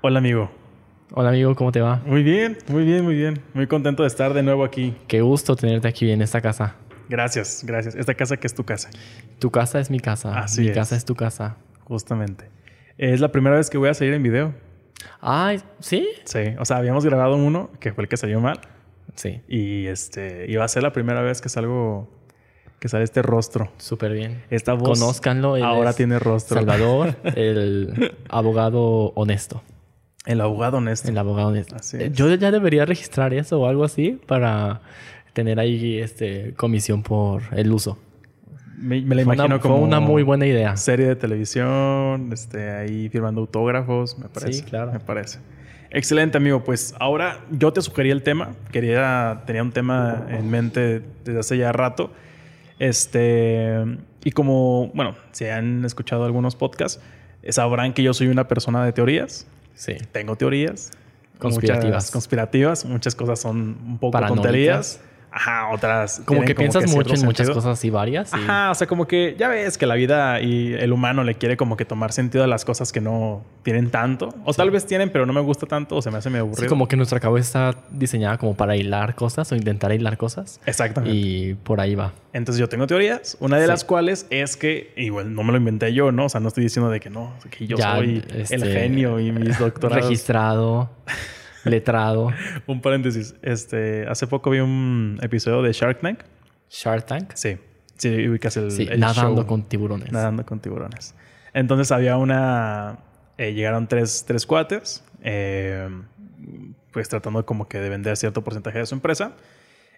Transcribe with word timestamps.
Hola 0.00 0.18
amigo. 0.18 0.50
Hola 1.12 1.30
amigo, 1.30 1.54
¿cómo 1.54 1.72
te 1.72 1.80
va? 1.80 2.02
Muy 2.06 2.22
bien, 2.22 2.58
muy 2.68 2.84
bien, 2.84 3.04
muy 3.04 3.14
bien. 3.14 3.40
Muy 3.54 3.66
contento 3.66 4.02
de 4.02 4.08
estar 4.08 4.34
de 4.34 4.42
nuevo 4.42 4.64
aquí. 4.64 4.94
Qué 5.06 5.20
gusto 5.22 5.56
tenerte 5.56 5.88
aquí 5.88 6.10
en 6.10 6.22
esta 6.22 6.40
casa. 6.40 6.76
Gracias, 7.08 7.64
gracias. 7.66 7.94
Esta 7.94 8.14
casa 8.14 8.36
que 8.36 8.46
es 8.46 8.54
tu 8.54 8.64
casa. 8.64 8.90
Tu 9.38 9.50
casa 9.50 9.80
es 9.80 9.90
mi 9.90 9.98
casa. 10.00 10.38
Así 10.38 10.60
mi 10.62 10.68
es. 10.68 10.74
casa 10.74 10.94
es 10.96 11.04
tu 11.04 11.14
casa. 11.14 11.56
Justamente. 11.84 12.50
Es 12.98 13.20
la 13.20 13.32
primera 13.32 13.56
vez 13.56 13.70
que 13.70 13.78
voy 13.78 13.88
a 13.88 13.94
salir 13.94 14.12
en 14.12 14.22
video. 14.22 14.54
Ay, 15.20 15.60
¿sí? 15.80 16.08
Sí, 16.24 16.40
o 16.58 16.64
sea, 16.64 16.76
habíamos 16.76 17.04
grabado 17.04 17.36
uno 17.36 17.70
que 17.80 17.92
fue 17.92 18.02
el 18.04 18.08
que 18.08 18.16
salió 18.16 18.40
mal 18.40 18.60
Sí, 19.14 19.40
y 19.48 19.86
este 19.86 20.46
iba 20.48 20.64
a 20.64 20.68
ser 20.68 20.82
la 20.82 20.92
primera 20.92 21.22
vez 21.22 21.40
que 21.40 21.48
salgo 21.48 22.08
que 22.78 22.88
sale 22.88 23.04
este 23.04 23.22
rostro. 23.22 23.72
súper 23.78 24.12
bien. 24.12 24.44
Esta 24.50 24.74
voz 24.74 25.00
Conózcanlo. 25.00 25.56
ahora 25.64 25.92
tiene 25.94 26.18
rostro. 26.18 26.56
Salvador, 26.56 27.16
el 27.36 28.16
abogado 28.28 29.12
honesto. 29.14 29.62
El 30.28 30.42
abogado 30.42 30.76
honesto. 30.76 31.08
El 31.08 31.16
abogado 31.16 31.48
honesto. 31.48 31.74
Eh. 31.96 32.10
Yo 32.12 32.32
ya 32.34 32.50
debería 32.50 32.84
registrar 32.84 33.32
eso 33.32 33.60
o 33.60 33.66
algo 33.66 33.82
así 33.82 34.20
para 34.26 34.82
tener 35.32 35.58
ahí 35.58 35.98
este 35.98 36.52
comisión 36.54 37.02
por 37.02 37.42
el 37.52 37.72
uso. 37.72 37.98
Me, 38.76 39.00
me 39.00 39.14
la 39.14 39.22
imagino 39.22 39.46
una, 39.46 39.58
como 39.58 39.78
una 39.78 40.00
muy 40.00 40.22
buena 40.22 40.46
idea. 40.46 40.76
serie 40.76 41.06
de 41.06 41.16
televisión, 41.16 42.28
este, 42.30 42.70
ahí 42.70 43.08
firmando 43.08 43.40
autógrafos, 43.40 44.18
me 44.18 44.28
parece. 44.28 44.52
Sí, 44.52 44.62
claro. 44.64 44.92
Me 44.92 45.00
parece. 45.00 45.38
Excelente, 45.90 46.36
amigo. 46.36 46.62
Pues 46.62 46.94
ahora 47.00 47.40
yo 47.50 47.72
te 47.72 47.80
sugerí 47.80 48.10
el 48.10 48.22
tema. 48.22 48.50
Quería, 48.70 49.44
tenía 49.46 49.62
un 49.62 49.72
tema 49.72 50.26
en 50.28 50.50
mente 50.50 51.02
desde 51.24 51.40
hace 51.40 51.56
ya 51.56 51.72
rato. 51.72 52.12
Este, 52.78 53.82
y 54.24 54.32
como, 54.32 54.90
bueno, 54.92 55.16
si 55.32 55.46
han 55.46 55.86
escuchado 55.86 56.26
algunos 56.26 56.54
podcasts, 56.54 57.00
sabrán 57.48 57.94
que 57.94 58.02
yo 58.02 58.12
soy 58.12 58.26
una 58.26 58.46
persona 58.46 58.84
de 58.84 58.92
teorías. 58.92 59.46
Sí. 59.78 59.96
Tengo 60.10 60.34
teorías. 60.34 60.90
Conspirativas. 61.38 61.94
Muchas 61.94 62.10
conspirativas. 62.10 62.84
Muchas 62.84 63.14
cosas 63.14 63.38
son 63.38 63.78
un 63.86 63.98
poco 63.98 64.18
tonterías. 64.20 65.00
Ajá, 65.38 65.68
otras. 65.72 66.20
Como 66.24 66.42
que 66.42 66.54
piensas 66.54 66.82
mucho 66.90 67.14
en 67.14 67.24
muchas 67.24 67.46
sentido. 67.46 67.54
cosas 67.54 67.84
y 67.84 67.90
varias. 67.90 68.32
y- 68.32 68.36
Ajá, 68.36 68.70
o 68.72 68.74
sea, 68.74 68.86
como 68.88 69.06
que 69.06 69.36
ya 69.38 69.46
ves 69.48 69.78
que 69.78 69.86
la 69.86 69.94
vida 69.94 70.40
y 70.40 70.74
el 70.74 70.92
humano 70.92 71.22
le 71.22 71.36
quiere 71.36 71.56
como 71.56 71.76
que 71.76 71.84
tomar 71.84 72.12
sentido 72.12 72.42
a 72.42 72.46
las 72.48 72.64
cosas 72.64 72.90
que 72.92 73.00
no 73.00 73.42
tienen 73.62 73.90
tanto. 73.90 74.34
O 74.44 74.52
tal 74.52 74.70
vez 74.72 74.84
tienen, 74.86 75.10
pero 75.10 75.26
no 75.26 75.32
me 75.32 75.40
gusta 75.40 75.66
tanto 75.66 75.96
o 75.96 76.02
se 76.02 76.10
me 76.10 76.18
hace 76.18 76.28
medio 76.30 76.44
Sí, 76.46 76.48
aburrido. 76.48 76.68
como 76.70 76.88
que 76.88 76.96
nuestra 76.96 77.20
cabeza 77.20 77.70
está 77.70 77.80
diseñada 77.90 78.36
como 78.38 78.54
para 78.56 78.74
hilar 78.76 79.14
cosas 79.14 79.50
o 79.52 79.54
intentar 79.56 79.92
hilar 79.92 80.16
cosas. 80.16 80.60
Exactamente. 80.66 81.16
Y 81.16 81.54
por 81.54 81.80
ahí 81.80 81.94
va. 81.94 82.12
Entonces 82.32 82.58
yo 82.58 82.68
tengo 82.68 82.86
teorías, 82.86 83.36
una 83.40 83.56
de 83.58 83.62
Sí. 83.62 83.68
las 83.68 83.84
cuales 83.84 84.26
es 84.30 84.56
que, 84.56 84.92
igual 84.96 85.34
no 85.34 85.42
me 85.44 85.52
lo 85.52 85.58
inventé 85.58 85.92
yo, 85.94 86.10
¿no? 86.12 86.24
O 86.24 86.28
sea, 86.28 86.40
no 86.40 86.48
estoy 86.48 86.64
diciendo 86.64 86.90
de 86.90 86.98
que 87.00 87.10
no, 87.10 87.32
que 87.50 87.66
yo 87.66 87.76
Ya, 87.76 87.94
soy 87.96 88.24
este, 88.36 88.54
el 88.56 88.64
genio 88.72 89.20
y 89.20 89.30
mis 89.32 89.58
doctorados. 89.58 90.04
Registrado, 90.04 90.90
letrado. 91.68 92.30
Un 92.66 92.80
paréntesis. 92.80 93.34
Este, 93.42 94.06
hace 94.08 94.26
poco 94.26 94.50
vi 94.50 94.60
un 94.60 95.18
episodio 95.22 95.62
de 95.62 95.72
Shark 95.72 96.00
Tank. 96.00 96.20
Shark 96.70 97.06
Tank. 97.06 97.32
Sí. 97.34 97.56
Sí, 97.96 98.28
ubicas 98.28 98.56
el, 98.56 98.70
Sí, 98.70 98.86
el 98.90 99.00
nadando 99.00 99.42
show. 99.42 99.46
con 99.46 99.62
tiburones. 99.64 100.12
Nadando 100.12 100.44
con 100.46 100.60
tiburones. 100.60 101.14
Entonces 101.52 101.90
había 101.90 102.16
una... 102.16 102.98
eh, 103.38 103.52
llegaron 103.54 103.88
tres, 103.88 104.24
tres 104.26 104.46
cuates, 104.46 105.04
eh, 105.22 105.88
pues 106.92 107.08
tratando 107.08 107.44
como 107.44 107.66
que 107.68 107.78
de 107.78 107.88
vender 107.88 108.16
cierto 108.16 108.44
porcentaje 108.44 108.78
de 108.78 108.86
su 108.86 108.94
empresa. 108.94 109.32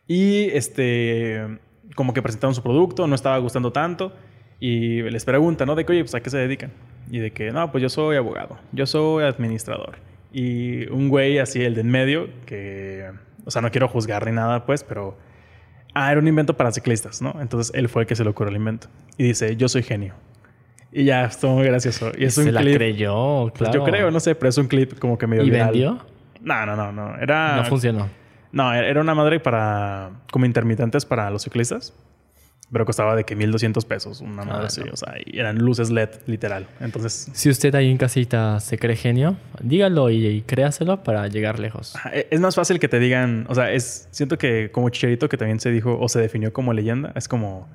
Y 0.06 0.44
este, 0.50 1.58
como 1.94 2.14
que 2.14 2.22
presentaron 2.22 2.54
su 2.54 2.62
producto, 2.62 3.06
no 3.06 3.14
estaba 3.14 3.36
gustando 3.38 3.70
tanto. 3.72 4.12
Y 4.58 5.02
les 5.02 5.24
preguntan, 5.24 5.66
¿no? 5.68 5.74
De 5.74 5.84
que, 5.84 5.92
oye, 5.92 6.02
pues 6.02 6.14
a 6.14 6.20
qué 6.20 6.30
se 6.30 6.38
dedican. 6.38 6.72
Y 7.10 7.18
de 7.18 7.32
que, 7.32 7.50
no, 7.50 7.70
pues 7.72 7.82
yo 7.82 7.88
soy 7.88 8.16
abogado, 8.16 8.58
yo 8.72 8.86
soy 8.86 9.24
administrador. 9.24 9.96
Y 10.32 10.86
un 10.90 11.08
güey 11.08 11.38
así, 11.38 11.62
el 11.62 11.74
de 11.74 11.80
en 11.80 11.90
medio, 11.90 12.28
que, 12.46 13.10
o 13.44 13.50
sea, 13.50 13.62
no 13.62 13.70
quiero 13.70 13.88
juzgar 13.88 14.26
ni 14.26 14.32
nada, 14.32 14.64
pues, 14.66 14.84
pero 14.84 15.16
Ah, 15.92 16.12
era 16.12 16.20
un 16.20 16.28
invento 16.28 16.56
para 16.56 16.70
ciclistas, 16.70 17.20
¿no? 17.20 17.34
Entonces 17.40 17.72
él 17.74 17.88
fue 17.88 18.02
el 18.02 18.06
que 18.08 18.14
se 18.14 18.22
le 18.22 18.30
ocurrió 18.30 18.50
el 18.50 18.56
invento. 18.56 18.86
Y 19.16 19.24
dice, 19.24 19.56
yo 19.56 19.68
soy 19.68 19.82
genio. 19.82 20.14
Y 20.92 21.04
ya, 21.04 21.24
estuvo 21.24 21.56
muy 21.56 21.64
gracioso. 21.64 22.12
Y 22.16 22.26
es 22.26 22.34
Se 22.34 22.42
un 22.44 22.54
la 22.54 22.60
clip. 22.60 22.76
creyó, 22.76 23.48
pues, 23.48 23.54
claro. 23.54 23.74
yo 23.74 23.84
creo, 23.84 24.10
no 24.12 24.20
sé, 24.20 24.36
pero 24.36 24.50
es 24.50 24.58
un 24.58 24.68
clip 24.68 24.98
como 25.00 25.18
que 25.18 25.26
medio 25.26 25.42
¿Y 25.42 25.50
viral. 25.50 25.70
vendió? 25.70 25.98
No, 26.42 26.64
no, 26.64 26.76
no, 26.76 26.92
no. 26.92 27.16
Era. 27.18 27.56
No 27.56 27.64
funcionó. 27.64 28.08
No, 28.52 28.72
era 28.72 29.00
una 29.00 29.14
madre 29.16 29.40
para. 29.40 30.10
como 30.30 30.46
intermitentes 30.46 31.04
para 31.04 31.28
los 31.30 31.42
ciclistas. 31.42 31.92
Pero 32.72 32.84
costaba 32.86 33.16
de 33.16 33.24
que 33.24 33.34
1200 33.34 33.84
pesos, 33.84 34.20
una 34.20 34.44
madre 34.44 34.62
Ah, 34.62 34.66
así. 34.66 34.80
no. 34.84 34.92
O 34.92 34.96
sea, 34.96 35.14
y 35.26 35.38
eran 35.40 35.58
luces 35.58 35.90
LED, 35.90 36.10
literal. 36.26 36.68
Entonces. 36.78 37.28
Si 37.32 37.50
usted 37.50 37.74
ahí 37.74 37.90
en 37.90 37.96
casita 37.96 38.60
se 38.60 38.78
cree 38.78 38.94
genio, 38.94 39.36
dígalo 39.60 40.08
y, 40.10 40.24
y 40.24 40.42
créaselo 40.42 41.02
para 41.02 41.26
llegar 41.26 41.58
lejos. 41.58 41.94
e, 42.12 42.28
Es 42.30 42.40
más 42.40 42.54
fácil 42.54 42.78
que 42.78 42.86
te 42.88 43.00
digan, 43.00 43.46
o 43.48 43.54
sea, 43.56 43.72
es 43.72 44.06
siento 44.12 44.38
que 44.38 44.70
como 44.70 44.88
Chicharito 44.90 45.28
que 45.28 45.36
también 45.36 45.58
se 45.58 45.70
dijo 45.72 45.98
o 46.00 46.08
se 46.08 46.20
definió 46.20 46.52
como 46.52 46.72
leyenda, 46.72 47.12
es 47.16 47.26
como 47.26 47.68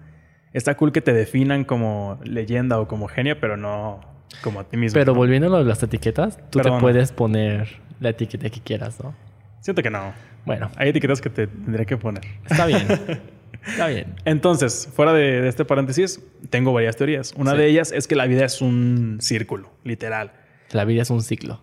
está 0.54 0.76
cool 0.78 0.94
que 0.94 1.02
te 1.02 1.12
definan 1.12 1.66
como 1.66 2.18
leyenda 2.24 2.80
o 2.80 2.88
como 2.88 3.08
genio, 3.10 3.38
pero 3.42 3.58
no 3.58 4.00
como 4.42 4.62
a 4.62 4.64
ti 4.64 4.78
mismo. 4.78 4.94
Pero 4.98 5.12
¿no? 5.12 5.18
volviendo 5.18 5.54
a 5.58 5.62
las 5.62 5.84
etiquetas, 5.84 6.38
tú 6.52 6.60
Perdón. 6.60 6.78
te 6.78 6.82
puedes 6.82 7.12
poner 7.12 7.82
la 8.00 8.10
etiqueta 8.12 8.50
que 8.50 8.62
quieras, 8.62 8.98
¿no? 9.04 9.14
Siento 9.60 9.84
que 9.84 9.90
no. 9.90 10.14
Bueno, 10.46 10.70
Hay 10.78 10.90
etiquetas 10.90 11.20
que 11.20 11.30
te 11.30 11.48
tendría 11.48 11.84
que 11.86 11.98
poner. 11.98 12.24
está 12.50 12.66
bien. 12.66 12.88
está 13.68 13.88
bien. 13.88 14.16
Entonces, 14.26 14.90
fuera 14.94 15.14
de, 15.14 15.42
de 15.42 15.48
este 15.50 15.66
paréntesis, 15.66 16.22
tengo 16.50 16.74
varias 16.74 16.96
teorías. 16.96 17.34
Una 17.38 17.52
Sí. 17.52 17.58
de 17.58 17.68
ellas 17.68 17.92
es 17.92 18.08
que 18.08 18.16
la 18.16 18.26
vida 18.28 18.46
es 18.46 18.62
un 18.62 19.18
círculo, 19.22 19.70
literal. 19.84 20.32
La 20.72 20.86
vida 20.86 21.02
es 21.04 21.10
un 21.10 21.22
ciclo. 21.22 21.62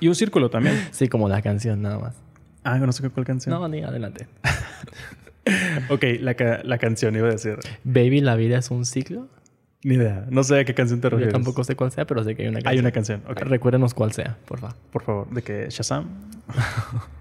Y 0.00 0.08
un 0.08 0.14
círculo 0.14 0.50
también. 0.50 0.74
Sí, 0.92 1.08
como 1.08 1.28
la 1.28 1.40
canción 1.42 1.82
nada 1.82 1.98
más. 1.98 2.16
Ah, 2.64 2.78
no 2.78 2.92
sé 2.92 3.08
cuál 3.10 3.24
canción. 3.26 3.54
No, 3.58 3.66
ni 3.68 3.82
adelante. 3.82 4.26
Ok, 5.88 6.04
la, 6.20 6.34
ca- 6.34 6.60
la 6.64 6.76
canción 6.78 7.16
iba 7.16 7.26
a 7.26 7.30
decir. 7.32 7.56
Baby, 7.82 8.20
la 8.20 8.36
vida 8.36 8.58
es 8.58 8.70
un 8.70 8.84
ciclo. 8.84 9.26
Ni 9.82 9.94
idea. 9.94 10.26
No 10.30 10.44
sé 10.44 10.60
a 10.60 10.64
qué 10.66 10.74
canción 10.74 11.00
te 11.00 11.06
Yo 11.06 11.10
refieres. 11.12 11.32
tampoco 11.32 11.64
sé 11.64 11.74
cuál 11.74 11.90
sea, 11.90 12.06
pero 12.06 12.22
sé 12.22 12.36
que 12.36 12.42
hay 12.42 12.48
una 12.48 12.58
canción. 12.60 12.72
Hay 12.72 12.78
una 12.78 12.92
canción. 12.92 13.22
Ok. 13.28 13.40
Recuérdenos 13.40 13.94
cuál 13.94 14.12
sea, 14.12 14.36
por 14.46 14.60
favor. 14.60 14.76
Por 14.92 15.02
favor, 15.02 15.30
de 15.30 15.42
que 15.42 15.66
Shazam. 15.70 16.06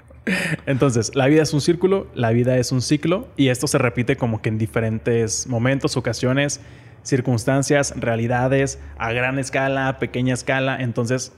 Entonces, 0.66 1.16
la 1.16 1.28
vida 1.28 1.44
es 1.44 1.54
un 1.54 1.62
círculo, 1.62 2.08
la 2.14 2.32
vida 2.32 2.58
es 2.58 2.72
un 2.72 2.82
ciclo 2.82 3.28
y 3.38 3.50
esto 3.50 3.68
se 3.68 3.78
repite 3.78 4.16
como 4.16 4.42
que 4.42 4.50
en 4.50 4.58
diferentes 4.58 5.48
momentos, 5.48 5.98
ocasiones, 5.98 6.62
circunstancias, 7.04 7.94
realidades, 7.98 8.80
a 8.98 9.12
gran 9.12 9.40
escala, 9.40 9.88
a 9.88 10.00
pequeña 10.00 10.34
escala. 10.34 10.78
Entonces, 10.80 11.34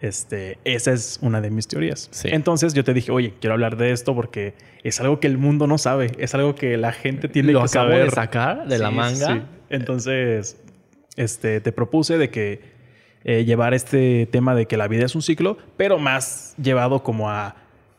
este, 0.00 0.58
esa 0.64 0.92
es 0.92 1.18
una 1.22 1.40
de 1.40 1.50
mis 1.50 1.68
teorías. 1.68 2.08
Sí. 2.10 2.28
Entonces 2.32 2.74
yo 2.74 2.84
te 2.84 2.92
dije, 2.92 3.12
oye, 3.12 3.34
quiero 3.40 3.54
hablar 3.54 3.76
de 3.76 3.92
esto 3.92 4.14
porque 4.14 4.54
es 4.82 5.00
algo 5.00 5.20
que 5.20 5.28
el 5.28 5.38
mundo 5.38 5.66
no 5.66 5.78
sabe, 5.78 6.12
es 6.18 6.34
algo 6.34 6.54
que 6.54 6.76
la 6.76 6.92
gente 6.92 7.28
tiene 7.28 7.52
Lo 7.52 7.60
que 7.60 7.66
acabo 7.66 7.90
saber. 7.90 8.04
de 8.06 8.10
sacar 8.10 8.66
de 8.66 8.78
la 8.78 8.90
manga. 8.90 9.34
sí. 9.34 9.42
Entonces, 9.70 10.60
este, 11.16 11.60
te 11.60 11.72
propuse 11.72 12.18
de 12.18 12.30
que 12.30 12.60
eh, 13.24 13.44
llevar 13.44 13.74
este 13.74 14.26
tema 14.30 14.54
de 14.54 14.66
que 14.66 14.76
la 14.76 14.88
vida 14.88 15.06
es 15.06 15.14
un 15.14 15.22
ciclo, 15.22 15.56
pero 15.76 15.98
más 15.98 16.54
llevado 16.60 17.02
como 17.02 17.30
a, 17.30 17.54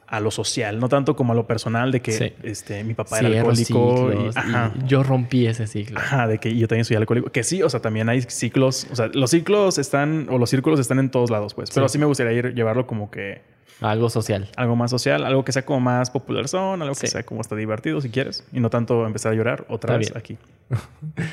a 0.08 0.20
lo 0.20 0.30
social, 0.32 0.80
no 0.80 0.90
tanto 0.90 1.16
como 1.16 1.34
a 1.34 1.36
lo 1.36 1.48
personal 1.48 1.92
de 1.92 2.02
que 2.02 2.12
Sí. 2.12 2.34
este, 2.44 2.84
mi 2.84 2.94
papá 2.94 3.20
era 3.20 3.28
alcohólico. 3.30 3.52
y- 3.54 3.66
ciclos, 3.66 4.36
y 4.36 4.40
ajá. 4.40 4.74
yo 4.86 5.02
rompí 5.04 5.48
ese 5.48 5.66
ciclo. 5.68 6.00
Ajá, 6.00 6.28
de 6.28 6.38
que 6.38 6.56
yo 6.56 6.68
también 6.68 6.86
soy 6.86 6.98
alcohólico. 6.98 7.32
Que 7.32 7.44
sí, 7.44 7.64
o 7.64 7.70
sea, 7.70 7.80
también 7.80 8.10
hay 8.10 8.22
ciclos. 8.22 8.88
O 8.92 8.96
sea, 8.96 9.08
los 9.14 9.32
ciclos 9.32 9.78
están, 9.78 10.28
o 10.30 10.38
los 10.38 10.50
círculos 10.50 10.80
están 10.80 11.00
en 11.00 11.10
todos 11.10 11.30
lados, 11.32 11.54
pues. 11.54 11.72
Pero 11.72 11.88
Sí. 11.88 11.94
sí 11.94 12.00
me 12.00 12.06
gustaría 12.06 12.34
ir, 12.34 12.54
llevarlo 12.54 12.86
como 12.86 13.10
que 13.10 13.42
Algo 13.82 14.10
social. 14.10 14.50
algo 14.56 14.76
más 14.76 14.92
social, 14.92 15.26
algo 15.26 15.44
que 15.44 15.52
sea 15.52 15.66
como 15.66 15.80
más 15.80 16.12
popular 16.12 16.48
son, 16.48 16.82
algo 16.82 16.94
que 16.96 17.08
sea 17.08 17.24
como 17.24 17.42
hasta 17.42 17.56
divertido 17.56 18.00
si 18.02 18.10
quieres. 18.10 18.46
Y 18.54 18.60
no 18.60 18.70
tanto 18.70 19.06
empezar 19.08 19.32
a 19.34 19.36
llorar 19.36 19.66
otra 19.70 19.98
Está 20.00 20.14
vez 20.16 20.28
bien. 20.30 20.38
aquí. 20.38 20.38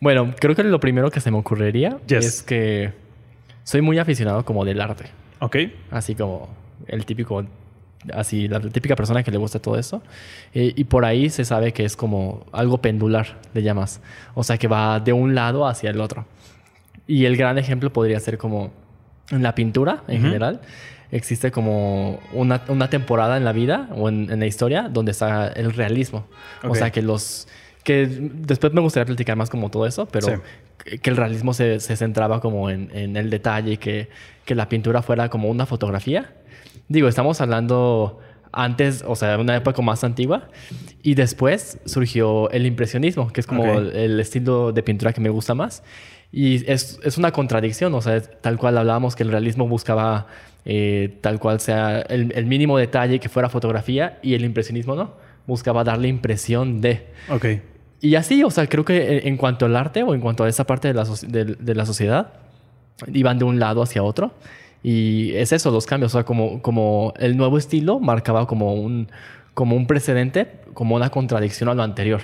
Bueno, 0.00 0.32
creo 0.38 0.54
que 0.54 0.62
lo 0.62 0.78
primero 0.78 1.10
que 1.10 1.20
se 1.20 1.30
me 1.32 1.38
ocurriría 1.38 1.98
Yes. 2.06 2.24
es 2.24 2.42
que 2.44 2.92
soy 3.64 3.80
muy 3.80 3.98
aficionado 3.98 4.44
como 4.44 4.64
del 4.64 4.80
arte. 4.80 5.06
¿Ok? 5.40 5.56
Así 5.90 6.14
como 6.14 6.48
el 6.86 7.04
típico, 7.04 7.44
así 8.12 8.48
la 8.48 8.60
típica 8.60 8.94
persona 8.96 9.22
que 9.22 9.30
le 9.30 9.38
gusta 9.38 9.58
todo 9.58 9.78
eso. 9.78 10.02
Eh, 10.54 10.72
y 10.76 10.84
por 10.84 11.04
ahí 11.04 11.30
se 11.30 11.44
sabe 11.44 11.72
que 11.72 11.84
es 11.84 11.96
como 11.96 12.46
algo 12.52 12.78
pendular, 12.80 13.38
le 13.54 13.62
llamas. 13.62 14.00
O 14.34 14.44
sea, 14.44 14.58
que 14.58 14.68
va 14.68 15.00
de 15.00 15.12
un 15.12 15.34
lado 15.34 15.66
hacia 15.66 15.90
el 15.90 16.00
otro. 16.00 16.26
Y 17.06 17.24
el 17.24 17.36
gran 17.36 17.58
ejemplo 17.58 17.92
podría 17.92 18.20
ser 18.20 18.38
como 18.38 18.72
en 19.30 19.42
la 19.42 19.54
pintura 19.54 20.02
en 20.08 20.22
general. 20.22 20.60
Existe 21.10 21.50
como 21.50 22.20
una, 22.34 22.62
una 22.68 22.90
temporada 22.90 23.36
en 23.38 23.44
la 23.44 23.52
vida 23.52 23.88
o 23.96 24.08
en, 24.10 24.30
en 24.30 24.40
la 24.40 24.46
historia 24.46 24.88
donde 24.90 25.12
está 25.12 25.48
el 25.48 25.72
realismo. 25.72 26.26
Ok. 26.62 26.70
O 26.70 26.74
sea, 26.74 26.90
que 26.90 27.00
los... 27.02 27.48
Que 27.82 28.06
después 28.06 28.74
me 28.74 28.82
gustaría 28.82 29.06
platicar 29.06 29.34
más 29.36 29.48
como 29.48 29.70
todo 29.70 29.86
eso, 29.86 30.06
pero 30.06 30.26
Sí. 30.26 30.98
que 30.98 31.08
el 31.08 31.16
realismo 31.16 31.54
se, 31.54 31.80
se 31.80 31.96
centraba 31.96 32.40
como 32.42 32.68
en, 32.68 32.90
en 32.92 33.16
el 33.16 33.30
detalle 33.30 33.72
y 33.72 33.76
que, 33.78 34.10
que 34.44 34.54
la 34.54 34.68
pintura 34.68 35.00
fuera 35.00 35.30
como 35.30 35.48
una 35.48 35.64
fotografía. 35.64 36.34
Digo, 36.88 37.08
estamos 37.08 37.40
hablando 37.40 38.18
antes, 38.52 39.04
o 39.06 39.14
sea, 39.14 39.38
una 39.38 39.56
época 39.56 39.82
más 39.82 40.04
antigua. 40.04 40.48
Y 41.02 41.14
después 41.14 41.78
surgió 41.84 42.50
el 42.50 42.66
impresionismo, 42.66 43.32
que 43.32 43.40
es 43.40 43.46
como 43.46 43.64
el, 43.78 44.18
estilo 44.20 44.72
de 44.72 44.82
pintura 44.82 45.12
que 45.12 45.20
me 45.20 45.28
gusta 45.28 45.54
más. 45.54 45.82
Y 46.32 46.70
es, 46.70 46.98
es 47.04 47.16
una 47.18 47.32
contradicción, 47.32 47.94
o 47.94 48.00
sea, 48.02 48.16
es 48.16 48.30
tal 48.40 48.58
cual 48.58 48.76
hablábamos 48.76 49.16
que 49.16 49.22
el 49.22 49.30
realismo 49.30 49.66
buscaba 49.66 50.26
eh, 50.64 51.16
tal 51.22 51.38
cual 51.38 51.60
sea 51.60 52.00
el, 52.00 52.32
el 52.34 52.44
mínimo 52.44 52.76
detalle 52.76 53.18
que 53.18 53.30
fuera 53.30 53.48
fotografía 53.48 54.18
y 54.22 54.34
el 54.34 54.44
impresionismo 54.44 54.94
no, 54.94 55.14
buscaba 55.46 55.84
darle 55.84 56.08
impresión 56.08 56.82
de... 56.82 57.06
Ok. 57.30 57.46
Y 58.00 58.14
así, 58.16 58.44
o 58.44 58.50
sea, 58.50 58.66
creo 58.66 58.84
que 58.84 59.18
en- 59.18 59.28
en 59.28 59.36
cuanto 59.38 59.64
al 59.66 59.74
arte 59.74 60.02
o 60.02 60.14
en 60.14 60.20
cuanto 60.20 60.44
a 60.44 60.48
esa 60.48 60.64
parte 60.64 60.88
de 60.88 60.94
la, 60.94 61.04
de 61.58 61.74
la 61.74 61.86
sociedad, 61.86 62.34
iban 63.12 63.38
de 63.38 63.44
un 63.44 63.58
lado 63.58 63.82
hacia 63.82 64.02
otro. 64.02 64.34
Y 64.82 65.32
es 65.34 65.52
eso, 65.52 65.70
los 65.70 65.86
cambios. 65.86 66.14
O 66.14 66.18
sea, 66.18 66.24
como, 66.24 66.62
como 66.62 67.12
el 67.18 67.36
nuevo 67.36 67.58
estilo 67.58 68.00
marcaba 68.00 68.46
como 68.46 68.74
un, 68.74 69.08
como 69.54 69.76
un 69.76 69.86
precedente, 69.86 70.60
como 70.74 70.96
una 70.96 71.10
contradicción 71.10 71.68
a 71.68 71.74
lo 71.74 71.82
anterior. 71.82 72.20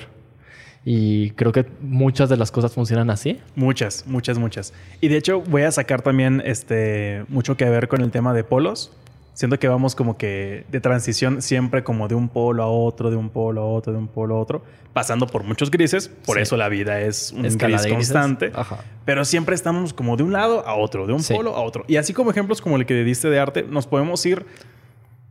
Y 0.85 1.31
creo 1.31 1.51
que 1.53 1.67
muchas 1.81 2.29
de 2.29 2.37
las 2.37 2.51
cosas 2.51 2.73
funcionan 2.73 3.11
así. 3.11 3.41
Muchas, 3.57 4.07
muchas, 4.07 4.39
muchas. 4.39 4.75
Y 5.01 5.09
de 5.09 5.17
hecho 5.17 5.41
voy 5.41 5.63
a 5.63 5.73
sacar 5.73 6.03
también 6.03 6.43
este, 6.45 7.25
mucho 7.29 7.57
que 7.57 7.65
ver 7.65 7.89
con 7.89 8.03
el 8.03 8.11
tema 8.11 8.35
de 8.35 8.45
polos. 8.45 8.93
Siento 9.35 9.59
que 9.59 9.67
vamos 9.69 9.95
como 9.97 10.17
que 10.17 10.65
de 10.71 10.81
transición 10.81 11.43
siempre 11.43 11.83
como 11.83 12.07
de 12.09 12.15
un 12.15 12.29
polo 12.29 12.63
a 12.63 12.69
otro, 12.69 13.11
de 13.11 13.17
un 13.17 13.29
polo 13.31 13.61
a 13.63 13.67
otro, 13.67 13.93
de 13.93 13.99
un 13.99 14.07
polo 14.09 14.37
a 14.37 14.39
otro, 14.39 14.63
pasando 14.93 15.27
por 15.27 15.43
muchos 15.43 15.71
grises. 15.73 16.09
Por 16.25 16.37
Sí. 16.37 16.43
eso 16.43 16.57
la 16.57 16.69
vida 16.69 17.01
es 17.01 17.33
un 17.33 17.45
Escala 17.45 17.79
gris 17.79 17.93
constante. 17.93 18.53
Ajá. 18.55 18.79
Pero 19.05 19.25
siempre 19.25 19.57
estamos 19.57 19.93
como 19.93 20.17
de 20.17 20.23
un 20.23 20.33
lado 20.33 20.65
a 20.67 20.77
otro, 20.77 21.07
de 21.09 21.13
un 21.13 21.23
Sí. 21.23 21.35
polo 21.35 21.57
a 21.57 21.63
otro. 21.63 21.85
Y 21.89 21.97
así 21.97 22.13
como 22.15 22.31
ejemplos 22.31 22.63
como 22.63 22.77
el 22.77 22.87
que 22.87 22.95
diste 23.03 23.29
de 23.29 23.41
arte, 23.41 23.65
nos 23.69 23.87
podemos 23.89 24.25
ir 24.25 24.47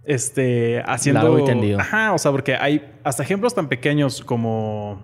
este, 0.06 0.84
haciendo... 0.86 1.22
Largo 1.22 1.40
y 1.40 1.46
tendido. 1.46 1.80
Ajá, 1.80 2.14
o 2.14 2.18
sea, 2.18 2.32
porque 2.32 2.56
hay 2.56 2.86
hasta 3.04 3.24
ejemplos 3.24 3.56
tan 3.56 3.70
pequeños 3.70 4.22
como, 4.22 5.02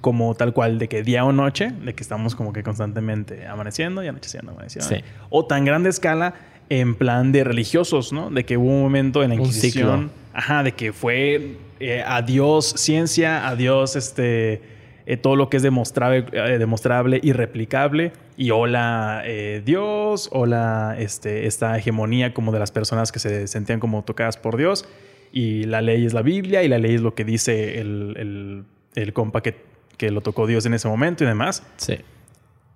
como 0.00 0.34
tal 0.34 0.54
cual 0.54 0.78
de 0.78 0.88
que 0.88 1.02
día 1.02 1.24
o 1.24 1.32
noche, 1.32 1.70
de 1.84 1.94
que 1.94 2.02
estamos 2.02 2.34
como 2.34 2.52
que 2.54 2.62
constantemente 2.62 3.46
amaneciendo 3.46 4.02
y 4.02 4.08
anocheciendo, 4.08 4.52
amaneciendo. 4.52 4.88
Sí. 4.88 5.02
O 5.28 5.44
tan 5.44 5.66
grande 5.66 5.90
escala 5.90 6.34
en 6.70 6.94
plan 6.94 7.32
de 7.32 7.44
religiosos, 7.44 8.12
¿no? 8.12 8.30
De 8.30 8.44
que 8.44 8.56
hubo 8.56 8.66
un 8.68 8.82
momento 8.82 9.22
en 9.22 9.30
la 9.30 9.34
Inquisición... 9.36 10.10
Ajá, 10.34 10.62
de 10.62 10.72
que 10.72 10.92
fue 10.92 11.56
eh, 11.80 12.04
adiós 12.06 12.66
ciencia, 12.76 13.48
adiós 13.48 13.96
este, 13.96 14.60
eh, 15.06 15.16
todo 15.16 15.34
lo 15.34 15.48
que 15.50 15.56
es 15.56 15.64
demostrable, 15.64 16.26
eh, 16.32 16.58
demostrable 16.58 17.18
y 17.22 17.32
replicable. 17.32 18.12
Y 18.36 18.50
hola 18.50 19.24
Dios, 19.64 20.28
hola 20.30 20.94
este, 20.96 21.46
esta 21.48 21.76
hegemonía 21.76 22.34
como 22.34 22.52
de 22.52 22.60
las 22.60 22.70
personas 22.70 23.10
que 23.10 23.18
se 23.18 23.48
sentían 23.48 23.80
como 23.80 24.04
tocadas 24.04 24.36
por 24.36 24.56
Dios. 24.56 24.84
Y 25.32 25.64
la 25.64 25.82
ley 25.82 26.06
es 26.06 26.12
la 26.14 26.22
Biblia 26.22 26.62
y 26.62 26.68
la 26.68 26.78
ley 26.78 26.94
es 26.94 27.00
lo 27.00 27.14
que 27.14 27.24
dice 27.24 27.80
el, 27.80 28.14
el- 28.16 28.64
el 28.94 29.12
compa 29.12 29.42
que, 29.42 29.56
que 29.96 30.10
lo 30.10 30.20
tocó 30.20 30.46
Dios 30.46 30.66
en 30.66 30.74
ese 30.74 30.86
momento 30.88 31.24
y 31.24 31.26
demás. 31.26 31.64
Sí. 31.78 31.96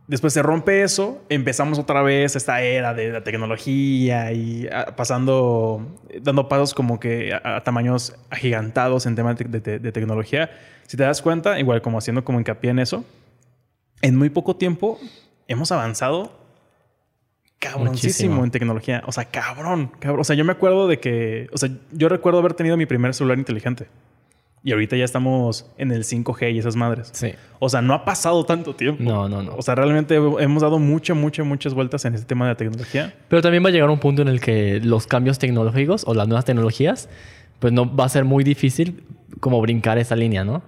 Después 0.08 0.32
se 0.32 0.42
rompe 0.42 0.82
eso, 0.82 1.22
empezamos 1.28 1.78
otra 1.78 2.02
vez 2.02 2.34
esta 2.36 2.60
era 2.60 2.92
de 2.92 3.10
la 3.12 3.22
tecnología 3.24 4.32
y 4.32 4.66
ah, 4.70 4.94
pasando, 4.96 5.96
dando 6.20 6.48
pasos 6.48 6.74
como 6.74 6.98
que 7.00 7.32
a, 7.32 7.56
a 7.56 7.60
tamaños 7.62 8.14
agigantados 8.28 9.06
en 9.06 9.14
temas 9.14 9.36
de, 9.38 9.44
de- 9.60 9.78
de 9.78 9.92
tecnología. 9.92 10.50
Si 10.86 10.96
te 10.96 11.04
das 11.04 11.22
cuenta, 11.22 11.58
igual 11.60 11.80
como 11.82 11.98
haciendo 11.98 12.24
como 12.24 12.38
hincapié 12.40 12.70
en 12.70 12.80
eso, 12.80 13.04
en 14.02 14.16
muy 14.16 14.28
poco 14.28 14.56
tiempo 14.56 14.98
hemos 15.46 15.70
avanzado 15.72 16.32
cabroncísimo 17.60 17.90
Muchísimo. 18.34 18.44
en 18.44 18.50
tecnología. 18.50 19.02
O 19.06 19.12
sea, 19.12 19.26
cabrón, 19.26 19.92
cabrón. 20.00 20.20
O 20.20 20.24
sea, 20.24 20.34
yo 20.34 20.44
me 20.44 20.52
acuerdo 20.52 20.88
de 20.88 20.98
que, 20.98 21.48
o 21.52 21.58
sea, 21.58 21.70
yo 21.92 22.08
recuerdo 22.08 22.40
haber 22.40 22.54
tenido 22.54 22.76
mi 22.76 22.86
primer 22.86 23.14
celular 23.14 23.38
inteligente. 23.38 23.86
Y 24.64 24.70
ahorita 24.72 24.96
ya 24.96 25.04
estamos 25.04 25.66
en 25.76 25.90
el 25.90 26.04
5G 26.04 26.52
y 26.54 26.58
esas 26.58 26.76
madres. 26.76 27.10
Sí. 27.12 27.32
O 27.58 27.68
sea, 27.68 27.82
no 27.82 27.94
ha 27.94 28.04
pasado 28.04 28.44
tanto 28.44 28.76
tiempo. 28.76 29.02
No, 29.02 29.28
no, 29.28 29.42
no. 29.42 29.54
O 29.56 29.62
sea, 29.62 29.74
realmente 29.74 30.14
hemos 30.14 30.62
dado 30.62 30.78
muchas, 30.78 31.16
muchas, 31.16 31.44
muchas 31.44 31.74
vueltas 31.74 32.04
en 32.04 32.14
este 32.14 32.26
tema 32.26 32.44
de 32.46 32.52
la 32.52 32.56
tecnología. 32.56 33.12
Pero 33.28 33.42
también 33.42 33.64
va 33.64 33.70
a 33.70 33.72
llegar 33.72 33.90
un 33.90 33.98
punto 33.98 34.22
en 34.22 34.28
el 34.28 34.40
que 34.40 34.78
los 34.80 35.06
cambios 35.08 35.38
tecnológicos 35.40 36.04
o 36.06 36.14
las 36.14 36.28
nuevas 36.28 36.44
tecnologías, 36.44 37.08
pues 37.58 37.72
no 37.72 37.92
va 37.94 38.04
a 38.04 38.08
ser 38.08 38.24
muy 38.24 38.44
difícil 38.44 39.02
como 39.40 39.60
brincar 39.60 39.98
esa 39.98 40.14
línea, 40.14 40.44
¿no? 40.44 40.62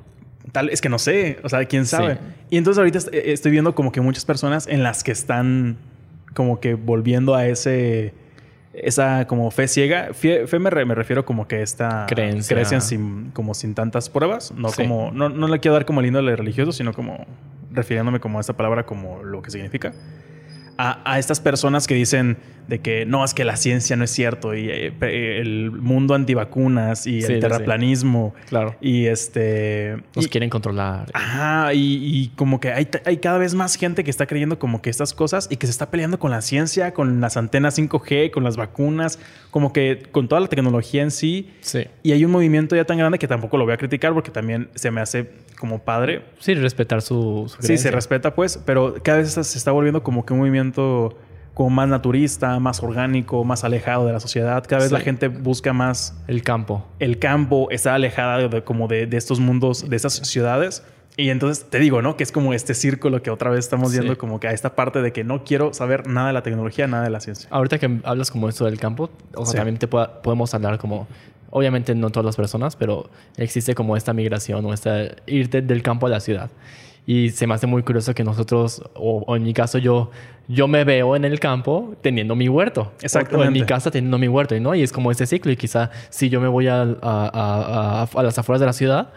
Tal, 0.51 0.71
es 0.71 0.81
que 0.81 0.89
no 0.89 0.99
sé, 0.99 1.39
o 1.45 1.49
sea, 1.49 1.65
quién 1.67 1.87
sabe. 1.87 2.15
Sí. 2.15 2.21
Y 2.51 2.57
entonces 2.59 2.79
ahorita 2.79 2.99
est- 2.99 3.15
estoy 3.15 3.53
viendo 3.53 3.75
como 3.77 3.93
que 3.93 4.01
muchas 4.01 4.25
personas 4.25 4.67
en 4.67 4.83
las 4.83 5.05
que 5.05 5.13
están 5.13 5.77
como 6.35 6.59
que 6.59 6.75
volviendo 6.75 7.35
a 7.37 7.47
ese, 7.47 8.13
esa 8.75 9.27
como 9.27 9.51
fe 9.51 9.69
ciega. 9.69 10.09
Fe, 10.13 10.47
fe 10.47 10.59
me, 10.59 10.71
re- 10.71 10.85
me 10.85 10.95
refiero 10.95 11.25
como 11.25 11.47
que 11.49 11.63
esta 11.63 12.07
Creencia. 12.09 12.55
creencia 12.55 12.81
sin, 12.81 13.31
como 13.33 13.55
sin 13.55 13.75
tantas 13.75 14.09
pruebas. 14.09 14.53
No 14.53 14.69
Sí. 14.71 14.83
como, 14.83 15.11
no, 15.13 15.29
no 15.29 15.49
le 15.49 15.61
quiero 15.61 15.75
dar 15.75 15.85
como 15.85 16.01
el 16.01 16.07
índole 16.07 16.35
religioso, 16.37 16.73
sino 16.73 16.93
como 16.93 17.27
refiriéndome 17.73 18.21
como 18.21 18.39
a 18.39 18.41
esta 18.41 18.53
palabra 18.53 18.85
como 18.87 19.23
lo 19.23 19.43
que 19.43 19.51
significa. 19.51 19.93
A, 20.79 21.03
a 21.11 21.19
estas 21.19 21.41
personas 21.41 21.87
que 21.87 21.95
dicen 21.95 22.37
de 22.69 22.81
que 22.81 23.05
no, 23.05 23.23
es 23.27 23.35
que 23.35 23.45
la 23.45 23.57
ciencia 23.57 23.95
no 23.95 24.05
es 24.05 24.11
cierto 24.11 24.55
y 24.55 24.71
eh, 24.71 24.91
el 25.03 25.71
mundo 25.71 26.15
antivacunas 26.15 27.07
y 27.07 27.21
Sí, 27.21 27.27
el 27.27 27.35
sí. 27.35 27.41
terraplanismo 27.41 28.35
Claro. 28.49 28.75
y 28.81 29.05
este... 29.05 29.99
Nos 30.17 30.25
y- 30.25 30.29
quieren 30.31 30.49
controlar. 30.49 31.11
Ajá, 31.13 31.75
y, 31.75 32.01
y 32.03 32.29
como 32.37 32.61
que 32.61 32.73
hay, 32.73 32.89
hay 33.05 33.19
cada 33.19 33.37
vez 33.37 33.55
más 33.55 33.77
gente 33.77 34.03
que 34.03 34.11
está 34.11 34.27
creyendo 34.27 34.59
como 34.59 34.81
que 34.81 34.89
estas 34.89 35.13
cosas 35.13 35.47
y 35.51 35.57
que 35.59 35.67
se 35.67 35.73
está 35.73 35.91
peleando 35.91 36.19
con 36.19 36.31
la 36.31 36.41
ciencia, 36.41 36.95
con 36.95 37.21
las 37.21 37.37
antenas 37.37 37.79
5G, 37.79 38.31
con 38.31 38.45
las 38.45 38.57
vacunas, 38.57 39.19
como 39.51 39.75
que 39.75 40.03
con 40.11 40.27
toda 40.29 40.41
la 40.41 40.49
tecnología 40.49 41.03
en 41.03 41.11
sí. 41.11 41.51
Sí. 41.61 41.85
Y 42.03 42.13
hay 42.13 42.25
un 42.25 42.31
movimiento 42.31 42.75
ya 42.77 42.87
tan 42.87 42.97
grande 42.97 43.19
que 43.19 43.29
tampoco 43.29 43.59
lo 43.59 43.65
voy 43.65 43.75
a 43.75 43.77
criticar 43.77 44.15
porque 44.15 44.31
también 44.31 44.71
se 44.75 44.91
me 44.91 45.03
hace 45.03 45.31
como 45.65 45.79
padre. 45.79 46.23
Sí, 46.41 46.53
respetar 46.55 47.01
su, 47.01 47.47
su 47.49 47.63
Sí, 47.67 47.79
se 47.79 47.91
respeta 47.91 48.35
pues, 48.35 48.61
pero 48.67 48.97
cada 49.03 49.19
vez 49.19 49.31
se 49.33 49.41
está 49.41 49.73
volviendo 49.73 50.03
como 50.03 50.27
que 50.27 50.35
un 50.35 50.41
movimiento 50.41 51.17
como 51.55 51.71
más 51.71 51.89
naturista, 51.89 52.59
más 52.59 52.83
orgánico, 52.83 53.43
más 53.45 53.65
alejado 53.65 54.05
de 54.07 54.13
la 54.13 54.21
sociedad. 54.21 54.63
Cada 54.69 54.83
vez 54.83 54.89
Sí. 54.91 54.95
la 54.95 55.01
gente 55.01 55.29
busca 55.29 55.73
más 55.73 56.15
El 56.27 56.43
campo. 56.43 56.85
el 56.99 57.19
campo, 57.19 57.69
está 57.71 57.95
alejada 57.95 58.47
de, 58.49 58.63
como 58.63 58.89
de, 58.89 59.07
de 59.07 59.17
estos 59.17 59.41
mundos, 59.41 59.89
de 59.89 59.97
estas 59.97 60.13
ciudades. 60.15 60.85
Y 61.17 61.31
entonces 61.31 61.67
te 61.71 61.79
digo, 61.79 62.03
¿no? 62.03 62.17
Que 62.17 62.25
es 62.25 62.33
como 62.33 62.55
este 62.55 62.75
círculo 62.75 63.23
que 63.23 63.31
otra 63.31 63.49
vez 63.51 63.61
estamos 63.61 63.93
Sí. 63.93 63.99
viendo 63.99 64.19
como 64.19 64.41
que 64.41 64.49
a 64.49 64.53
esta 64.53 64.75
parte 64.75 65.01
de 65.01 65.13
que 65.13 65.23
no 65.23 65.45
quiero 65.45 65.73
saber 65.73 66.09
nada 66.09 66.29
de 66.29 66.33
la 66.33 66.43
tecnología, 66.43 66.89
nada 66.89 67.05
de 67.05 67.11
la 67.11 67.21
ciencia. 67.21 67.49
Ahorita 67.53 67.79
que 67.79 68.01
hablas 68.03 68.33
como 68.33 68.49
esto 68.49 68.65
del 68.65 68.81
campo, 68.81 69.11
o 69.35 69.45
sea, 69.45 69.53
Sí. 69.53 69.57
también 69.59 69.77
te 69.79 69.87
pueda- 69.87 70.23
podemos 70.23 70.53
hablar 70.55 70.77
como, 70.79 71.07
obviamente 71.51 71.95
no 71.95 72.11
todas 72.11 72.25
las 72.27 72.35
personas, 72.37 72.75
pero 72.75 73.09
existe 73.37 73.77
como 73.77 73.97
esta 73.97 74.13
migración 74.13 74.65
o 74.65 74.73
esta 74.75 75.05
irte 75.27 75.63
del 75.63 75.83
campo 75.83 76.09
a 76.09 76.11
la 76.11 76.19
ciudad. 76.19 76.51
Y 77.07 77.31
se 77.31 77.47
me 77.47 77.55
hace 77.55 77.69
muy 77.69 77.83
curioso 77.85 78.13
que 78.15 78.25
nosotros, 78.25 78.83
o, 78.95 79.23
o 79.27 79.37
en 79.37 79.45
mi 79.45 79.53
caso 79.53 79.79
yo, 79.79 80.11
yo 80.49 80.67
me 80.67 80.83
veo 80.83 81.15
en 81.15 81.25
el 81.25 81.39
campo 81.39 81.95
teniendo 82.01 82.35
mi 82.35 82.49
huerto. 82.49 82.93
O- 83.05 83.37
O, 83.39 83.45
en 83.45 83.53
mi 83.53 83.63
casa 83.63 83.91
teniendo 83.93 84.19
mi 84.19 84.27
huerto, 84.27 84.59
¿no? 84.59 84.75
Y 84.75 84.83
es 84.83 84.91
como 84.91 85.13
ese 85.13 85.27
ciclo. 85.27 85.53
Y 85.53 85.57
quizá 85.57 85.91
si 86.09 86.29
yo 86.29 86.41
me 86.41 86.49
voy 86.49 86.67
a- 86.67 86.83
a- 86.83 86.89
a- 87.03 88.09
a 88.19 88.23
las 88.23 88.37
afueras 88.39 88.59
de 88.59 88.67
la 88.67 88.73
ciudad, 88.73 89.11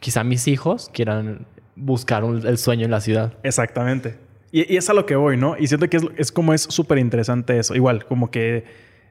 quizá 0.00 0.24
mis 0.24 0.46
hijos 0.48 0.90
quieran 0.92 1.46
buscar 1.76 2.24
un- 2.24 2.46
el 2.46 2.58
sueño 2.58 2.84
en 2.84 2.90
la 2.90 3.00
ciudad. 3.00 3.32
Exactamente. 3.42 4.16
Y, 4.52 4.72
y 4.72 4.76
es 4.76 4.88
a 4.88 4.94
lo 4.94 5.06
que 5.06 5.16
voy, 5.16 5.36
¿no? 5.36 5.56
Y 5.58 5.66
siento 5.66 5.88
que 5.90 5.96
es, 5.96 6.04
es 6.16 6.30
como 6.32 6.54
es 6.54 6.62
súper 6.62 6.98
interesante 6.98 7.58
eso. 7.58 7.74
Igual, 7.74 8.04
como 8.06 8.30
que 8.30 8.64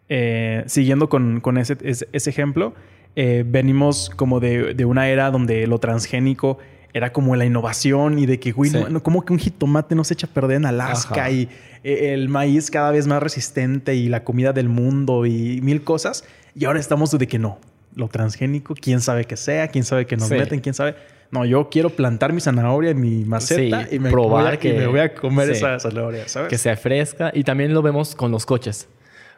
eh, 0.09 0.63
siguiendo 0.67 1.09
con, 1.09 1.41
con 1.41 1.57
ese, 1.57 1.77
ese, 1.81 2.07
ese 2.13 2.29
ejemplo, 2.29 2.73
eh, 3.15 3.43
venimos 3.45 4.09
como 4.09 4.39
de, 4.39 4.73
de 4.73 4.85
una 4.85 5.09
era 5.09 5.31
donde 5.31 5.67
lo 5.67 5.79
transgénico 5.79 6.57
era 6.93 7.11
como 7.11 7.35
la 7.35 7.43
innovación 7.45 8.19
y 8.19 8.27
de 8.27 8.39
que, 8.39 8.51
güey, 8.51 8.69
Sí. 8.69 8.77
no, 8.77 8.87
no, 8.87 9.01
como 9.03 9.25
que 9.25 9.33
un 9.33 9.39
jitomate 9.39 9.95
no 9.95 10.03
se 10.03 10.13
echa 10.13 10.27
a 10.27 10.29
perder 10.29 10.57
en 10.57 10.65
Alaska 10.67 11.21
Ajá. 11.21 11.31
y 11.31 11.49
eh, 11.83 12.13
el 12.13 12.29
maíz 12.29 12.69
cada 12.69 12.91
vez 12.91 13.07
más 13.07 13.21
resistente 13.23 13.95
y 13.95 14.09
la 14.09 14.23
comida 14.23 14.53
del 14.53 14.69
mundo 14.69 15.25
y 15.25 15.59
mil 15.61 15.83
cosas. 15.83 16.23
Y 16.55 16.65
ahora 16.65 16.79
estamos 16.79 17.09
de 17.17 17.27
que 17.27 17.39
no. 17.39 17.57
Lo 17.95 18.07
transgénico, 18.07 18.73
quién 18.75 19.01
sabe 19.01 19.25
que 19.25 19.37
sea, 19.37 19.67
quién 19.67 19.83
sabe 19.83 20.05
que 20.07 20.17
nos 20.17 20.27
Sí. 20.29 20.35
meten, 20.35 20.59
quién 20.61 20.73
sabe. 20.73 20.95
No, 21.31 21.45
yo 21.45 21.69
quiero 21.69 21.89
plantar 21.89 22.31
mi 22.33 22.41
zanahoria 22.41 22.91
en 22.91 23.01
mi 23.01 23.23
maceta 23.25 23.85
Sí, 23.87 23.95
y 23.95 23.99
me 23.99 24.11
probar 24.11 24.45
voy 24.45 24.53
a, 24.53 24.57
que- 24.59 24.69
y 24.69 24.73
me 24.77 24.87
voy 24.87 24.99
a 24.99 25.13
comer 25.15 25.47
sí. 25.47 25.51
esa 25.53 25.79
zanahoria, 25.79 26.27
¿sabes? 26.27 26.49
que 26.49 26.57
sea 26.57 26.75
fresca. 26.77 27.31
Y 27.33 27.43
también 27.43 27.73
lo 27.73 27.81
vemos 27.81 28.15
con 28.15 28.31
los 28.31 28.45
coches. 28.45 28.87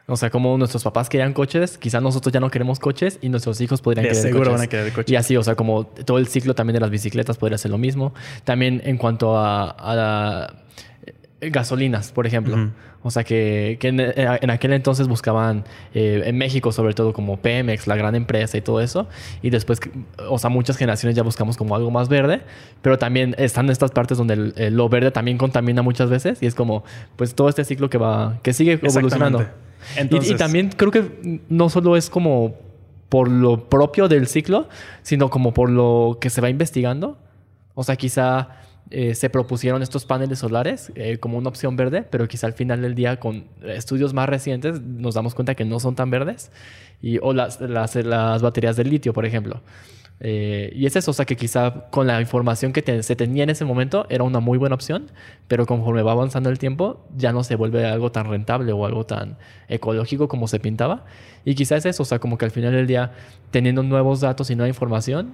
O 0.08 0.16
sea, 0.18 0.30
como 0.30 0.56
nuestros 0.58 0.84
papás 0.84 1.10
querían 1.10 1.34
coches, 1.34 1.78
quizás 1.80 2.02
nosotros 2.04 2.32
ya 2.32 2.40
no 2.40 2.52
queremos 2.52 2.80
coches 2.80 3.18
y 3.22 3.30
nuestros 3.30 3.60
hijos 3.62 3.82
podrían 3.82 4.04
De 4.04 4.10
querer 4.10 4.22
seguro 4.24 4.44
coches. 4.52 4.54
van 4.60 4.62
a 4.62 4.68
querer 4.68 4.94
coches. 4.94 5.12
Y 5.12 5.16
así, 5.16 5.36
o 5.36 5.42
sea, 5.44 5.56
como 5.56 5.86
todo 5.88 6.18
el 6.20 6.28
ciclo 6.28 6.54
también 6.54 6.76
de 6.76 6.80
las 6.82 6.92
bicicletas 6.92 7.38
podría 7.38 7.58
ser 7.58 7.72
lo 7.72 7.78
mismo. 7.80 8.14
También 8.44 8.82
en 8.86 8.98
cuanto 8.98 9.36
a, 9.38 9.70
a 9.72 9.96
la- 9.96 10.54
gasolinas, 11.42 12.12
por 12.12 12.26
ejemplo. 12.28 12.56
Ujú. 12.56 12.70
O 13.04 13.12
sea, 13.12 13.24
que, 13.24 13.78
que 13.80 13.90
en, 13.90 14.00
en 14.00 14.50
aquel 14.50 14.74
entonces 14.74 15.08
buscaban, 15.08 15.64
eh, 15.94 16.24
en 16.26 16.38
México 16.38 16.72
sobre 16.72 16.96
todo, 16.96 17.14
como 17.14 17.38
Pemex, 17.38 17.86
la 17.86 17.96
gran 17.96 18.16
empresa 18.16 18.58
y 18.58 18.62
todo 18.62 18.82
eso. 18.82 19.08
Y 19.44 19.52
después, 19.52 19.80
o 20.28 20.40
sea, 20.40 20.50
muchas 20.50 20.76
generaciones 20.78 21.16
ya 21.16 21.22
buscamos 21.22 21.56
como 21.56 21.76
algo 21.76 21.92
más 21.92 22.10
verde. 22.10 22.42
Pero 22.82 22.98
también 22.98 23.36
están 23.38 23.70
estas 23.70 23.92
partes 23.92 24.18
donde 24.18 24.34
el- 24.34 24.54
el- 24.58 24.76
lo 24.76 24.90
verde 24.90 25.12
también 25.12 25.38
contamina 25.38 25.84
muchas 25.84 26.10
veces. 26.10 26.42
Y 26.42 26.48
es 26.48 26.56
como, 26.56 26.84
pues 27.16 27.36
todo 27.36 27.48
este 27.48 27.64
ciclo 27.64 27.90
que 27.92 28.00
va, 28.00 28.40
que 28.42 28.54
sigue 28.54 28.80
evolucionando. 28.82 29.40
Y- 30.00 30.16
y, 30.34 30.36
también 30.38 30.70
creo 30.76 30.90
que 30.92 31.42
no 31.48 31.70
solo 31.70 31.96
es 31.96 32.10
como 32.10 32.56
por 33.10 33.30
lo 33.30 33.70
propio 33.70 34.08
del 34.08 34.26
ciclo, 34.26 34.68
sino 35.04 35.30
como 35.30 35.54
por 35.54 35.70
lo 35.70 36.18
que 36.20 36.32
se 36.32 36.42
va 36.42 36.50
investigando. 36.50 37.20
O 37.76 37.84
sea, 37.84 37.96
quizá 37.98 38.50
eh, 38.92 39.16
se 39.16 39.30
propusieron 39.30 39.82
estos 39.82 40.06
paneles 40.06 40.40
solares 40.40 40.92
eh, 40.96 41.18
como 41.18 41.38
una 41.38 41.50
opción 41.50 41.76
verde, 41.76 42.04
pero 42.04 42.28
quizá 42.28 42.48
al 42.48 42.54
final 42.54 42.82
del 42.82 42.94
día 42.94 43.20
con 43.20 43.46
estudios 43.64 44.14
más 44.14 44.30
recientes 44.30 44.82
nos 44.82 45.16
damos 45.16 45.34
cuenta 45.34 45.56
que 45.56 45.66
no 45.66 45.80
son 45.80 45.96
tan 45.96 46.10
verdes. 46.12 46.52
Y, 47.02 47.18
o 47.20 47.34
las, 47.34 47.60
las, 47.62 47.96
las 47.96 48.42
baterías 48.42 48.76
de 48.76 48.86
litio, 48.86 49.14
por 49.14 49.26
ejemplo. 49.26 49.62
Eh, 50.22 50.72
y 50.74 50.86
es 50.86 50.96
eso, 50.96 51.12
o 51.12 51.14
sea 51.14 51.26
que 51.26 51.36
quizá 51.36 51.90
con 51.90 52.08
la 52.08 52.22
información 52.22 52.72
que 52.72 53.04
se 53.04 53.16
tenía 53.18 53.44
en 53.44 53.50
ese 53.50 53.66
momento 53.66 54.06
era 54.10 54.24
una 54.24 54.40
muy 54.40 54.58
buena 54.58 54.76
opción, 54.76 55.12
pero 55.50 55.66
conforme 55.66 56.04
va 56.04 56.14
avanzando 56.14 56.50
el 56.50 56.58
tiempo 56.58 57.06
ya 57.18 57.34
no 57.34 57.44
se 57.44 57.56
vuelve 57.56 57.86
algo 57.86 58.14
tan 58.14 58.30
rentable 58.30 58.72
o 58.72 58.86
algo 58.86 59.06
tan 59.06 59.38
ecológico 59.68 60.28
como 60.30 60.48
se 60.48 60.60
pintaba. 60.60 61.06
Y 61.44 61.56
quizá 61.56 61.76
es 61.76 61.86
eso, 61.86 62.04
o 62.04 62.06
sea, 62.06 62.20
como 62.20 62.38
que 62.38 62.46
al 62.46 62.52
final 62.52 62.72
del 62.72 62.88
día, 62.88 63.12
teniendo 63.52 63.84
nuevos 63.84 64.22
datos 64.22 64.50
y 64.52 64.56
nueva 64.56 64.70
información, 64.70 65.34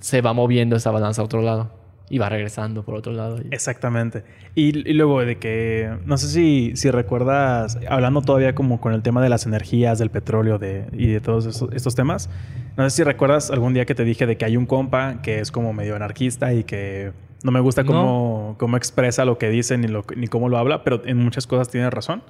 se 0.00 0.22
va 0.22 0.32
moviendo 0.32 0.76
esa 0.76 0.90
balanza 0.90 1.22
a 1.22 1.24
otro 1.26 1.42
lado 1.42 1.79
y 2.10 2.18
va 2.18 2.28
regresando 2.28 2.82
por 2.82 2.96
otro 2.96 3.12
lado. 3.12 3.38
Exactamente. 3.52 4.24
Y, 4.56 4.72
luego 4.92 5.24
de 5.24 5.38
que, 5.38 5.96
no 6.04 6.18
sé 6.18 6.26
si, 6.26 6.72
si 6.74 6.90
recuerdas, 6.90 7.78
hablando 7.88 8.20
todavía 8.20 8.54
como 8.54 8.80
con 8.80 8.92
el 8.92 9.02
tema 9.02 9.22
de 9.22 9.28
las 9.28 9.46
energías, 9.46 10.00
del 10.00 10.10
petróleo 10.10 10.58
de, 10.58 10.86
y 10.92 11.06
de 11.06 11.20
todos 11.20 11.46
estos, 11.72 11.94
temas, 11.94 12.28
no 12.76 12.82
sé 12.90 12.96
si 12.96 13.04
recuerdas 13.04 13.52
algún 13.52 13.74
día 13.74 13.86
que 13.86 13.94
te 13.94 14.04
dije 14.04 14.26
de 14.26 14.36
que 14.36 14.44
hay 14.44 14.56
un 14.56 14.66
compa 14.66 15.22
que 15.22 15.38
es 15.38 15.52
como 15.52 15.72
medio 15.72 15.94
anarquista 15.94 16.52
y 16.52 16.64
que 16.64 17.12
no 17.44 17.52
me 17.52 17.60
gusta 17.60 17.84
cómo, 17.84 18.56
cómo 18.58 18.76
expresa 18.76 19.24
lo 19.24 19.38
que 19.38 19.48
dice 19.48 19.78
ni, 19.78 19.86
lo, 19.86 20.04
ni 20.16 20.26
cómo 20.26 20.48
lo 20.48 20.58
habla, 20.58 20.82
pero 20.82 21.02
en 21.06 21.16
muchas 21.16 21.46
cosas 21.46 21.68
tiene 21.68 21.88
razón. 21.90 22.24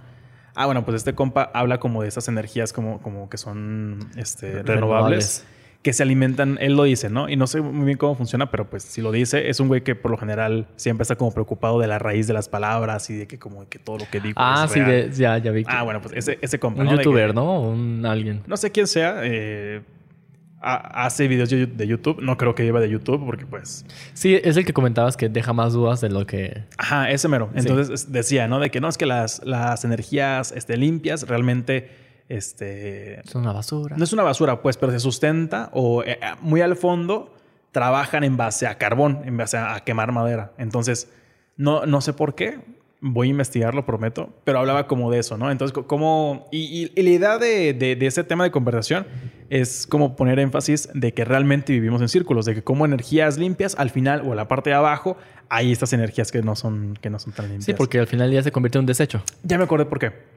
Ah, 0.54 0.66
bueno, 0.66 0.84
pues 0.84 0.96
este 0.96 1.14
compa 1.14 1.50
habla 1.54 1.80
como 1.80 2.02
de 2.02 2.08
esas 2.08 2.28
energías 2.28 2.74
como, 2.74 3.00
como 3.00 3.30
que 3.30 3.38
son 3.38 4.10
este, 4.16 4.62
renovables 4.62 5.46
que 5.82 5.94
se 5.94 6.02
alimentan, 6.02 6.58
él 6.60 6.76
lo 6.76 6.84
dice, 6.84 7.08
¿no? 7.08 7.28
Y 7.28 7.36
no 7.36 7.46
sé 7.46 7.60
muy 7.60 7.86
bien 7.86 7.96
cómo 7.96 8.14
funciona, 8.14 8.50
pero 8.50 8.68
pues 8.68 8.82
si 8.82 9.00
lo 9.00 9.12
dice, 9.12 9.48
es 9.48 9.60
un 9.60 9.68
güey 9.68 9.82
que 9.82 9.94
por 9.94 10.10
lo 10.10 10.18
general 10.18 10.66
siempre 10.76 11.02
está 11.02 11.16
como 11.16 11.32
preocupado 11.32 11.78
de 11.78 11.86
la 11.86 11.98
raíz 11.98 12.26
de 12.26 12.34
las 12.34 12.48
palabras 12.50 13.08
y 13.08 13.16
de 13.16 13.26
que 13.26 13.38
como 13.38 13.66
que 13.68 13.78
todo 13.78 13.98
lo 13.98 14.04
que 14.10 14.20
digo 14.20 14.34
Ah, 14.36 14.66
sí, 14.68 14.80
ya, 15.12 15.38
ya 15.38 15.50
vi. 15.50 15.64
Ah, 15.66 15.82
bueno, 15.82 16.02
pues 16.02 16.14
ese, 16.14 16.38
ese 16.42 16.58
compa, 16.58 16.82
Un 16.82 16.90
youtuber, 16.90 17.34
¿no? 17.34 17.62
Un 17.62 18.04
alguien. 18.04 18.42
No 18.46 18.58
sé 18.58 18.70
quién 18.70 18.86
sea, 18.86 19.20
eh, 19.22 19.80
hace 20.60 21.28
videos 21.28 21.48
de 21.48 21.86
YouTube. 21.86 22.20
No 22.20 22.36
creo 22.36 22.54
que 22.54 22.62
lleve 22.62 22.80
de 22.80 22.90
YouTube 22.90 23.24
porque 23.24 23.46
pues... 23.46 23.86
Sí, 24.12 24.38
es 24.42 24.58
el 24.58 24.66
que 24.66 24.74
comentabas 24.74 25.16
que 25.16 25.30
deja 25.30 25.54
más 25.54 25.72
dudas 25.72 26.02
de 26.02 26.10
lo 26.10 26.26
que... 26.26 26.64
Ajá, 26.76 27.10
ese 27.10 27.28
mero. 27.28 27.50
Entonces 27.54 28.12
decía, 28.12 28.48
¿no? 28.48 28.60
De 28.60 28.70
que 28.70 28.80
no, 28.80 28.88
es 28.88 28.98
que 28.98 29.06
las, 29.06 29.40
las 29.46 29.84
energías 29.86 30.52
este, 30.52 30.76
limpias 30.76 31.26
realmente 31.26 31.88
este, 32.30 33.20
es 33.20 33.34
una 33.34 33.52
basura. 33.52 33.96
No 33.96 34.04
es 34.04 34.12
una 34.12 34.22
basura, 34.22 34.62
pues, 34.62 34.76
pero 34.76 34.92
se 34.92 35.00
sustenta 35.00 35.68
o 35.72 36.04
eh, 36.04 36.12
eh, 36.22 36.26
muy 36.40 36.60
al 36.60 36.76
fondo 36.76 37.34
trabajan 37.72 38.22
en 38.22 38.36
base 38.36 38.68
a 38.68 38.78
carbón, 38.78 39.22
en 39.24 39.36
base 39.36 39.58
a, 39.58 39.80
quemar 39.80 40.12
madera. 40.12 40.52
Entonces, 40.56 41.10
no, 41.56 41.86
no 41.86 42.00
sé 42.00 42.12
por 42.12 42.36
qué. 42.36 42.60
Voy 43.00 43.28
a 43.28 43.30
investigarlo, 43.30 43.84
prometo. 43.84 44.30
Pero 44.44 44.60
hablaba 44.60 44.86
como 44.86 45.10
de 45.10 45.18
eso, 45.18 45.38
¿no? 45.38 45.50
Entonces, 45.50 45.76
como... 45.86 46.46
Y, 46.52 46.92
la 47.02 47.10
idea 47.10 47.38
de, 47.38 47.72
de, 47.72 48.06
ese 48.06 48.22
tema 48.22 48.44
de 48.44 48.50
conversación 48.52 49.06
es 49.48 49.86
como 49.86 50.14
poner 50.14 50.38
énfasis 50.38 50.88
de 50.94 51.12
que 51.12 51.24
realmente 51.24 51.72
vivimos 51.72 52.00
en 52.00 52.08
círculos, 52.08 52.44
de 52.44 52.54
que 52.54 52.62
como 52.62 52.84
energías 52.84 53.38
limpias, 53.38 53.74
al 53.76 53.90
final 53.90 54.22
o 54.24 54.34
la 54.34 54.46
parte 54.46 54.70
de 54.70 54.76
abajo, 54.76 55.16
hay 55.48 55.72
estas 55.72 55.92
energías 55.94 56.30
que 56.30 56.42
no 56.42 56.54
son, 56.54 56.96
que 57.00 57.10
no 57.10 57.18
son 57.18 57.32
tan 57.32 57.46
limpias. 57.46 57.64
Sí, 57.64 57.74
porque 57.74 57.98
al 57.98 58.06
final 58.06 58.30
ya 58.30 58.42
se 58.42 58.52
convierte 58.52 58.78
en 58.78 58.82
un 58.82 58.86
desecho. 58.86 59.22
Ya 59.42 59.58
me 59.58 59.64
acordé 59.64 59.86
por 59.86 59.98
qué 59.98 60.29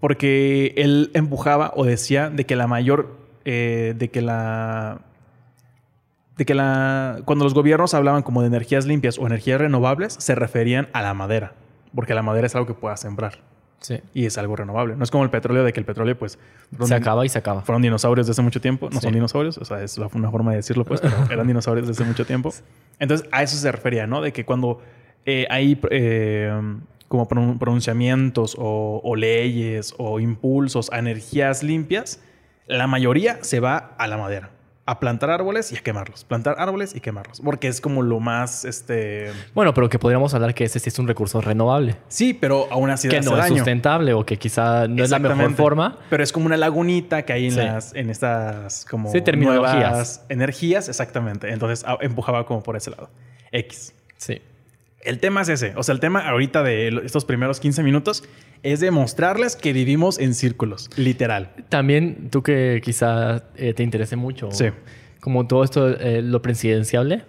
porque 0.00 0.74
él 0.76 1.10
empujaba 1.14 1.72
o 1.76 1.84
decía 1.84 2.30
de 2.30 2.46
que 2.46 2.56
la 2.56 2.66
mayor, 2.66 3.16
eh, 3.44 3.94
de 3.96 4.08
que 4.08 4.22
la, 4.22 5.02
de 6.36 6.44
que 6.44 6.54
la, 6.54 7.20
cuando 7.26 7.44
los 7.44 7.54
gobiernos 7.54 7.94
hablaban 7.94 8.22
como 8.22 8.40
de 8.40 8.48
energías 8.48 8.86
limpias 8.86 9.18
o 9.18 9.26
energías 9.26 9.60
renovables, 9.60 10.14
se 10.14 10.34
referían 10.34 10.88
a 10.94 11.02
la 11.02 11.14
madera, 11.14 11.52
porque 11.94 12.14
la 12.14 12.22
madera 12.22 12.46
es 12.46 12.54
algo 12.54 12.66
que 12.66 12.74
puedas 12.74 13.00
sembrar. 13.00 13.38
Sí. 13.80 13.98
Y 14.12 14.26
es 14.26 14.36
algo 14.36 14.56
renovable. 14.56 14.94
No 14.94 15.04
es 15.04 15.10
como 15.10 15.24
el 15.24 15.30
petróleo, 15.30 15.64
de 15.64 15.72
que 15.72 15.80
el 15.80 15.86
petróleo, 15.86 16.16
pues. 16.18 16.38
Se 16.82 16.94
acaba 16.94 17.24
y 17.24 17.30
se 17.30 17.38
acaba. 17.38 17.62
Fueron 17.62 17.80
dinosaurios 17.80 18.26
desde 18.26 18.32
hace 18.32 18.42
mucho 18.42 18.60
tiempo. 18.60 18.90
No 18.92 19.00
son 19.00 19.14
dinosaurios, 19.14 19.56
o 19.56 19.64
sea, 19.64 19.82
es 19.82 19.96
una 19.96 20.30
forma 20.30 20.50
de 20.50 20.58
decirlo, 20.58 20.84
pues, 20.84 21.00
pero 21.00 21.16
eran 21.30 21.46
dinosaurios 21.46 21.88
desde 21.88 22.02
hace 22.02 22.08
mucho 22.08 22.26
tiempo. 22.26 22.52
Entonces, 22.98 23.26
a 23.32 23.42
eso 23.42 23.56
se 23.56 23.72
refería, 23.72 24.06
¿no? 24.06 24.20
De 24.20 24.32
que 24.32 24.44
cuando 24.44 24.82
eh, 25.24 25.46
hay 25.48 25.80
eh, 25.90 26.52
como 27.10 27.26
pronunciamientos 27.26 28.54
o, 28.56 29.16
leyes 29.16 29.94
o 29.98 30.20
impulsos 30.20 30.92
a 30.92 31.00
energías 31.00 31.64
limpias, 31.64 32.20
la 32.68 32.86
mayoría 32.86 33.38
se 33.42 33.58
va 33.58 33.96
a 33.98 34.06
la 34.06 34.16
madera. 34.16 34.50
A 34.86 35.00
plantar 35.00 35.30
árboles 35.30 35.72
y 35.72 35.76
a 35.76 35.80
quemarlos. 35.80 36.22
Plantar 36.22 36.54
árboles 36.58 36.94
y 36.94 37.00
quemarlos. 37.00 37.40
Porque 37.40 37.66
es 37.66 37.80
como 37.80 38.02
lo 38.02 38.20
más, 38.20 38.64
este... 38.64 39.32
Bueno, 39.54 39.74
pero 39.74 39.88
que 39.88 39.98
podríamos 39.98 40.34
hablar 40.34 40.54
que 40.54 40.62
ese 40.62 40.78
sí 40.78 40.88
es 40.88 41.00
un 41.00 41.08
recurso 41.08 41.40
renovable. 41.40 41.96
Sí, 42.06 42.32
pero 42.32 42.68
aún 42.70 42.90
así 42.90 43.08
Que 43.08 43.20
no 43.20 43.36
es 43.36 43.48
sustentable 43.48 44.14
o 44.14 44.24
que 44.24 44.38
quizá 44.38 44.86
no 44.86 45.02
es 45.02 45.10
la 45.10 45.18
mejor 45.18 45.54
forma. 45.56 45.98
Pero 46.10 46.22
es 46.22 46.30
como 46.30 46.46
una 46.46 46.56
lagunita 46.56 47.24
que 47.24 47.32
hay 47.32 47.48
en, 47.48 47.56
las, 47.56 47.92
en 47.92 48.08
estas 48.08 48.86
como 48.88 49.10
sí, 49.10 49.20
nuevas 49.36 50.24
energías. 50.28 50.88
Exactamente. 50.88 51.52
Entonces 51.52 51.84
empujaba 52.00 52.46
como 52.46 52.62
por 52.62 52.76
ese 52.76 52.90
lado. 52.90 53.10
X. 53.50 53.94
Sí. 54.16 54.40
El 55.00 55.18
tema 55.18 55.42
es 55.42 55.48
ese. 55.48 55.72
O 55.76 55.82
sea, 55.82 55.94
el 55.94 56.00
tema 56.00 56.28
ahorita 56.28 56.62
de 56.62 56.88
estos 57.04 57.24
primeros 57.24 57.58
15 57.60 57.82
minutos 57.82 58.24
es 58.62 58.80
demostrarles 58.80 59.56
que 59.56 59.72
vivimos 59.72 60.18
en 60.18 60.34
círculos, 60.34 60.90
literal. 60.96 61.52
También 61.68 62.28
tú 62.30 62.42
que 62.42 62.80
quizá 62.84 63.44
eh, 63.56 63.72
te 63.72 63.82
interese 63.82 64.16
mucho. 64.16 64.50
Sí. 64.50 64.66
Como 65.20 65.46
todo 65.46 65.64
esto, 65.64 65.88
eh, 65.88 66.22
lo 66.22 66.42
presidenciable. 66.42 67.24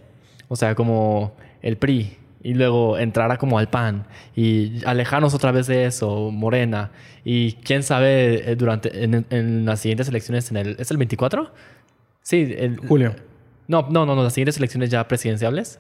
O 0.50 0.56
sea, 0.56 0.76
como 0.76 1.36
el 1.62 1.78
PRI. 1.78 2.18
Y 2.44 2.56
luego 2.56 2.98
entrar 2.98 3.32
a 3.32 3.38
como 3.38 3.60
al 3.60 3.70
PAN. 3.70 4.06
Y 4.36 4.84
alejarnos 4.86 5.34
otra 5.34 5.52
vez 5.52 5.68
de 5.68 5.86
eso, 5.86 6.32
Morena. 6.32 6.92
Y 7.24 7.54
quién 7.54 7.84
sabe, 7.84 8.52
eh, 8.52 8.56
durante 8.56 9.04
en, 9.04 9.66
las 9.66 9.80
siguientes 9.80 10.10
elecciones, 10.10 10.50
en 10.50 10.58
el, 10.58 10.76
¿es 10.80 10.90
el 10.92 10.98
24? 10.98 11.54
Sí. 12.24 12.54
El, 12.58 12.78
Julio. 12.78 13.16
No, 13.68 13.88
no, 13.90 14.06
no, 14.06 14.16
no, 14.16 14.24
las 14.24 14.34
siguientes 14.34 14.58
elecciones 14.58 14.90
ya 14.90 15.08
presidenciales. 15.08 15.80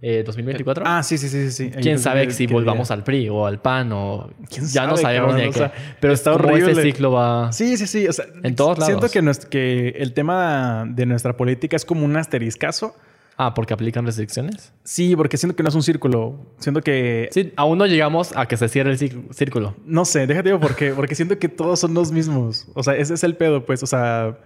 2024. 0.00 0.84
Eh, 0.84 0.88
ah, 0.88 1.02
sí, 1.02 1.18
sí, 1.18 1.28
sí, 1.28 1.50
sí. 1.50 1.70
Quién 1.70 1.98
sabe 1.98 2.30
si 2.30 2.46
volvamos 2.46 2.90
al 2.90 3.02
PRI 3.02 3.28
o 3.28 3.46
al 3.46 3.60
PAN 3.60 3.90
o 3.92 4.30
ya 4.72 4.86
no 4.86 4.96
sabemos 4.96 5.34
ni 5.34 5.50
qué. 5.50 5.70
pero 6.00 6.12
está 6.12 6.34
horrible. 6.34 6.72
ese 6.72 6.82
ciclo 6.82 7.12
va. 7.12 7.52
Sí, 7.52 7.76
sí, 7.76 7.86
sí. 7.86 8.06
O 8.06 8.12
sea, 8.12 8.26
en 8.42 8.54
todos 8.54 8.78
lados. 8.78 9.10
Siento 9.10 9.10
que, 9.10 9.48
que 9.48 9.88
el 10.00 10.12
tema 10.12 10.84
de 10.88 11.06
nuestra 11.06 11.36
política 11.36 11.76
es 11.76 11.84
como 11.84 12.04
un 12.04 12.16
asteriscazo. 12.16 12.94
Ah, 13.40 13.54
porque 13.54 13.72
aplican 13.72 14.04
restricciones. 14.04 14.72
Sí, 14.82 15.14
porque 15.14 15.36
siento 15.36 15.54
que 15.54 15.62
no 15.62 15.68
es 15.68 15.74
un 15.76 15.84
círculo. 15.84 16.46
Siento 16.58 16.80
que. 16.80 17.28
Sí, 17.30 17.52
aún 17.54 17.78
no 17.78 17.86
llegamos 17.86 18.36
a 18.36 18.46
que 18.46 18.56
se 18.56 18.68
cierre 18.68 18.90
el 18.90 18.98
círculo. 19.30 19.76
No 19.84 20.04
sé, 20.04 20.26
déjate 20.26 20.48
digo 20.48 20.58
por 20.58 20.74
qué. 20.74 20.92
Porque 20.92 21.14
siento 21.14 21.38
que 21.38 21.48
todos 21.48 21.78
son 21.78 21.94
los 21.94 22.10
mismos. 22.10 22.66
O 22.74 22.82
sea, 22.82 22.96
ese 22.96 23.14
es 23.14 23.22
el 23.22 23.36
pedo, 23.36 23.64
pues. 23.64 23.82
O 23.84 23.86
sea. 23.86 24.38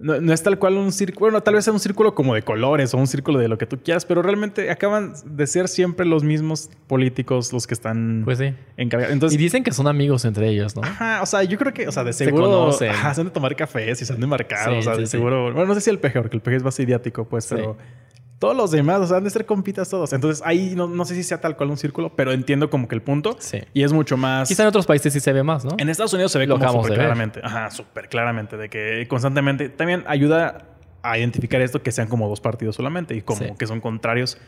No, 0.00 0.14
es 0.32 0.42
tal 0.42 0.58
cual 0.58 0.78
un 0.78 0.92
círculo, 0.92 1.26
bueno, 1.26 1.42
tal 1.42 1.54
vez 1.54 1.64
sea 1.64 1.74
un 1.74 1.78
círculo 1.78 2.14
como 2.14 2.34
de 2.34 2.40
colores 2.40 2.94
o 2.94 2.96
un 2.96 3.06
círculo 3.06 3.38
de 3.38 3.48
lo 3.48 3.58
que 3.58 3.66
tú 3.66 3.78
quieras, 3.82 4.06
pero 4.06 4.22
realmente 4.22 4.70
acaban 4.70 5.12
de 5.26 5.46
ser 5.46 5.68
siempre 5.68 6.06
los 6.06 6.24
mismos 6.24 6.70
políticos 6.86 7.52
los 7.52 7.66
que 7.66 7.74
están 7.74 8.22
pues 8.24 8.38
sí. 8.38 8.54
Entonces, 8.78 9.34
y 9.34 9.36
dicen 9.36 9.62
que 9.62 9.72
son 9.72 9.86
amigos 9.86 10.24
entre 10.24 10.48
ellos, 10.48 10.74
¿no? 10.74 10.82
Ajá, 10.82 11.20
o 11.22 11.26
sea, 11.26 11.42
yo 11.44 11.58
creo 11.58 11.74
que, 11.74 11.86
o 11.86 11.92
sea, 11.92 12.02
de 12.02 12.14
seguro 12.14 12.72
se 12.72 12.88
ajá, 12.88 13.22
de 13.22 13.28
tomar 13.28 13.54
cafés 13.54 14.00
y 14.00 14.06
se 14.06 14.12
han 14.14 14.20
de 14.20 14.26
marcar, 14.26 14.70
o 14.70 14.80
sea, 14.80 14.96
de 14.96 15.06
seguro, 15.06 15.52
bueno, 15.52 15.66
no 15.66 15.74
sé 15.74 15.82
si 15.82 15.90
el 15.90 15.98
peje, 15.98 16.18
porque 16.18 16.36
el 16.36 16.42
peje 16.42 16.56
es 16.56 16.62
más 16.64 16.80
idiático, 16.80 17.26
pues, 17.26 17.46
pero 17.46 17.76
todos 18.40 18.56
los 18.56 18.70
demás, 18.70 19.00
o 19.00 19.06
sea, 19.06 19.18
han 19.18 19.24
de 19.24 19.30
ser 19.30 19.44
compitas 19.44 19.90
todos. 19.90 20.14
Entonces 20.14 20.42
ahí 20.46 20.72
no, 20.74 20.88
no, 20.88 21.04
sé 21.04 21.14
si 21.14 21.22
sea 21.22 21.42
tal 21.42 21.56
cual 21.58 21.68
un 21.70 21.76
círculo, 21.76 22.16
pero 22.16 22.32
entiendo 22.32 22.70
como 22.70 22.88
que 22.88 22.94
el 22.94 23.02
punto. 23.02 23.36
Sí. 23.38 23.58
Y 23.74 23.82
es 23.82 23.92
mucho 23.92 24.16
más. 24.16 24.48
Quizá 24.48 24.62
en 24.62 24.68
otros 24.70 24.86
países 24.86 25.12
sí 25.12 25.20
se 25.20 25.32
ve 25.34 25.42
más, 25.42 25.64
¿no? 25.64 25.76
En 25.76 25.90
Estados 25.90 26.14
Unidos 26.14 26.32
se 26.32 26.38
ve 26.38 26.48
como 26.48 26.66
súper 26.72 26.94
claramente. 26.94 27.40
Ajá, 27.44 27.70
súper 27.70 28.08
claramente. 28.08 28.56
De 28.56 28.70
que 28.70 29.06
constantemente 29.08 29.68
también 29.68 30.04
ayuda 30.06 30.64
a 31.02 31.18
identificar 31.18 31.60
esto 31.60 31.82
que 31.82 31.92
sean 31.92 32.08
como 32.08 32.30
dos 32.30 32.40
partidos 32.40 32.76
solamente 32.76 33.14
y 33.14 33.20
como 33.20 33.58
que 33.58 33.66
son 33.66 33.82
contrarios, 33.82 34.38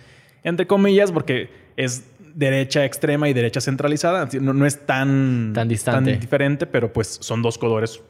entre 0.43 0.67
comillas, 0.67 1.13
porque 1.13 1.51
es 1.77 2.07
derecha 2.35 2.87
extrema 2.87 3.29
y 3.29 3.35
derecha 3.35 3.61
centralizada. 3.61 4.27
No, 4.41 4.55
no 4.55 4.65
es 4.65 4.87
tan, 4.87 5.53
tan 5.55 5.69
distante. 5.69 6.13
Tan 6.13 6.21
diferente, 6.21 6.67
pero 6.67 6.95
pues 6.95 7.19
son 7.21 7.43
dos 7.43 7.59
colores 7.59 8.01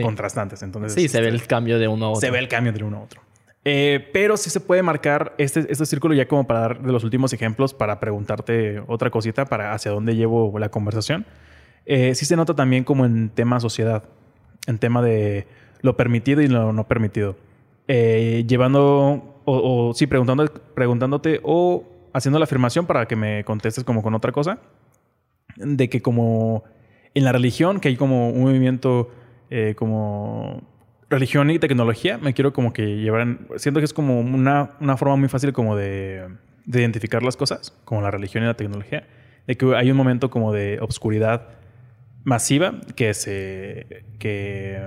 contrastantes. 0.00 0.62
Entonces, 0.62 0.94
sí, 0.94 1.08
se 1.08 1.20
ve 1.20 1.28
el 1.28 1.46
cambio 1.46 1.78
de 1.78 1.88
uno 1.88 2.06
a 2.06 2.08
otro. 2.12 2.22
Se 2.22 2.30
ve 2.30 2.38
el 2.38 2.48
cambio 2.48 2.72
de 2.72 2.82
uno 2.82 2.96
a 2.96 3.00
otro. 3.02 3.25
Eh, 3.68 4.10
pero 4.12 4.36
sí 4.36 4.48
se 4.48 4.60
puede 4.60 4.84
marcar 4.84 5.34
este, 5.38 5.66
este 5.68 5.86
círculo 5.86 6.14
ya 6.14 6.28
como 6.28 6.46
para 6.46 6.60
dar 6.60 6.82
de 6.82 6.92
los 6.92 7.02
últimos 7.02 7.32
ejemplos, 7.32 7.74
para 7.74 7.98
preguntarte 7.98 8.80
otra 8.86 9.10
cosita, 9.10 9.44
para 9.44 9.72
hacia 9.72 9.90
dónde 9.90 10.14
llevo 10.14 10.56
la 10.60 10.68
conversación. 10.68 11.26
Eh, 11.84 12.14
sí 12.14 12.26
se 12.26 12.36
nota 12.36 12.54
también 12.54 12.84
como 12.84 13.04
en 13.04 13.28
tema 13.28 13.58
sociedad, 13.58 14.04
en 14.68 14.78
tema 14.78 15.02
de 15.02 15.48
lo 15.82 15.96
permitido 15.96 16.42
y 16.42 16.46
lo 16.46 16.72
no 16.72 16.86
permitido. 16.86 17.34
Eh, 17.88 18.44
llevando, 18.46 19.42
o, 19.44 19.92
sí, 19.96 20.06
preguntando, 20.06 20.46
preguntándote 20.76 21.40
o 21.42 21.82
haciendo 22.12 22.38
la 22.38 22.44
afirmación 22.44 22.86
para 22.86 23.08
que 23.08 23.16
me 23.16 23.42
contestes 23.42 23.82
como 23.82 24.00
con 24.00 24.14
otra 24.14 24.30
cosa, 24.30 24.60
de 25.56 25.90
que 25.90 26.02
como 26.02 26.62
en 27.14 27.24
la 27.24 27.32
religión, 27.32 27.80
que 27.80 27.88
hay 27.88 27.96
como 27.96 28.30
un 28.30 28.42
movimiento 28.42 29.10
como 29.76 30.75
religión 31.08 31.50
y 31.50 31.58
tecnología 31.58 32.18
me 32.18 32.34
quiero 32.34 32.52
como 32.52 32.72
que 32.72 32.96
llevar... 32.96 33.20
en- 33.22 33.46
siento 33.56 33.80
que 33.80 33.84
es 33.84 33.92
como 33.92 34.20
una, 34.20 34.72
una 34.80 34.96
forma 34.96 35.16
muy 35.16 35.28
fácil 35.28 35.52
como 35.52 35.76
de, 35.76 36.26
de 36.64 36.80
identificar 36.80 37.22
las 37.22 37.36
cosas, 37.36 37.72
como 37.84 38.02
la 38.02 38.10
religión 38.10 38.42
y 38.44 38.46
la 38.46 38.54
tecnología. 38.54 39.06
De 39.46 39.56
que 39.56 39.76
hay 39.76 39.90
un 39.90 39.96
momento 39.96 40.30
como 40.30 40.52
de 40.52 40.78
obscuridad 40.80 41.48
masiva 42.24 42.74
que 42.96 43.14
se... 43.14 44.04
que 44.18 44.80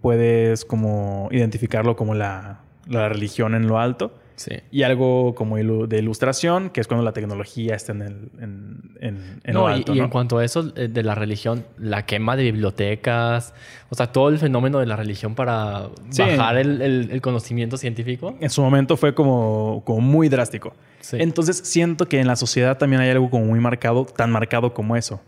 puedes 0.00 0.64
como 0.64 1.28
identificarlo 1.30 1.94
como 1.96 2.14
la, 2.14 2.60
la 2.88 3.08
religión 3.08 3.54
en 3.54 3.66
lo 3.68 3.78
alto. 3.78 4.18
Sí. 4.36 4.52
Y 4.70 4.82
algo 4.82 5.34
como 5.34 5.58
ilu- 5.58 5.86
de 5.86 5.98
ilustración, 5.98 6.70
que 6.70 6.80
es 6.80 6.86
cuando 6.88 7.04
la 7.04 7.12
tecnología 7.12 7.74
está 7.74 7.92
en, 7.92 8.02
el, 8.02 8.30
en, 8.40 8.80
en, 9.00 9.40
en 9.44 9.54
no, 9.54 9.68
lo 9.68 9.70
y- 9.70 9.72
alto. 9.74 9.94
y, 9.94 9.98
¿no? 9.98 10.04
en 10.04 10.10
cuanto 10.10 10.38
a 10.38 10.44
eso 10.44 10.72
eh, 10.76 10.88
de 10.88 11.02
la 11.02 11.14
religión, 11.14 11.64
la 11.78 12.06
quema 12.06 12.34
de 12.36 12.44
bibliotecas, 12.44 13.54
o 13.90 13.94
sea, 13.94 14.08
todo 14.12 14.28
el 14.28 14.38
fenómeno 14.38 14.78
de 14.78 14.86
la 14.86 14.96
religión 14.96 15.34
para 15.34 15.88
Sí. 16.10 16.22
bajar 16.22 16.56
el, 16.58 16.80
el- 16.82 17.10
el 17.10 17.20
conocimiento 17.20 17.76
científico. 17.76 18.36
en 18.40 18.50
su 18.50 18.62
momento 18.62 18.96
fue 18.96 19.14
como, 19.14 19.82
como 19.84 20.00
muy 20.00 20.28
drástico. 20.28 20.74
Sí. 21.00 21.16
Entonces 21.20 21.58
siento 21.64 22.08
que 22.08 22.20
en 22.20 22.26
la 22.26 22.36
sociedad 22.36 22.78
también 22.78 23.02
hay 23.02 23.10
algo 23.10 23.28
como 23.30 23.44
muy 23.46 23.60
marcado, 23.60 24.04
tan 24.06 24.30
marcado 24.30 24.72
como 24.74 24.96
eso. 24.96 25.20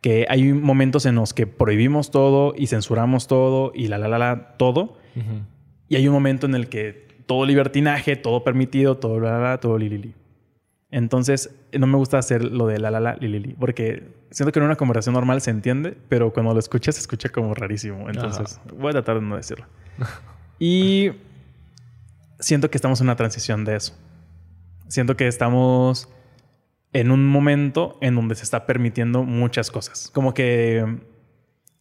Que 0.00 0.26
hay 0.28 0.52
momentos 0.52 1.06
en 1.06 1.14
los 1.14 1.32
que 1.32 1.46
prohibimos 1.46 2.10
todo 2.10 2.52
y 2.56 2.66
censuramos 2.66 3.26
todo 3.26 3.72
y 3.74 3.88
la 3.88 3.96
la 3.96 4.08
la 4.08 4.18
la 4.18 4.54
todo. 4.58 4.98
Y 5.88 5.96
hay 5.96 6.06
un 6.08 6.14
momento 6.14 6.46
en 6.46 6.54
el 6.54 6.68
que 6.68 7.03
todo 7.26 7.46
libertinaje, 7.46 8.16
todo 8.16 8.44
permitido, 8.44 8.96
todo 8.96 9.20
la 9.20 9.32
la 9.32 9.50
la, 9.50 9.58
todo 9.58 9.78
li 9.78 9.88
li 9.88 9.98
li. 9.98 10.14
Entonces 10.90 11.54
no 11.76 11.86
me 11.86 11.96
gusta 11.96 12.18
hacer 12.18 12.44
lo 12.44 12.66
de 12.66 12.78
la 12.78 12.90
la 12.90 13.00
la 13.00 13.16
li 13.16 13.28
li 13.28 13.40
li, 13.40 13.54
porque 13.54 14.04
siento 14.30 14.52
que 14.52 14.58
en 14.58 14.66
una 14.66 14.76
conversación 14.76 15.14
normal 15.14 15.40
se 15.40 15.50
entiende, 15.50 15.96
pero 16.08 16.32
cuando 16.32 16.52
lo 16.52 16.60
escuchas 16.60 16.94
se 16.96 17.00
escucha 17.00 17.28
como 17.28 17.54
rarísimo. 17.54 18.08
Entonces 18.08 18.60
voy 18.76 18.90
a 18.90 18.92
tratar 18.92 19.16
de 19.16 19.22
no 19.22 19.36
decirlo. 19.36 19.66
y 20.58 21.12
siento 22.38 22.70
que 22.70 22.78
estamos 22.78 23.00
en 23.00 23.06
una 23.06 23.16
transición 23.16 23.64
de 23.64 23.76
eso. 23.76 23.94
Siento 24.88 25.16
que 25.16 25.26
estamos 25.26 26.08
en 26.92 27.10
un 27.10 27.26
momento 27.26 27.98
en 28.00 28.14
donde 28.14 28.34
se 28.36 28.44
está 28.44 28.66
permitiendo 28.66 29.24
muchas 29.24 29.70
cosas. 29.70 30.10
Como 30.14 30.32
que 30.32 31.00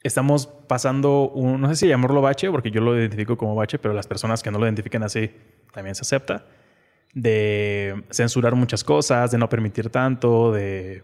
estamos 0.03 0.47
pasando 0.47 1.29
un, 1.29 1.61
no 1.61 1.69
sé 1.69 1.75
si 1.75 1.87
llamarlo 1.87 2.21
bache, 2.21 2.51
porque 2.51 2.71
yo 2.71 2.81
lo 2.81 2.97
identifico 2.97 3.37
como 3.37 3.55
bache, 3.55 3.79
pero 3.79 3.93
las 3.93 4.07
personas 4.07 4.43
que 4.43 4.51
no 4.51 4.59
lo 4.59 4.65
identifiquen 4.65 5.03
así 5.03 5.31
también 5.73 5.95
se 5.95 6.01
acepta, 6.01 6.45
de 7.13 8.03
censurar 8.11 8.55
muchas 8.55 8.83
cosas, 8.83 9.31
de 9.31 9.37
no 9.37 9.47
permitir 9.49 9.89
tanto, 9.89 10.51
de, 10.51 11.03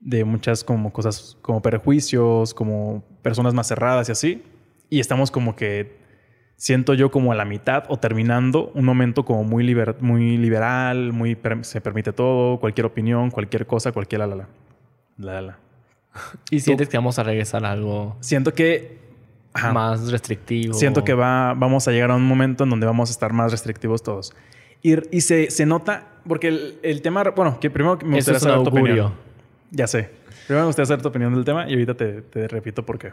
de 0.00 0.24
muchas 0.24 0.62
como 0.64 0.92
cosas 0.92 1.36
como 1.42 1.60
perjuicios, 1.62 2.54
como 2.54 3.02
personas 3.22 3.54
más 3.54 3.66
cerradas 3.68 4.08
y 4.08 4.12
así. 4.12 4.42
Y 4.90 5.00
estamos 5.00 5.30
como 5.30 5.56
que 5.56 5.96
siento 6.56 6.94
yo 6.94 7.10
como 7.10 7.32
a 7.32 7.34
la 7.34 7.44
mitad 7.44 7.84
o 7.88 7.98
terminando 7.98 8.70
un 8.74 8.84
momento 8.84 9.24
como 9.24 9.44
muy, 9.44 9.64
liber- 9.66 9.96
muy 10.00 10.36
liberal, 10.38 11.12
muy 11.12 11.36
se 11.62 11.80
permite 11.80 12.12
todo, 12.12 12.60
cualquier 12.60 12.86
opinión, 12.86 13.30
cualquier 13.30 13.66
cosa, 13.66 13.92
cualquier 13.92 14.20
la 14.20 14.26
la. 14.28 14.36
La, 15.18 15.32
la, 15.32 15.40
la. 15.42 15.58
Y 16.50 16.60
sientes 16.60 16.88
que 16.88 16.96
vamos 16.96 17.18
a 17.18 17.22
regresar 17.22 17.64
a 17.64 17.72
algo 17.72 18.16
Siento 18.20 18.54
que 18.54 18.98
ajá, 19.52 19.72
más 19.72 20.10
restrictivo. 20.10 20.74
siento 20.74 21.04
que 21.04 21.14
va, 21.14 21.54
vamos 21.54 21.88
a 21.88 21.92
llegar 21.92 22.10
a 22.10 22.16
un 22.16 22.26
momento 22.26 22.64
en 22.64 22.70
donde 22.70 22.86
vamos 22.86 23.10
a 23.10 23.12
estar 23.12 23.32
más 23.32 23.50
restrictivos 23.52 24.02
todos. 24.02 24.32
Y, 24.82 25.16
y 25.16 25.20
se, 25.22 25.50
se 25.50 25.66
nota, 25.66 26.06
porque 26.28 26.48
el, 26.48 26.78
el 26.82 27.02
tema, 27.02 27.24
bueno, 27.34 27.58
que 27.58 27.70
primero 27.70 27.98
me 28.04 28.16
gustaría 28.16 28.40
saber 28.40 28.62
tu 28.62 28.70
opinión. 28.70 29.14
Ya 29.70 29.86
sé. 29.86 30.10
Primero 30.46 30.64
me 30.64 30.66
gustaría 30.66 30.86
saber 30.86 31.02
tu 31.02 31.08
opinión 31.08 31.34
del 31.34 31.44
tema 31.44 31.68
y 31.68 31.72
ahorita 31.72 31.94
te, 31.94 32.22
te 32.22 32.46
repito 32.48 32.84
por 32.84 32.98
qué. 32.98 33.12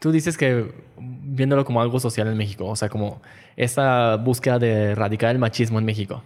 Tú 0.00 0.12
dices 0.12 0.36
que 0.36 0.72
viéndolo 0.98 1.64
como 1.64 1.80
algo 1.80 2.00
social 2.00 2.28
en 2.28 2.36
México, 2.36 2.66
o 2.66 2.76
sea, 2.76 2.88
como 2.88 3.20
esa 3.56 4.16
búsqueda 4.16 4.58
de 4.58 4.92
erradicar 4.92 5.30
el 5.30 5.38
machismo 5.38 5.78
en 5.78 5.84
México, 5.84 6.22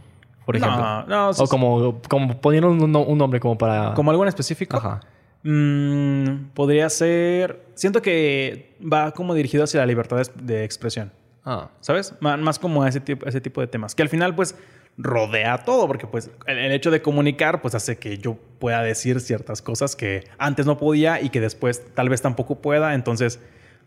por 0.46 0.56
ejemplo. 0.56 0.78
No, 0.80 1.06
no, 1.06 1.30
o 1.30 1.46
como, 1.46 2.00
como 2.08 2.40
poniendo 2.40 2.70
un, 2.70 2.94
un 2.96 3.18
nombre 3.18 3.40
como 3.40 3.56
para... 3.58 3.94
¿Como 3.94 4.10
algo 4.10 4.22
en 4.24 4.28
específico? 4.28 4.76
Ajá. 4.76 5.00
Mm, 5.44 6.50
podría 6.54 6.88
ser. 6.88 7.64
Siento 7.74 8.00
que 8.00 8.76
va 8.80 9.12
como 9.12 9.34
dirigido 9.34 9.64
hacia 9.64 9.80
la 9.80 9.86
libertad 9.86 10.22
de, 10.36 10.64
expresión. 10.64 11.12
Ah, 11.44 11.70
¿Sabes? 11.80 12.14
Ma- 12.20 12.36
Más 12.36 12.58
como 12.58 12.82
a 12.84 12.88
ese 12.88 13.00
tipo, 13.00 13.26
ese 13.26 13.40
tipo 13.40 13.60
de 13.60 13.66
temas. 13.66 13.94
Que 13.94 14.02
al 14.02 14.08
final, 14.08 14.34
pues, 14.36 14.54
rodea 14.96 15.58
todo. 15.64 15.88
Porque, 15.88 16.06
pues, 16.06 16.30
el, 16.46 16.58
el 16.58 16.70
hecho 16.72 16.90
de 16.92 17.02
comunicar, 17.02 17.60
pues, 17.60 17.74
hace 17.74 17.98
que 17.98 18.18
yo 18.18 18.36
pueda 18.60 18.82
decir 18.82 19.20
ciertas 19.20 19.62
cosas 19.62 19.96
que 19.96 20.24
antes 20.38 20.64
no 20.66 20.78
podía 20.78 21.20
y 21.20 21.30
que 21.30 21.40
después 21.40 21.84
tal 21.94 22.08
vez 22.08 22.22
tampoco 22.22 22.56
pueda. 22.62 22.94
Entonces, 22.94 23.40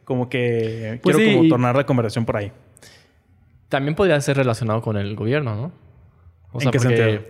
como 0.04 0.28
que 0.30 1.00
Pues 1.04 1.16
quiero 1.16 1.32
sí, 1.32 1.38
como 1.38 1.50
tornar 1.50 1.76
la 1.78 1.86
conversación 1.86 2.26
por 2.26 2.36
ahí. 2.36 2.52
También 3.70 3.96
podría 3.96 4.20
ser 4.22 4.36
relacionado 4.38 4.82
con 4.82 4.98
el 4.98 5.16
gobierno, 5.16 5.56
¿no? 5.56 5.72
O 6.56 6.60
¿En 6.60 6.62
sea, 6.64 6.72
qué 6.72 6.78
porque 6.80 6.96
sentido? 6.98 7.24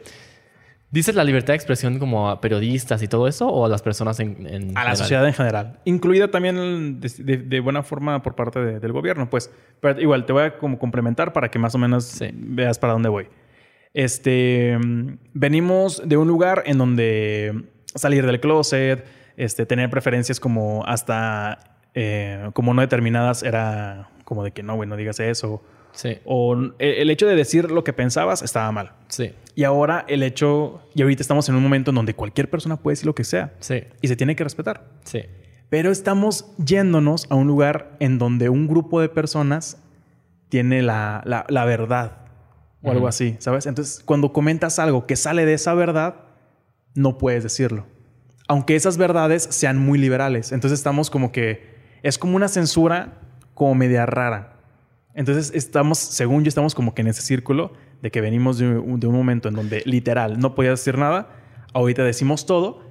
¿Dices 0.92 1.14
la 1.16 1.24
libertad 1.26 1.50
de 1.54 1.56
expresión 1.58 2.00
como 2.00 2.30
a 2.30 2.40
periodistas 2.40 3.02
y 3.04 3.08
todo 3.10 3.28
eso 3.28 3.48
o 3.50 3.66
a 3.66 3.70
las 3.70 3.82
personas 3.82 4.20
en, 4.22 4.48
en 4.48 4.64
A 4.70 4.74
la 4.74 4.80
general? 4.82 4.98
sociedad 4.98 5.28
en 5.28 5.34
general. 5.34 5.80
Incluida 5.84 6.30
también 6.32 7.02
de, 7.02 7.10
de- 7.20 7.38
de 7.38 7.60
buena 7.60 7.84
forma 7.84 8.22
por 8.22 8.36
parte 8.36 8.60
de- 8.64 8.80
del 8.80 8.94
gobierno, 8.94 9.30
pues. 9.30 9.52
Pero 9.82 10.00
igual, 10.00 10.26
te 10.26 10.32
voy 10.32 10.44
a 10.44 10.58
como 10.58 10.80
complementar 10.80 11.34
para 11.34 11.50
que 11.52 11.60
más 11.60 11.76
o 11.76 11.78
menos 11.80 12.06
Sí. 12.06 12.30
veas 12.34 12.80
para 12.80 12.94
dónde 12.94 13.10
voy. 13.10 13.28
Este, 13.94 14.78
venimos 15.34 16.02
de 16.08 16.18
un 16.18 16.28
lugar 16.28 16.64
en 16.66 16.78
donde 16.78 17.64
salir 17.96 18.26
del 18.26 18.40
closet, 18.40 19.06
este, 19.38 19.66
tener 19.66 19.90
preferencias 19.90 20.40
como 20.40 20.86
hasta, 20.86 21.78
eh, 21.94 22.50
como 22.54 22.74
no 22.74 22.82
determinadas 22.82 23.42
era 23.44 24.10
como 24.24 24.44
de 24.44 24.52
que 24.52 24.64
no, 24.64 24.76
güey, 24.76 24.88
no 24.88 24.96
digas 24.98 25.20
eso. 25.20 25.64
Sí, 25.96 26.18
O 26.26 26.54
el 26.54 26.74
el 26.80 27.10
hecho 27.10 27.26
de 27.28 27.36
decir 27.36 27.72
lo 27.72 27.84
que 27.84 27.92
pensabas 27.94 28.42
estaba 28.44 28.72
mal. 28.72 28.92
sí, 29.08 29.34
Y 29.56 29.64
ahora 29.64 30.06
el 30.08 30.22
hecho, 30.24 30.82
y 30.94 31.02
ahorita 31.02 31.22
estamos 31.22 31.50
en 31.50 31.56
un 31.56 31.64
momento 31.64 31.90
en 31.92 31.96
donde 31.96 32.14
cualquier 32.14 32.50
persona 32.50 32.76
puede 32.78 32.94
decir 32.94 33.06
lo 33.08 33.16
que 33.16 33.24
sea 33.24 33.54
sí, 33.60 33.84
y 34.02 34.08
se 34.08 34.16
tiene 34.16 34.36
que 34.36 34.44
respetar. 34.44 34.86
sí. 35.04 35.22
Pero 35.68 35.90
estamos 35.92 36.46
yéndonos 36.64 37.26
a 37.32 37.36
un 37.36 37.48
lugar 37.48 37.96
en 38.00 38.20
donde 38.20 38.50
un 38.50 38.68
grupo 38.68 39.02
de 39.02 39.10
personas 39.10 39.78
tiene 40.50 40.84
la, 40.84 41.24
la- 41.26 41.46
la 41.50 41.66
verdad 41.66 42.18
o 42.84 42.92
algo 42.92 43.08
así, 43.08 43.36
¿sabes? 43.40 43.66
Entonces, 43.66 44.02
cuando 44.06 44.32
comentas 44.32 44.78
algo 44.78 45.08
que 45.08 45.16
sale 45.16 45.44
de 45.46 45.56
esa 45.56 45.74
verdad, 45.74 46.18
no 46.94 47.18
puedes 47.18 47.42
decirlo. 47.42 47.88
Aunque 48.48 48.76
esas 48.76 48.98
verdades 48.98 49.42
sean 49.50 49.80
muy 49.80 49.98
liberales. 49.98 50.52
Entonces 50.52 50.78
estamos 50.80 51.10
como 51.10 51.32
que 51.32 51.66
es 52.04 52.20
como 52.20 52.36
una 52.36 52.48
censura 52.48 53.14
como 53.56 53.74
media 53.74 54.06
rara. 54.06 54.55
Entonces 55.16 55.52
estamos, 55.56 55.98
según 55.98 56.44
yo, 56.44 56.50
estamos 56.50 56.76
como 56.76 56.94
que 56.94 57.02
en 57.02 57.08
ese 57.08 57.22
círculo 57.22 57.74
de 58.02 58.12
que 58.12 58.22
venimos 58.22 58.58
de 58.58 58.68
un, 58.78 59.00
de 59.00 59.08
un 59.08 59.16
momento 59.16 59.48
en 59.50 59.56
donde 59.56 59.82
literal 59.86 60.38
no 60.40 60.54
podías 60.56 60.80
decir 60.80 60.98
nada, 60.98 61.30
ahorita 61.74 62.04
decimos 62.04 62.46
todo, 62.46 62.82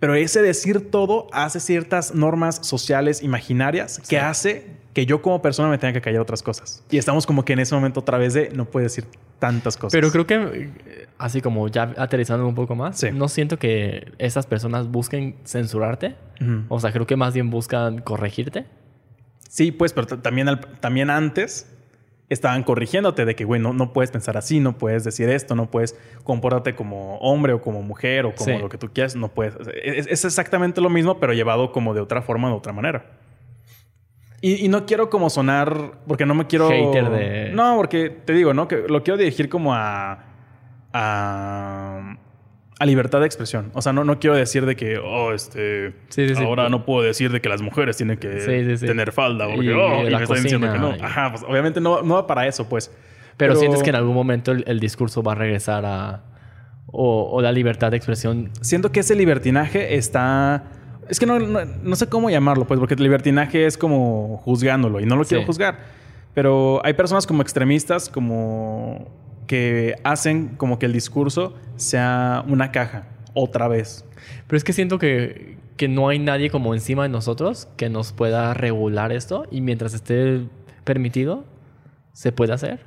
pero 0.00 0.14
ese 0.16 0.42
decir 0.42 0.90
todo 0.90 1.28
hace 1.32 1.60
ciertas 1.60 2.14
normas 2.14 2.56
sociales 2.62 3.22
imaginarias 3.22 3.98
que 4.00 4.04
Sí. 4.06 4.16
hace 4.16 4.66
que 4.92 5.06
yo 5.06 5.22
como 5.22 5.40
persona 5.42 5.68
me 5.68 5.78
tenga 5.78 5.92
que 5.94 6.00
callar 6.00 6.20
otras 6.20 6.42
cosas. 6.42 6.84
Y 6.90 6.98
estamos 6.98 7.26
como 7.26 7.44
que 7.44 7.52
en 7.54 7.60
ese 7.60 7.74
momento 7.74 8.00
otra 8.00 8.18
vez 8.18 8.34
de 8.34 8.50
no 8.50 8.64
puedes 8.66 8.92
decir 8.94 9.10
tantas 9.38 9.76
cosas. 9.76 9.92
Pero 9.92 10.10
creo 10.12 10.26
que, 10.26 10.34
eh, 10.86 11.06
así 11.18 11.40
como 11.40 11.66
ya 11.68 11.94
aterrizando 11.96 12.46
un 12.46 12.54
poco 12.54 12.74
más, 12.76 12.98
Sí. 13.00 13.08
no 13.12 13.28
siento 13.28 13.58
que 13.58 14.12
esas 14.18 14.46
personas 14.46 14.88
busquen 14.88 15.36
censurarte. 15.44 16.14
Ujú. 16.40 16.64
O 16.68 16.80
sea, 16.80 16.92
creo 16.92 17.06
que 17.06 17.16
más 17.16 17.34
bien 17.34 17.50
buscan 17.50 17.98
corregirte. 18.02 18.66
Sí, 19.54 19.70
pues, 19.70 19.92
pero 19.92 20.06
también, 20.08 20.48
al- 20.48 20.58
también 20.80 21.10
antes 21.10 21.70
estaban 22.28 22.64
corrigiéndote 22.64 23.24
de 23.24 23.36
que, 23.36 23.44
güey, 23.44 23.60
no, 23.60 23.72
no 23.72 23.92
puedes 23.92 24.10
pensar 24.10 24.36
así, 24.36 24.58
no 24.58 24.76
puedes 24.78 25.04
decir 25.04 25.28
esto, 25.28 25.54
no 25.54 25.70
puedes 25.70 25.96
comportarte 26.24 26.74
como 26.74 27.18
hombre 27.18 27.52
o 27.52 27.60
como 27.60 27.80
mujer 27.82 28.26
o 28.26 28.34
como 28.34 28.56
Sí. 28.56 28.60
lo 28.60 28.68
que 28.68 28.78
tú 28.78 28.90
quieras, 28.92 29.14
no 29.14 29.28
puedes. 29.28 29.54
Es, 29.84 30.08
es 30.08 30.24
exactamente 30.24 30.80
lo 30.80 30.90
mismo, 30.90 31.20
pero 31.20 31.32
llevado 31.34 31.70
como 31.70 31.94
de 31.94 32.00
otra 32.00 32.20
forma, 32.20 32.48
de 32.48 32.54
otra 32.56 32.72
manera. 32.72 33.12
Y, 34.40 34.64
y 34.64 34.68
no 34.68 34.86
quiero 34.86 35.08
como 35.08 35.30
sonar, 35.30 36.00
porque 36.08 36.26
no 36.26 36.34
me 36.34 36.48
quiero... 36.48 36.68
Hater 36.68 37.10
de- 37.10 37.50
No, 37.52 37.76
porque 37.76 38.10
te 38.10 38.32
digo, 38.32 38.54
¿no? 38.54 38.66
Que 38.66 38.88
lo 38.88 39.04
quiero 39.04 39.18
dirigir 39.18 39.48
como 39.48 39.72
a... 39.72 40.24
a 40.92 42.16
a 42.78 42.86
libertad 42.86 43.20
de 43.20 43.26
expresión. 43.26 43.70
O 43.74 43.82
sea, 43.82 43.92
no, 43.92 44.04
no 44.04 44.18
quiero 44.18 44.34
decir 44.36 44.66
de 44.66 44.74
que, 44.76 44.98
oh, 44.98 45.32
este, 45.32 45.92
Sí, 46.08 46.28
sí, 46.28 46.34
sí. 46.34 46.42
ahora 46.42 46.68
no 46.68 46.84
puedo 46.84 47.02
decir 47.02 47.30
de 47.30 47.40
que 47.40 47.48
las 47.48 47.62
mujeres 47.62 47.96
tienen 47.96 48.18
que 48.18 48.28
tener 48.80 49.12
falda, 49.12 49.46
porque, 49.46 49.66
Y- 49.66 49.70
oh, 49.70 50.02
y 50.06 50.10
la 50.10 50.18
me 50.18 50.24
están 50.24 50.42
diciendo 50.42 50.72
que 50.72 50.78
no. 50.78 50.96
y- 50.96 51.00
Ajá, 51.00 51.30
pues 51.30 51.42
obviamente 51.44 51.80
no, 51.80 52.02
no 52.02 52.14
va 52.14 52.26
para 52.26 52.46
eso, 52.46 52.68
pues. 52.68 52.90
Pero, 53.36 53.56
sientes 53.56 53.82
que 53.82 53.90
en 53.90 53.96
algún 53.96 54.14
momento 54.14 54.52
el, 54.52 54.64
el 54.66 54.78
discurso 54.80 55.22
va 55.22 55.32
a 55.32 55.34
regresar 55.34 55.84
a... 55.84 56.22
O, 56.96 57.28
o 57.32 57.42
la 57.42 57.50
libertad 57.50 57.90
de 57.90 57.96
expresión. 57.96 58.50
Siento 58.60 58.92
que 58.92 59.00
ese 59.00 59.16
libertinaje 59.16 59.96
está... 59.96 60.64
Es 61.08 61.18
que 61.18 61.26
no, 61.26 61.38
no, 61.40 61.60
no 61.64 61.96
sé 61.96 62.08
cómo 62.08 62.30
llamarlo, 62.30 62.66
pues, 62.66 62.78
porque 62.78 62.94
el 62.94 63.02
libertinaje 63.02 63.66
es 63.66 63.76
como 63.76 64.36
juzgándolo 64.44 65.00
y 65.00 65.06
no 65.06 65.16
lo 65.16 65.24
quiero 65.24 65.44
juzgar. 65.44 65.78
Pero 66.34 66.80
hay 66.84 66.92
personas 66.94 67.26
como 67.26 67.42
extremistas, 67.42 68.08
como 68.08 69.08
que 69.46 69.96
hacen 70.04 70.48
como 70.56 70.78
que 70.78 70.86
el 70.86 70.92
discurso 70.92 71.54
sea 71.76 72.44
una 72.48 72.72
caja, 72.72 73.06
otra 73.34 73.68
vez. 73.68 74.04
Pero 74.46 74.56
es 74.56 74.64
que 74.64 74.72
siento 74.72 74.98
que, 74.98 75.58
que 75.76 75.88
no 75.88 76.08
hay 76.08 76.18
nadie 76.18 76.50
como 76.50 76.74
encima 76.74 77.02
de 77.02 77.08
nosotros 77.08 77.68
que 77.76 77.88
nos 77.90 78.12
pueda 78.12 78.54
regular 78.54 79.12
esto 79.12 79.46
y 79.50 79.60
mientras 79.60 79.92
esté 79.94 80.46
permitido, 80.84 81.44
se 82.12 82.30
puede 82.32 82.52
hacer. 82.52 82.80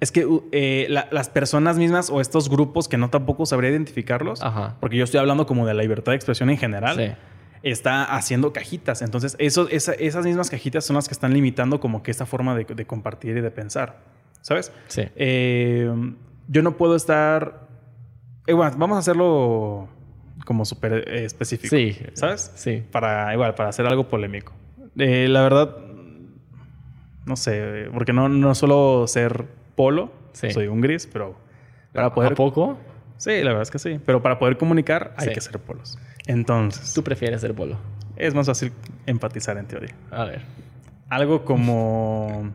Es 0.00 0.12
que 0.12 0.24
uh, 0.26 0.44
eh, 0.52 0.86
la- 0.88 1.08
las 1.10 1.28
personas 1.28 1.76
mismas 1.76 2.08
o 2.10 2.20
estos 2.20 2.48
grupos 2.48 2.86
que 2.88 2.96
no 2.96 3.10
tampoco 3.10 3.46
sabría 3.46 3.70
identificarlos, 3.70 4.42
Ajá. 4.42 4.76
porque 4.80 4.96
yo 4.96 5.04
estoy 5.04 5.18
hablando 5.18 5.46
como 5.46 5.66
de 5.66 5.74
la 5.74 5.82
libertad 5.82 6.12
de 6.12 6.16
expresión 6.16 6.50
en 6.50 6.56
general, 6.56 6.96
Sí. 6.96 7.10
está 7.64 8.04
haciendo 8.04 8.52
cajitas. 8.52 9.02
Entonces, 9.02 9.34
eso, 9.40 9.68
esa- 9.70 9.94
esas 9.94 10.24
mismas 10.24 10.50
cajitas 10.50 10.84
son 10.84 10.94
las 10.94 11.08
que 11.08 11.14
están 11.14 11.34
limitando 11.34 11.80
como 11.80 12.04
que 12.04 12.12
esta 12.12 12.26
forma 12.26 12.54
de, 12.54 12.64
de 12.64 12.86
compartir 12.86 13.36
y 13.36 13.40
de 13.40 13.50
pensar. 13.50 13.98
¿Sabes? 14.40 14.72
Sí. 14.88 15.02
Eh, 15.16 15.90
yo 16.48 16.62
no 16.62 16.76
puedo 16.76 16.96
estar... 16.96 17.66
eh, 18.46 18.52
bueno, 18.54 18.74
vamos 18.78 18.96
a 18.96 19.00
hacerlo 19.00 19.88
como 20.44 20.64
súper 20.64 21.04
eh, 21.08 21.24
específico. 21.24 21.74
Sí. 21.76 21.96
¿Sabes? 22.14 22.52
Sí. 22.54 22.82
Para, 22.90 23.32
igual, 23.34 23.54
para 23.54 23.68
hacer 23.68 23.86
algo 23.86 24.08
polémico. 24.08 24.52
Eh, 24.98 25.26
la 25.28 25.42
verdad, 25.42 25.76
no 27.26 27.36
sé, 27.36 27.88
porque 27.92 28.12
no, 28.12 28.28
no 28.28 28.54
suelo 28.54 29.06
ser 29.06 29.44
polo, 29.76 30.12
Sí. 30.32 30.50
soy 30.50 30.68
un 30.68 30.80
gris, 30.80 31.06
pero 31.12 31.36
para 31.92 32.14
poder... 32.14 32.32
¿A 32.32 32.34
poco? 32.36 32.78
Sí, 33.16 33.30
la 33.38 33.46
verdad 33.50 33.62
es 33.62 33.70
que 33.70 33.78
sí. 33.80 34.00
Pero 34.06 34.22
para 34.22 34.38
poder 34.38 34.56
comunicar 34.56 35.12
hay 35.16 35.28
Sí. 35.28 35.34
que 35.34 35.40
ser 35.40 35.58
polos. 35.58 35.98
Entonces, 36.26 36.94
Tú 36.94 37.02
prefieres 37.02 37.40
ser 37.40 37.54
polo. 37.54 37.76
es 38.16 38.34
más 38.34 38.46
fácil 38.46 38.72
empatizar 39.06 39.58
en 39.58 39.66
teoría. 39.66 39.94
A 40.10 40.24
ver. 40.24 40.42
Algo 41.08 41.44
como 41.44 42.52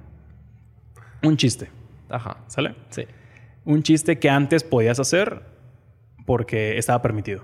un 1.23 1.37
chiste, 1.37 1.69
Ajá. 2.09 2.37
¿sale? 2.47 2.75
Sí. 2.89 3.03
Un 3.65 3.81
chiste 3.83 4.19
que 4.19 4.29
antes 4.29 4.63
podías 4.63 4.99
hacer 4.99 5.41
porque 6.25 6.77
estaba 6.77 7.01
permitido. 7.01 7.41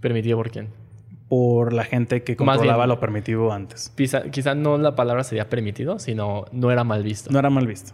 ¿Permitido 0.00 0.36
por 0.38 0.50
quién? 0.50 0.68
Por 1.28 1.72
la 1.72 1.84
gente 1.84 2.22
que 2.22 2.36
controlaba 2.36 2.78
bien- 2.84 2.88
lo 2.88 3.00
permitido 3.00 3.52
antes. 3.52 3.92
Quizá, 3.96 4.22
quizá 4.30 4.54
no 4.54 4.78
la 4.78 4.96
palabra 4.96 5.22
sería 5.24 5.48
permitido, 5.48 5.98
sino 5.98 6.46
no 6.52 6.70
era 6.70 6.82
mal 6.84 7.02
visto. 7.02 7.30
No 7.30 7.38
era 7.38 7.50
mal 7.50 7.66
visto. 7.66 7.92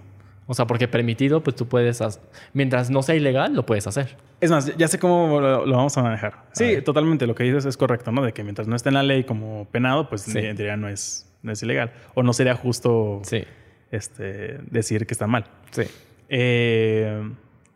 O 0.48 0.54
sea, 0.54 0.66
porque 0.66 0.86
permitido, 0.86 1.42
pues 1.42 1.56
tú 1.56 1.66
puedes... 1.66 2.00
hac- 2.00 2.20
Mientras 2.52 2.88
no 2.88 3.02
sea 3.02 3.16
ilegal, 3.16 3.54
lo 3.54 3.66
puedes 3.66 3.86
hacer. 3.88 4.16
Es 4.40 4.50
más, 4.52 4.74
ya 4.76 4.86
sé 4.86 4.98
cómo 5.00 5.40
lo, 5.40 5.66
lo 5.66 5.76
vamos 5.76 5.98
a 5.98 6.02
manejar. 6.04 6.44
Sí, 6.52 6.64
ver. 6.66 6.84
totalmente. 6.84 7.26
Lo 7.26 7.34
que 7.34 7.42
dices 7.42 7.64
es 7.66 7.76
correcto, 7.76 8.12
¿no? 8.12 8.22
De 8.22 8.32
que 8.32 8.44
mientras 8.44 8.68
no 8.68 8.76
esté 8.76 8.90
en 8.90 8.94
la 8.94 9.02
ley 9.02 9.24
como 9.24 9.64
penado, 9.72 10.08
pues 10.08 10.22
Sí. 10.22 10.38
en 10.38 10.56
teoría 10.56 10.76
no 10.76 10.88
es, 10.88 11.28
no 11.42 11.50
es 11.50 11.60
ilegal. 11.64 11.92
O 12.14 12.22
no 12.22 12.32
sería 12.32 12.54
justo 12.54 13.20
Sí. 13.24 13.42
Este, 13.90 14.59
decir 14.70 15.07
que 15.07 15.14
está 15.14 15.27
mal. 15.27 15.44
Sí. 15.70 15.83
Eh, 16.29 17.31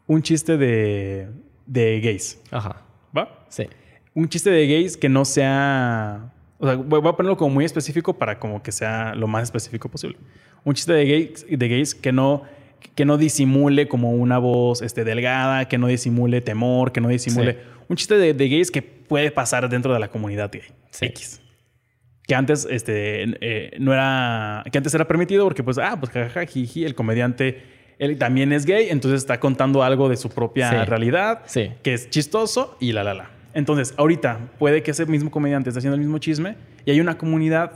un 0.07 0.23
chiste 0.23 0.57
de, 0.57 1.29
de 1.67 2.01
gays, 2.01 2.41
Ajá. 2.51 2.83
¿va? 3.17 3.45
Sí. 3.49 3.69
Un 4.15 4.29
chiste 4.29 4.51
de 4.51 4.67
gays 4.67 4.97
que 4.97 5.09
no 5.09 5.25
sea... 5.25 6.33
O 6.59 6.67
sea, 6.67 6.77
voy 6.77 6.99
a 6.99 7.13
ponerlo 7.13 7.37
como 7.37 7.55
muy 7.55 7.65
específico 7.65 8.19
para 8.19 8.39
como 8.39 8.63
que 8.63 8.71
sea 8.71 9.15
lo 9.15 9.27
más 9.27 9.45
específico 9.45 9.89
posible. 9.89 10.19
Un 10.63 10.75
chiste 10.75 10.93
de 10.93 11.07
gays, 11.07 11.47
de 11.49 11.69
gays 11.69 11.95
que 11.95 12.13
no 12.13 12.43
que 12.95 13.05
no 13.05 13.19
disimule 13.19 13.89
como 13.89 14.13
una 14.13 14.39
voz 14.39 14.83
este, 14.83 15.05
delgada, 15.05 15.69
que 15.69 15.79
no 15.79 15.87
disimule 15.87 16.41
temor, 16.41 16.93
que 16.93 17.01
no 17.01 17.09
disimule... 17.09 17.53
Sí. 17.53 17.59
Un 17.89 17.97
chiste 17.97 18.17
de, 18.17 18.35
de 18.35 18.49
gays 18.49 18.71
que 18.71 18.83
puede 18.83 19.31
pasar 19.31 19.69
dentro 19.69 19.93
de 19.93 19.99
la 19.99 20.09
comunidad 20.09 20.51
gay. 20.53 20.63
Sí. 20.91 21.07
X. 21.07 21.41
Que 22.31 22.37
antes 22.37 22.65
este, 22.71 23.25
eh, 23.41 23.73
no 23.81 23.93
era... 23.93 24.63
Que 24.71 24.79
antes 24.79 24.95
era 24.95 25.09
permitido 25.09 25.43
porque 25.47 25.65
pues, 25.65 25.79
ah, 25.79 25.97
pues 25.99 26.13
jajaja, 26.13 26.47
jiji, 26.47 26.85
el 26.85 26.95
comediante, 26.95 27.61
él 27.99 28.19
también 28.19 28.53
es 28.53 28.67
gay, 28.67 28.87
entonces 28.89 29.19
está 29.23 29.41
contando 29.41 29.83
algo 29.83 30.09
de 30.09 30.17
su 30.17 30.29
propia 30.31 30.71
Sí. 30.71 30.77
realidad 30.89 31.41
Sí. 31.47 31.73
que 31.83 31.93
es 31.93 32.09
chistoso 32.09 32.77
y 32.79 32.93
la 32.93 33.03
la 33.03 33.15
la. 33.15 33.31
Entonces, 33.53 33.95
ahorita 33.97 34.39
puede 34.61 34.85
que 34.85 34.93
ese 34.93 35.07
mismo 35.07 35.33
comediante 35.33 35.71
esté 35.71 35.79
haciendo 35.79 35.97
el 35.97 36.03
mismo 36.03 36.19
chisme 36.19 36.55
y 36.85 36.93
hay 36.93 37.01
una 37.01 37.19
comunidad 37.19 37.73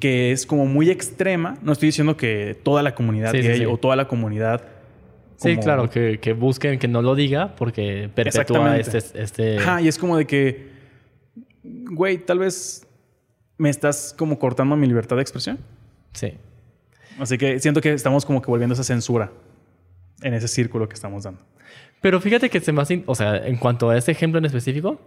que 0.00 0.32
es 0.32 0.46
como 0.46 0.64
muy 0.64 0.88
extrema. 0.88 1.58
No 1.60 1.72
estoy 1.72 1.88
diciendo 1.88 2.16
que 2.16 2.56
toda 2.62 2.82
la 2.82 2.94
comunidad 2.94 3.30
Sí, 3.32 3.42
sí, 3.42 3.48
gay 3.48 3.58
sí. 3.58 3.64
o 3.66 3.76
toda 3.76 3.94
la 3.94 4.08
comunidad. 4.08 4.64
Sí, 5.36 5.50
como- 5.50 5.62
claro, 5.64 5.90
que, 5.90 6.18
que 6.18 6.32
busquen 6.32 6.78
que 6.78 6.88
no 6.88 7.02
lo 7.02 7.14
diga 7.14 7.54
porque 7.56 8.08
perpetúa 8.14 8.78
este... 8.78 8.98
este... 9.22 9.58
Ajá, 9.58 9.82
y 9.82 9.88
es 9.88 9.98
como 9.98 10.16
de 10.16 10.26
que, 10.26 10.70
güey, 11.62 12.16
tal 12.16 12.38
vez 12.38 12.86
me 13.62 13.70
estás 13.70 14.12
como 14.18 14.40
cortando 14.40 14.76
mi 14.76 14.88
libertad 14.88 15.14
de 15.14 15.22
expresión. 15.22 15.56
Sí. 16.12 16.32
Así 17.20 17.38
que 17.38 17.60
siento 17.60 17.80
que 17.80 17.92
estamos 17.92 18.26
como 18.26 18.42
que 18.42 18.50
volviendo 18.50 18.72
a 18.72 18.74
esa 18.74 18.82
censura 18.82 19.30
en 20.20 20.34
ese 20.34 20.48
círculo 20.48 20.88
que 20.88 20.94
estamos 20.94 21.22
dando. 21.22 21.40
Pero 22.00 22.20
fíjate 22.20 22.50
que 22.50 22.58
se 22.58 22.72
me 22.72 22.82
hace... 22.82 23.04
O 23.06 23.14
sea, 23.14 23.36
en 23.36 23.56
cuanto 23.56 23.90
a 23.90 23.96
ese 23.96 24.10
ejemplo 24.10 24.40
en 24.40 24.46
específico, 24.46 25.00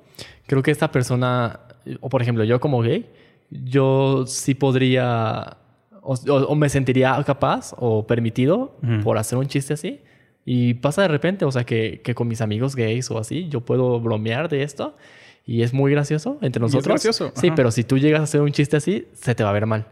creo 0.47 0.63
que 0.63 0.71
esta 0.71 0.89
persona... 0.89 1.59
O 1.99 2.07
por 2.07 2.21
ejemplo, 2.21 2.45
yo 2.45 2.61
como 2.61 2.81
gay, 2.81 3.09
yo 3.49 4.23
sí 4.25 4.53
podría... 4.53 5.57
O, 6.01 6.55
me 6.55 6.69
sentiría 6.69 7.21
capaz 7.25 7.73
o 7.77 8.07
permitido 8.07 8.77
por 9.03 9.17
hacer 9.17 9.37
un 9.37 9.47
chiste 9.47 9.73
así. 9.73 9.99
Y 10.45 10.75
pasa 10.75 11.01
de 11.01 11.09
repente, 11.09 11.43
o 11.43 11.51
sea, 11.51 11.65
que, 11.65 11.99
que 12.05 12.15
con 12.15 12.29
mis 12.29 12.39
amigos 12.39 12.73
gays 12.73 13.11
o 13.11 13.17
así, 13.17 13.49
yo 13.49 13.59
puedo 13.59 13.99
bromear 13.99 14.47
de 14.47 14.63
esto. 14.63 14.95
Y 15.45 15.61
es 15.61 15.73
muy 15.73 15.91
gracioso 15.91 16.37
entre 16.41 16.59
es 16.59 16.61
nosotros. 16.73 16.87
gracioso, 16.87 17.31
Sí, 17.35 17.47
ajá. 17.47 17.55
pero 17.55 17.71
si 17.71 17.83
tú 17.83 17.97
llegas 17.99 18.21
a 18.21 18.23
hacer 18.23 18.41
un 18.41 18.51
chiste 18.51 18.77
así, 18.77 19.07
se 19.13 19.35
te 19.35 19.43
va 19.43 19.51
a 19.51 19.53
ver 19.53 19.65
mal. 19.67 19.85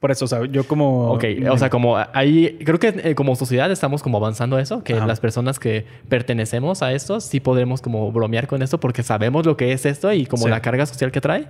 Por 0.00 0.10
eso, 0.12 0.24
o 0.26 0.28
sea, 0.28 0.44
yo 0.46 0.64
como... 0.66 1.12
Ok, 1.12 1.24
o 1.50 1.58
sea, 1.58 1.70
como 1.70 1.96
ahí, 2.14 2.56
creo 2.64 2.78
que 2.78 2.88
eh, 3.02 3.14
como 3.16 3.34
sociedad 3.34 3.70
estamos 3.72 4.00
como 4.02 4.18
avanzando 4.18 4.56
a 4.56 4.60
eso, 4.62 4.84
que 4.84 4.94
Ajá. 4.94 5.06
las 5.06 5.18
personas 5.18 5.58
que 5.58 5.86
pertenecemos 6.08 6.82
a 6.82 6.92
esto 6.92 7.20
sí 7.20 7.40
podremos 7.40 7.80
como 7.80 8.10
bromear 8.12 8.46
con 8.46 8.62
esto 8.62 8.78
porque 8.78 9.02
sabemos 9.02 9.44
lo 9.44 9.56
que 9.56 9.72
es 9.72 9.86
esto 9.86 10.12
y 10.12 10.26
como 10.26 10.44
Sí. 10.44 10.50
la 10.50 10.60
carga 10.62 10.86
social 10.86 11.10
que 11.10 11.20
trae. 11.20 11.46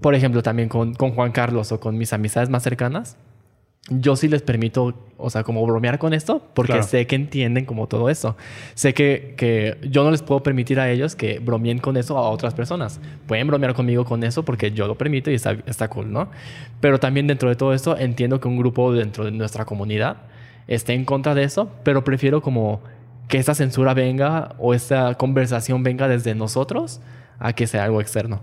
Por 0.00 0.14
ejemplo, 0.14 0.42
también 0.42 0.68
con, 0.68 0.94
con 0.94 1.12
Juan 1.12 1.32
Carlos 1.32 1.70
o 1.72 1.80
con 1.80 1.96
mis 1.96 2.12
amistades 2.12 2.50
más 2.50 2.62
cercanas, 2.64 3.16
yo 3.88 4.14
sí 4.14 4.28
les 4.28 4.42
permito, 4.42 4.94
o 5.18 5.28
sea, 5.28 5.42
como 5.42 5.66
bromear 5.66 5.98
con 5.98 6.14
esto 6.14 6.40
porque 6.54 6.72
Claro. 6.72 6.86
sé 6.86 7.06
que 7.08 7.16
entienden 7.16 7.64
como 7.64 7.88
todo 7.88 8.08
esto. 8.10 8.36
Sé 8.74 8.94
que, 8.94 9.34
que 9.36 9.76
yo 9.88 10.04
no 10.04 10.12
les 10.12 10.22
puedo 10.22 10.42
permitir 10.42 10.78
a 10.78 10.88
ellos 10.88 11.16
que 11.16 11.40
bromeen 11.40 11.78
con 11.78 11.96
eso 11.96 12.16
a 12.16 12.30
otras 12.30 12.54
personas. 12.54 13.00
Pueden 13.26 13.48
bromear 13.48 13.74
conmigo 13.74 14.04
con 14.04 14.22
eso 14.22 14.44
porque 14.44 14.70
yo 14.70 14.86
lo 14.86 14.96
permito 14.96 15.30
y 15.30 15.34
está, 15.34 15.56
está 15.66 15.88
cool, 15.88 16.12
¿no? 16.12 16.30
Pero 16.80 17.00
también 17.00 17.26
dentro 17.26 17.48
de 17.48 17.56
todo 17.56 17.74
esto 17.74 17.96
entiendo 17.98 18.38
que 18.40 18.46
un 18.46 18.56
grupo 18.56 18.92
dentro 18.92 19.24
de 19.24 19.32
nuestra 19.32 19.64
comunidad 19.64 20.18
esté 20.68 20.92
en 20.94 21.04
contra 21.04 21.34
de 21.34 21.42
eso, 21.42 21.68
pero 21.82 22.04
prefiero 22.04 22.40
como 22.40 22.80
que 23.26 23.38
esa 23.38 23.54
censura 23.54 23.94
venga 23.94 24.54
o 24.58 24.74
esta 24.74 25.14
conversación 25.16 25.82
venga 25.82 26.06
desde 26.06 26.34
nosotros 26.36 27.00
a 27.40 27.52
que 27.52 27.66
sea 27.66 27.82
algo 27.84 28.00
externo. 28.00 28.42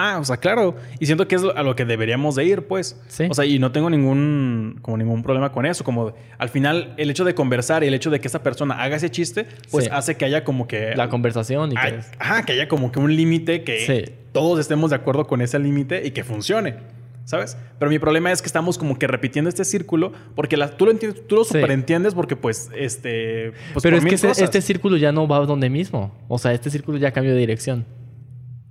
Ah, 0.00 0.18
o 0.20 0.24
sea, 0.24 0.36
claro. 0.36 0.76
Y 1.00 1.06
siento 1.06 1.26
que 1.26 1.34
es 1.34 1.42
a 1.42 1.62
lo 1.64 1.74
que 1.74 1.84
deberíamos 1.84 2.36
de 2.36 2.44
ir, 2.44 2.68
pues. 2.68 2.96
Sí. 3.08 3.26
O 3.28 3.34
sea, 3.34 3.44
y 3.44 3.58
no 3.58 3.72
tengo 3.72 3.90
ningún, 3.90 4.78
como 4.80 4.96
ningún 4.96 5.24
problema 5.24 5.50
con 5.50 5.66
eso. 5.66 5.82
Como 5.82 6.14
al 6.38 6.48
final, 6.50 6.94
el 6.98 7.10
hecho 7.10 7.24
de 7.24 7.34
conversar 7.34 7.82
y 7.82 7.88
el 7.88 7.94
hecho 7.94 8.08
de 8.08 8.20
que 8.20 8.28
esa 8.28 8.44
persona 8.44 8.80
haga 8.80 8.94
ese 8.94 9.10
chiste, 9.10 9.46
pues 9.72 9.86
Sí. 9.86 9.90
hace 9.92 10.16
que 10.16 10.24
haya 10.24 10.44
como 10.44 10.68
que... 10.68 10.94
La 10.94 11.08
conversación 11.08 11.72
y 11.72 11.74
que... 11.74 11.80
Ay, 11.80 11.98
ajá, 12.20 12.44
que 12.44 12.52
haya 12.52 12.68
como 12.68 12.92
que 12.92 13.00
un 13.00 13.16
límite 13.16 13.64
que 13.64 13.80
Sí. 14.06 14.12
todos 14.30 14.60
estemos 14.60 14.90
de 14.90 14.96
acuerdo 14.96 15.26
con 15.26 15.42
ese 15.42 15.58
límite 15.58 16.06
y 16.06 16.12
que 16.12 16.22
funcione. 16.22 16.76
¿Sabes? 17.24 17.58
Pero 17.80 17.90
mi 17.90 17.98
problema 17.98 18.30
es 18.32 18.40
que 18.40 18.46
estamos 18.46 18.78
como 18.78 18.98
que 18.98 19.06
repitiendo 19.08 19.48
este 19.50 19.64
círculo 19.64 20.12
porque 20.36 20.56
la- 20.56 20.70
tú 20.76 20.86
lo 20.86 20.92
entiendes, 20.92 21.26
tú 21.26 21.34
lo 21.34 21.44
superentiendes 21.44 22.14
porque 22.14 22.36
pues 22.36 22.70
este... 22.74 23.52
Pues, 23.74 23.82
Pero 23.82 23.96
es 23.98 24.04
que 24.04 24.14
este 24.44 24.62
círculo 24.62 24.96
ya 24.96 25.10
no 25.12 25.26
va 25.28 25.40
donde 25.40 25.68
mismo. 25.68 26.14
O 26.28 26.38
sea, 26.38 26.52
este 26.54 26.70
círculo 26.70 26.96
ya 26.98 27.10
cambió 27.10 27.34
de 27.34 27.40
dirección. 27.40 27.84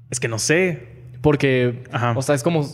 Es 0.09 0.19
que 0.21 0.27
no 0.29 0.39
sé. 0.39 0.96
Porque, 1.21 1.83
Ajá. 1.91 2.13
o 2.15 2.21
sea, 2.21 2.35
es 2.35 2.43
como... 2.43 2.65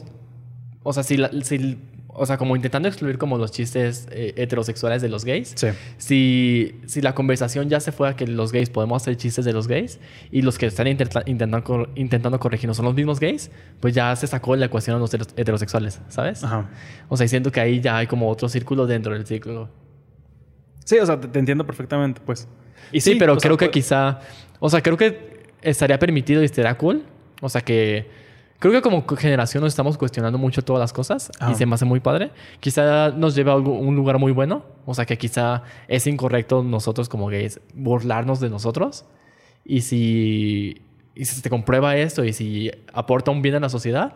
O 0.84 0.92
sea, 0.94 1.04
si, 1.04 1.18
la- 1.18 1.32
si- 1.44 1.78
o 2.16 2.26
sea, 2.28 2.38
como 2.38 2.56
intentando 2.56 2.88
excluir 2.88 3.18
como 3.18 3.38
los 3.40 3.52
chistes 3.52 4.08
eh, 4.12 4.34
heterosexuales 4.38 5.02
de 5.02 5.10
los 5.10 5.26
gays. 5.26 5.54
Sí. 5.56 5.68
Si, 5.98 6.80
si 6.86 7.02
la 7.02 7.16
conversación 7.16 7.70
ya 7.70 7.80
se 7.80 7.92
fue 7.92 8.08
a 8.10 8.16
que 8.16 8.28
los 8.28 8.52
gays 8.52 8.70
podemos 8.70 9.02
hacer 9.02 9.16
chistes 9.18 9.46
de 9.46 9.54
los 9.54 9.68
gays 9.68 10.00
y 10.30 10.42
los 10.44 10.58
que 10.60 10.68
están 10.68 10.86
intenta- 10.88 11.24
intentando, 11.26 11.64
cor- 11.64 11.90
intentando 11.96 12.40
corregirnos 12.40 12.78
son 12.78 12.86
los 12.86 12.94
mismos 12.94 13.20
gays, 13.20 13.50
pues 13.80 13.96
ya 13.96 14.16
se 14.16 14.28
sacó 14.28 14.56
la 14.56 14.66
ecuación 14.68 14.96
a 14.98 15.00
los 15.00 15.12
heteros- 15.14 15.34
heterosexuales, 15.38 16.02
¿sabes? 16.10 16.44
Ajá. 16.44 16.70
O 17.10 17.18
sea, 17.18 17.26
y 17.26 17.30
siento 17.30 17.52
que 17.52 17.60
ahí 17.62 17.80
ya 17.82 17.98
hay 17.98 18.06
como 18.08 18.30
otro 18.30 18.48
círculo 18.50 18.86
dentro 18.86 19.14
del 19.14 19.26
círculo. 19.26 19.70
Sí, 20.86 21.00
o 21.00 21.06
sea, 21.06 21.20
te, 21.20 21.28
te 21.30 21.40
entiendo 21.40 21.66
perfectamente, 21.66 22.22
pues. 22.26 22.48
Y 22.92 23.00
Sí, 23.02 23.16
pero 23.16 23.34
sea, 23.40 23.48
creo 23.48 23.58
que 23.58 23.66
pues- 23.68 23.74
quizá, 23.86 24.20
o 24.60 24.70
sea, 24.70 24.82
creo 24.82 24.98
que 24.98 25.44
estaría 25.62 25.98
permitido 25.98 26.42
y 26.42 26.46
estaría 26.46 26.78
cool. 26.78 27.04
O 27.42 27.50
sea 27.50 27.62
que 27.62 28.08
creo 28.64 28.72
que 28.72 28.82
como 28.82 29.06
generación 29.18 29.62
nos 29.62 29.74
estamos 29.74 29.98
cuestionando 29.98 30.38
mucho 30.38 30.62
todas 30.62 30.80
las 30.80 30.94
cosas 30.94 31.30
y 31.42 31.44
Ajá. 31.44 31.54
se 31.56 31.66
me 31.66 31.76
hace 31.76 31.84
muy 31.84 32.00
padre. 32.00 32.32
Quizá 32.62 33.10
nos 33.10 33.36
lleve 33.36 33.52
a 33.52 33.56
un 33.58 33.94
lugar 33.94 34.20
muy 34.20 34.32
bueno. 34.32 34.64
O 34.86 34.94
sea 34.94 35.06
que 35.06 35.18
quizá 35.18 35.64
es 35.90 36.08
incorrecto 36.08 36.64
nosotros 36.64 37.10
como 37.10 37.28
gays 37.28 37.60
burlarnos 37.74 38.40
de 38.40 38.50
nosotros. 38.50 39.04
Y 39.66 39.82
si, 39.82 40.82
y 41.14 41.26
si 41.26 41.42
se 41.42 41.50
comprueba 41.50 41.98
esto 41.98 42.24
y 42.24 42.32
si 42.32 42.72
aporta 42.94 43.32
un 43.32 43.42
bien 43.42 43.56
a 43.56 43.60
la 43.60 43.68
sociedad, 43.68 44.14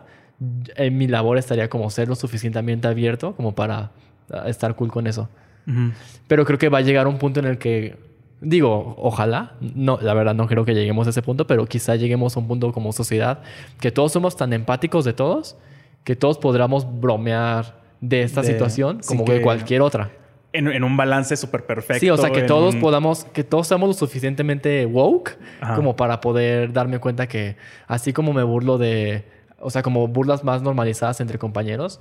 en 0.76 0.96
mi 0.96 1.08
labor 1.08 1.36
estaría 1.36 1.68
como 1.68 1.90
ser 1.90 2.08
lo 2.08 2.14
suficientemente 2.14 2.88
abierto 2.88 3.36
como 3.36 3.54
para 3.54 3.90
ah, 4.32 4.44
estar 4.46 4.74
cool 4.76 4.90
con 4.90 5.06
eso. 5.06 5.28
Ujú. 5.66 5.92
Pero 6.26 6.46
creo 6.46 6.58
que 6.58 6.70
va 6.70 6.78
a 6.78 6.80
llegar 6.80 7.06
un 7.06 7.18
punto 7.18 7.38
en 7.40 7.44
el 7.44 7.58
que 7.58 7.98
Digo, 8.40 8.94
ojalá, 8.98 9.54
no, 9.60 9.98
la 10.00 10.14
verdad 10.14 10.34
no 10.34 10.46
creo 10.46 10.64
que 10.64 10.74
lleguemos 10.74 11.06
a 11.06 11.10
ese 11.10 11.22
punto, 11.22 11.46
pero 11.46 11.66
quizá 11.66 11.96
lleguemos 11.96 12.36
a 12.36 12.40
un 12.40 12.46
punto 12.46 12.72
como 12.72 12.92
sociedad 12.92 13.40
que 13.80 13.90
todos 13.90 14.12
somos 14.12 14.36
tan 14.36 14.52
empáticos 14.52 15.04
de 15.04 15.12
todos 15.12 15.56
que 16.04 16.14
todos 16.16 16.38
podamos 16.38 16.86
bromear 17.00 17.80
de 18.00 18.22
esta 18.22 18.40
De- 18.42 18.46
situación 18.48 19.00
como 19.06 19.24
que- 19.24 19.32
de 19.34 19.42
cualquier 19.42 19.82
otra. 19.82 20.10
En, 20.54 20.66
en 20.68 20.82
un 20.82 20.96
balance 20.96 21.36
súper 21.36 21.66
perfecto. 21.66 22.00
Sí, 22.00 22.08
o 22.08 22.16
sea, 22.16 22.30
que 22.30 22.42
todos 22.42 22.74
un- 22.76 22.80
podamos, 22.80 23.24
que 23.24 23.44
todos 23.44 23.66
seamos 23.66 23.88
lo 23.88 23.92
suficientemente 23.94 24.86
woke 24.86 25.36
Ajá. 25.60 25.74
como 25.74 25.94
para 25.96 26.20
poder 26.22 26.72
darme 26.72 26.98
cuenta 27.00 27.26
que 27.26 27.56
así 27.86 28.14
como 28.14 28.32
me 28.32 28.42
burlo 28.44 28.78
de, 28.78 29.24
o 29.60 29.68
sea, 29.68 29.82
como 29.82 30.08
burlas 30.08 30.44
más 30.44 30.62
normalizadas 30.62 31.20
entre 31.20 31.38
compañeros, 31.38 32.00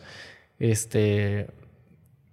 este, 0.59 1.47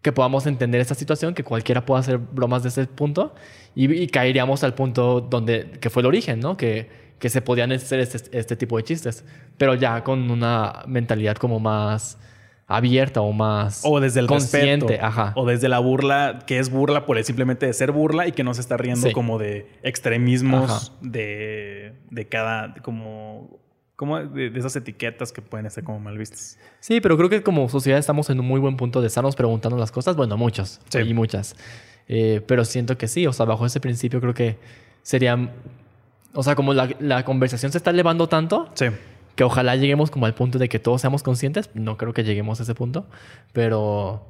que 0.05 0.12
podamos 0.12 0.47
entender 0.47 0.81
esta 0.81 0.95
situación, 0.95 1.35
que 1.35 1.43
cualquiera 1.43 1.85
pueda 1.87 1.99
hacer 2.01 2.19
bromas 2.19 2.62
de 2.62 2.69
ese 2.69 2.87
punto 2.87 3.35
y, 3.75 3.93
y 3.93 4.07
caeríamos 4.07 4.62
al 4.62 4.75
punto 4.75 5.21
donde, 5.23 5.73
que 5.81 5.88
fue 5.90 6.03
el 6.03 6.07
origen, 6.07 6.38
¿no? 6.40 6.57
Que, 6.57 6.88
que 7.19 7.31
se 7.31 7.40
podían 7.40 7.73
hacer 7.73 8.01
este, 8.01 8.38
este 8.38 8.55
tipo 8.55 8.77
de 8.77 8.83
chistes, 8.85 9.25
pero 9.57 9.75
ya 9.75 10.05
con 10.05 10.31
una 10.31 10.83
mentalidad 10.87 11.37
como 11.37 11.59
más 11.59 12.19
abierta 12.67 13.21
o 13.23 13.33
más 13.33 13.81
O 13.85 13.99
desde 14.01 14.21
el 14.21 14.27
consciente, 14.27 14.87
respeto. 14.88 15.07
ajá. 15.07 15.33
O 15.37 15.47
desde 15.47 15.69
la 15.69 15.79
burla, 15.79 16.40
que 16.47 16.59
es 16.59 16.71
burla 16.71 17.07
por 17.07 17.17
el 17.17 17.25
simplemente 17.25 17.64
de 17.67 17.73
ser 17.73 17.90
burla 17.93 18.27
y 18.29 18.33
que 18.33 18.45
no 18.45 18.53
se 18.55 18.61
está 18.61 18.77
riendo 18.77 19.07
Sí. 19.09 19.12
como 19.14 19.38
de 19.38 19.67
extremismos 19.83 20.93
de, 21.01 21.95
de 22.11 22.29
cada, 22.29 22.75
como, 22.83 23.59
como 23.97 24.19
de, 24.19 24.51
de 24.51 24.59
esas 24.59 24.75
etiquetas 24.77 25.33
que 25.33 25.41
pueden 25.43 25.67
estar 25.67 25.85
como 25.85 26.01
mal 26.01 26.19
vistas. 26.19 26.59
Sí, 26.81 27.01
pero 27.01 27.17
creo 27.17 27.29
que 27.31 27.43
como 27.43 27.69
sociedad 27.69 27.99
estamos 27.99 28.29
en 28.31 28.41
un 28.41 28.47
muy 28.47 28.61
buen 28.61 28.77
punto 28.77 29.01
de 29.01 29.07
estarnos 29.07 29.37
preguntando 29.37 29.79
las 29.79 29.93
cosas. 29.93 30.17
Bueno, 30.17 30.37
muchos 30.37 30.81
Sí. 30.89 30.99
y 30.99 31.15
muchas. 31.15 31.55
Eh, 32.09 32.43
pero 32.47 32.65
siento 32.65 32.99
que 32.99 33.09
sí, 33.09 33.27
o 33.27 33.33
sea, 33.33 33.47
bajo 33.47 33.65
ese 33.67 33.81
principio 33.81 34.21
creo 34.21 34.35
que 34.35 34.59
sería... 35.03 35.51
O 36.35 36.43
sea, 36.43 36.55
como 36.57 36.75
la, 36.75 36.91
la 36.99 37.25
conversación 37.25 37.71
se 37.73 37.79
está 37.79 37.91
elevando 37.91 38.29
tanto, 38.29 38.69
Sí. 38.75 38.87
que 39.37 39.45
ojalá 39.45 39.77
lleguemos 39.77 40.11
como 40.11 40.27
al 40.27 40.35
punto 40.35 40.59
de 40.59 40.69
que 40.69 40.79
todos 40.81 41.01
seamos 41.01 41.23
conscientes. 41.23 41.71
No 41.75 41.97
creo 41.97 42.13
que 42.13 42.25
lleguemos 42.25 42.59
a 42.61 42.65
ese 42.65 42.75
punto, 42.75 43.07
pero 43.53 44.27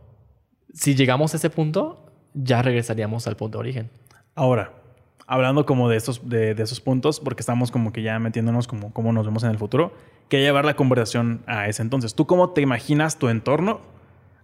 si 0.75 0.95
llegamos 0.95 1.33
a 1.33 1.39
ese 1.39 1.49
punto, 1.51 2.05
ya 2.35 2.61
regresaríamos 2.63 3.27
al 3.27 3.37
punto 3.37 3.59
de 3.59 3.61
origen. 3.61 3.91
Ahora, 4.35 4.73
hablando 5.27 5.65
como 5.67 5.89
de 5.89 5.97
esos, 5.97 6.29
de, 6.29 6.55
de 6.55 6.63
esos 6.63 6.81
puntos, 6.81 7.21
porque 7.21 7.41
estamos 7.41 7.71
como 7.71 7.93
que 7.93 8.03
ya 8.03 8.19
metiéndonos 8.19 8.67
como 8.67 8.93
cómo 8.93 9.13
nos 9.13 9.25
vemos 9.27 9.43
en 9.45 9.51
el 9.51 9.59
futuro, 9.59 9.93
quería 10.29 10.47
llevar 10.47 10.65
la 10.65 10.77
conversación 10.77 11.43
a 11.47 11.69
ese 11.69 11.83
entonces. 11.83 12.15
¿Tú 12.15 12.27
cómo 12.27 12.51
te 12.51 12.61
imaginas 12.61 13.19
tu 13.19 13.29
entorno? 13.29 13.81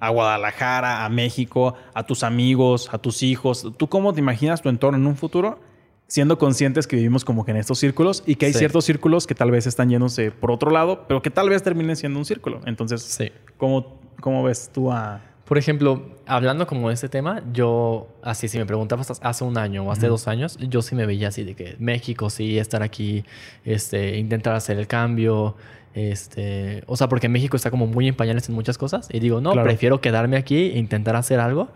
A 0.03 0.09
Guadalajara, 0.09 1.05
a 1.05 1.09
México, 1.11 1.75
a 1.93 2.05
tus 2.07 2.23
amigos, 2.23 2.88
a 2.93 2.97
tus 2.99 3.23
hijos. 3.23 3.71
¿Tú 3.77 3.88
cómo 3.88 4.14
te 4.14 4.21
imaginas 4.21 4.62
tu 4.62 4.71
entorno 4.71 4.99
en 4.99 5.07
un 5.07 5.16
futuro? 5.16 5.59
Siendo 6.07 6.38
conscientes 6.38 6.87
que 6.87 6.97
vivimos 6.97 7.25
como 7.25 7.45
que 7.45 7.51
en 7.51 7.59
estos 7.59 7.79
círculos 7.79 8.23
y 8.27 8.37
que 8.37 8.47
hay 8.47 8.53
Sí. 8.55 8.61
ciertos 8.61 8.87
círculos 8.87 9.27
que 9.27 9.35
tal 9.35 9.51
vez 9.51 9.66
están 9.66 9.90
yéndose 9.90 10.31
por 10.33 10.51
otro 10.51 10.71
lado, 10.71 11.05
pero 11.07 11.21
que 11.21 11.31
tal 11.31 11.51
vez 11.51 11.62
terminen 11.62 11.97
siendo 11.97 12.19
un 12.19 12.25
círculo. 12.25 12.62
Entonces, 12.64 13.03
Sí. 13.03 13.31
¿cómo, 13.59 14.01
cómo 14.21 14.43
ves 14.43 14.71
tú 14.73 14.90
a...? 14.90 15.21
Por 15.51 15.59
ejemplo, 15.59 16.07
hablando 16.27 16.65
como 16.69 16.91
de 16.91 16.95
este 16.95 17.09
tema, 17.09 17.43
yo, 17.53 18.07
así, 18.23 18.47
si 18.47 18.57
me 18.57 18.67
preguntabas 18.67 19.19
hace 19.21 19.43
un 19.43 19.59
año 19.59 19.83
o 19.85 19.91
hace 19.91 20.07
dos 20.07 20.29
años, 20.29 20.57
yo 20.61 20.81
sí 20.81 20.95
me 20.95 21.07
veía 21.07 21.27
así 21.27 21.43
de 21.43 21.57
que 21.57 21.75
México, 21.81 22.31
sí, 22.31 22.57
estar 22.57 22.85
aquí, 22.85 23.25
este, 23.65 24.17
intentar 24.17 24.55
hacer 24.55 24.79
el 24.79 24.87
cambio, 24.87 25.57
este, 25.93 26.85
o 26.87 26.97
sea, 26.97 27.09
porque 27.09 27.29
México 27.29 27.57
está 27.57 27.69
como 27.73 27.89
muy 27.89 28.07
en 28.07 28.15
pañales 28.15 28.49
en 28.49 28.55
muchas 28.55 28.79
cosas 28.79 29.09
y 29.13 29.19
digo, 29.19 29.41
no, 29.41 29.51
Claro. 29.51 29.67
prefiero 29.67 30.01
quedarme 30.01 30.37
aquí 30.37 30.71
e 30.71 30.79
intentar 30.79 31.17
hacer 31.17 31.41
algo, 31.41 31.67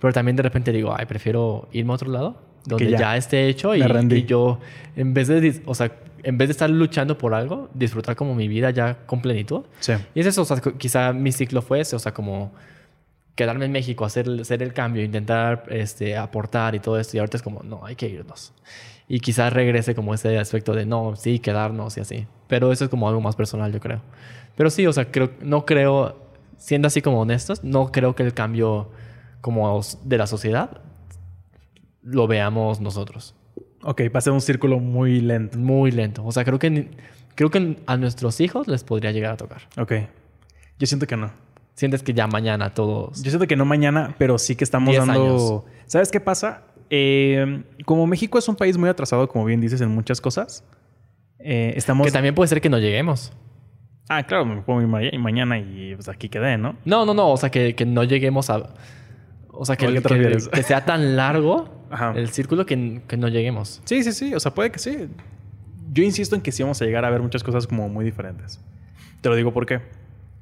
pero 0.00 0.12
también 0.12 0.36
de 0.36 0.42
repente 0.42 0.70
digo, 0.70 0.94
ay, 0.94 1.06
prefiero 1.06 1.66
irme 1.72 1.92
a 1.92 1.94
otro 1.94 2.10
lado, 2.10 2.36
donde 2.66 2.90
ya. 2.90 2.98
ya. 2.98 3.16
esté 3.16 3.48
hecho 3.48 3.74
y, 3.74 3.80
y 3.80 4.24
yo, 4.26 4.58
en 4.96 5.14
vez 5.14 5.28
de, 5.28 5.62
o 5.64 5.74
sea, 5.74 5.92
en 6.24 6.36
vez 6.36 6.48
de 6.48 6.52
estar 6.52 6.68
luchando 6.68 7.16
por 7.16 7.32
algo, 7.32 7.70
disfrutar 7.72 8.16
como 8.16 8.34
mi 8.34 8.48
vida 8.48 8.70
ya 8.70 8.98
con 9.06 9.22
plenitud. 9.22 9.62
Sí. 9.80 9.94
Y 10.14 10.20
es 10.20 10.26
eso, 10.26 10.42
o 10.42 10.44
sea, 10.44 10.60
quizá 10.60 11.14
mi 11.14 11.32
ciclo 11.32 11.62
fue 11.62 11.80
ese, 11.80 11.96
o 11.96 11.98
sea, 11.98 12.12
como 12.12 12.52
quedarme 13.38 13.66
en 13.66 13.72
México, 13.72 14.04
hacer, 14.04 14.28
hacer 14.40 14.64
el 14.64 14.72
cambio, 14.72 15.04
intentar 15.04 15.62
este, 15.70 16.16
aportar 16.16 16.74
y 16.74 16.80
todo 16.80 16.98
esto. 16.98 17.16
Y 17.16 17.20
ahorita 17.20 17.36
es 17.36 17.42
como, 17.44 17.62
no, 17.62 17.86
hay 17.86 17.94
que 17.94 18.08
irnos. 18.08 18.52
Y 19.06 19.20
quizás 19.20 19.52
regrese 19.52 19.94
como 19.94 20.12
ese 20.12 20.36
aspecto 20.38 20.74
de, 20.74 20.84
no, 20.84 21.14
sí, 21.14 21.38
quedarnos 21.38 21.96
y 21.96 22.00
así. 22.00 22.26
Pero 22.48 22.72
eso 22.72 22.84
es 22.84 22.90
como 22.90 23.08
algo 23.08 23.20
más 23.20 23.36
personal, 23.36 23.72
yo 23.72 23.78
creo. 23.78 24.02
Pero 24.56 24.70
sí, 24.70 24.88
o 24.88 24.92
sea, 24.92 25.12
creo, 25.12 25.30
no 25.40 25.64
creo, 25.64 26.18
siendo 26.56 26.88
así 26.88 27.00
como 27.00 27.20
honestos, 27.20 27.62
no 27.62 27.92
creo 27.92 28.16
que 28.16 28.24
el 28.24 28.34
cambio 28.34 28.90
como 29.40 29.80
de 30.02 30.18
la 30.18 30.26
sociedad 30.26 30.82
lo 32.02 32.26
veamos 32.26 32.80
nosotros. 32.80 33.36
Ok, 33.84 34.02
va 34.12 34.18
a 34.18 34.20
ser 34.20 34.32
un 34.32 34.40
círculo 34.40 34.80
muy 34.80 35.20
lento. 35.20 35.56
Muy 35.58 35.92
lento. 35.92 36.26
O 36.26 36.32
sea, 36.32 36.44
creo 36.44 36.58
que, 36.58 36.90
creo 37.36 37.50
que 37.50 37.76
a 37.86 37.96
nuestros 37.96 38.40
hijos 38.40 38.66
les 38.66 38.82
podría 38.82 39.12
llegar 39.12 39.34
a 39.34 39.36
tocar. 39.36 39.62
Ok. 39.78 39.92
Yo 40.80 40.86
siento 40.88 41.06
que 41.06 41.16
no. 41.16 41.30
Sientes 41.78 42.02
que 42.02 42.12
ya 42.12 42.26
mañana 42.26 42.74
todos... 42.74 43.22
Yo 43.22 43.30
siento 43.30 43.46
que 43.46 43.54
no 43.54 43.64
mañana, 43.64 44.16
pero 44.18 44.36
sí 44.36 44.56
que 44.56 44.64
estamos 44.64 44.90
10 44.90 45.06
dando. 45.06 45.22
años. 45.22 45.62
¿Sabes 45.86 46.10
qué 46.10 46.18
pasa? 46.18 46.64
Eh, 46.90 47.62
como 47.84 48.04
México 48.08 48.36
es 48.36 48.48
un 48.48 48.56
país 48.56 48.76
muy 48.76 48.88
atrasado, 48.88 49.28
como 49.28 49.44
bien 49.44 49.60
dices, 49.60 49.80
en 49.80 49.88
muchas 49.90 50.20
cosas, 50.20 50.64
eh, 51.38 51.74
estamos. 51.76 52.04
Que 52.04 52.10
también 52.12 52.34
puede 52.34 52.48
ser 52.48 52.60
que 52.60 52.68
no 52.68 52.78
lleguemos. 52.80 53.32
Ah, 54.08 54.24
claro, 54.24 54.44
me 54.44 54.60
puedo 54.62 54.80
ir 54.80 54.88
ma- 54.88 55.04
y 55.04 55.18
mañana 55.18 55.56
y 55.60 55.94
pues 55.94 56.08
aquí 56.08 56.28
quedé, 56.28 56.58
¿no? 56.58 56.74
No, 56.84 57.06
no, 57.06 57.14
no. 57.14 57.30
O 57.30 57.36
sea, 57.36 57.48
que, 57.50 57.76
que 57.76 57.86
no 57.86 58.02
lleguemos 58.02 58.50
a... 58.50 58.74
O 59.52 59.64
sea, 59.64 59.76
que, 59.76 59.86
¿A 59.86 59.92
qué 59.92 60.00
te 60.00 60.08
que- 60.18 60.38
que 60.50 60.62
sea 60.64 60.84
tan 60.84 61.14
largo 61.14 61.84
Ajá. 61.90 62.12
el 62.16 62.30
círculo 62.30 62.66
que, 62.66 63.02
que 63.06 63.16
no 63.16 63.28
lleguemos. 63.28 63.82
Sí, 63.84 64.02
sí, 64.02 64.10
sí. 64.10 64.34
O 64.34 64.40
sea, 64.40 64.52
puede 64.52 64.72
que 64.72 64.80
sí. 64.80 65.08
Yo 65.92 66.02
insisto 66.02 66.34
en 66.34 66.42
que 66.42 66.50
sí 66.50 66.64
vamos 66.64 66.82
a 66.82 66.86
llegar 66.86 67.04
a 67.04 67.10
ver 67.10 67.22
muchas 67.22 67.44
cosas 67.44 67.68
como 67.68 67.88
muy 67.88 68.04
diferentes. 68.04 68.60
Te 69.20 69.28
lo 69.28 69.36
digo 69.36 69.52
porque, 69.52 69.80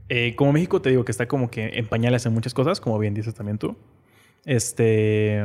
eh, 0.08 0.34
como 0.36 0.52
México 0.52 0.80
te 0.80 0.90
digo 0.90 1.04
que 1.04 1.12
está 1.12 1.26
como 1.26 1.50
que 1.50 1.78
en 1.78 1.86
pañales 1.86 2.26
en 2.26 2.32
muchas 2.32 2.54
cosas, 2.54 2.80
como 2.80 2.98
bien 2.98 3.14
dices 3.14 3.34
también 3.34 3.58
tú. 3.58 3.76
Este, 4.44 5.42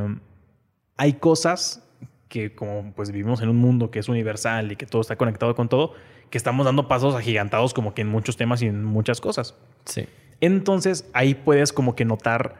hay 0.97 1.13
cosas 1.13 1.87
que 2.27 2.53
como 2.53 2.93
pues 2.93 3.11
vivimos 3.11 3.41
en 3.41 3.49
un 3.49 3.57
mundo 3.57 3.91
que 3.91 3.99
es 3.99 4.07
universal 4.07 4.71
y 4.71 4.75
que 4.75 4.85
todo 4.85 5.01
está 5.01 5.15
conectado 5.15 5.55
con 5.55 5.67
todo, 5.67 5.93
que 6.29 6.37
estamos 6.37 6.65
dando 6.65 6.87
pasos 6.87 7.15
agigantados 7.15 7.73
como 7.73 7.93
que 7.93 8.01
en 8.01 8.07
muchos 8.07 8.37
temas 8.37 8.61
y 8.61 8.67
en 8.67 8.83
muchas 8.83 9.19
cosas. 9.19 9.55
Sí. 9.85 10.07
Entonces 10.39 11.09
ahí 11.13 11.35
puedes 11.35 11.73
como 11.73 11.95
que 11.95 12.05
notar 12.05 12.55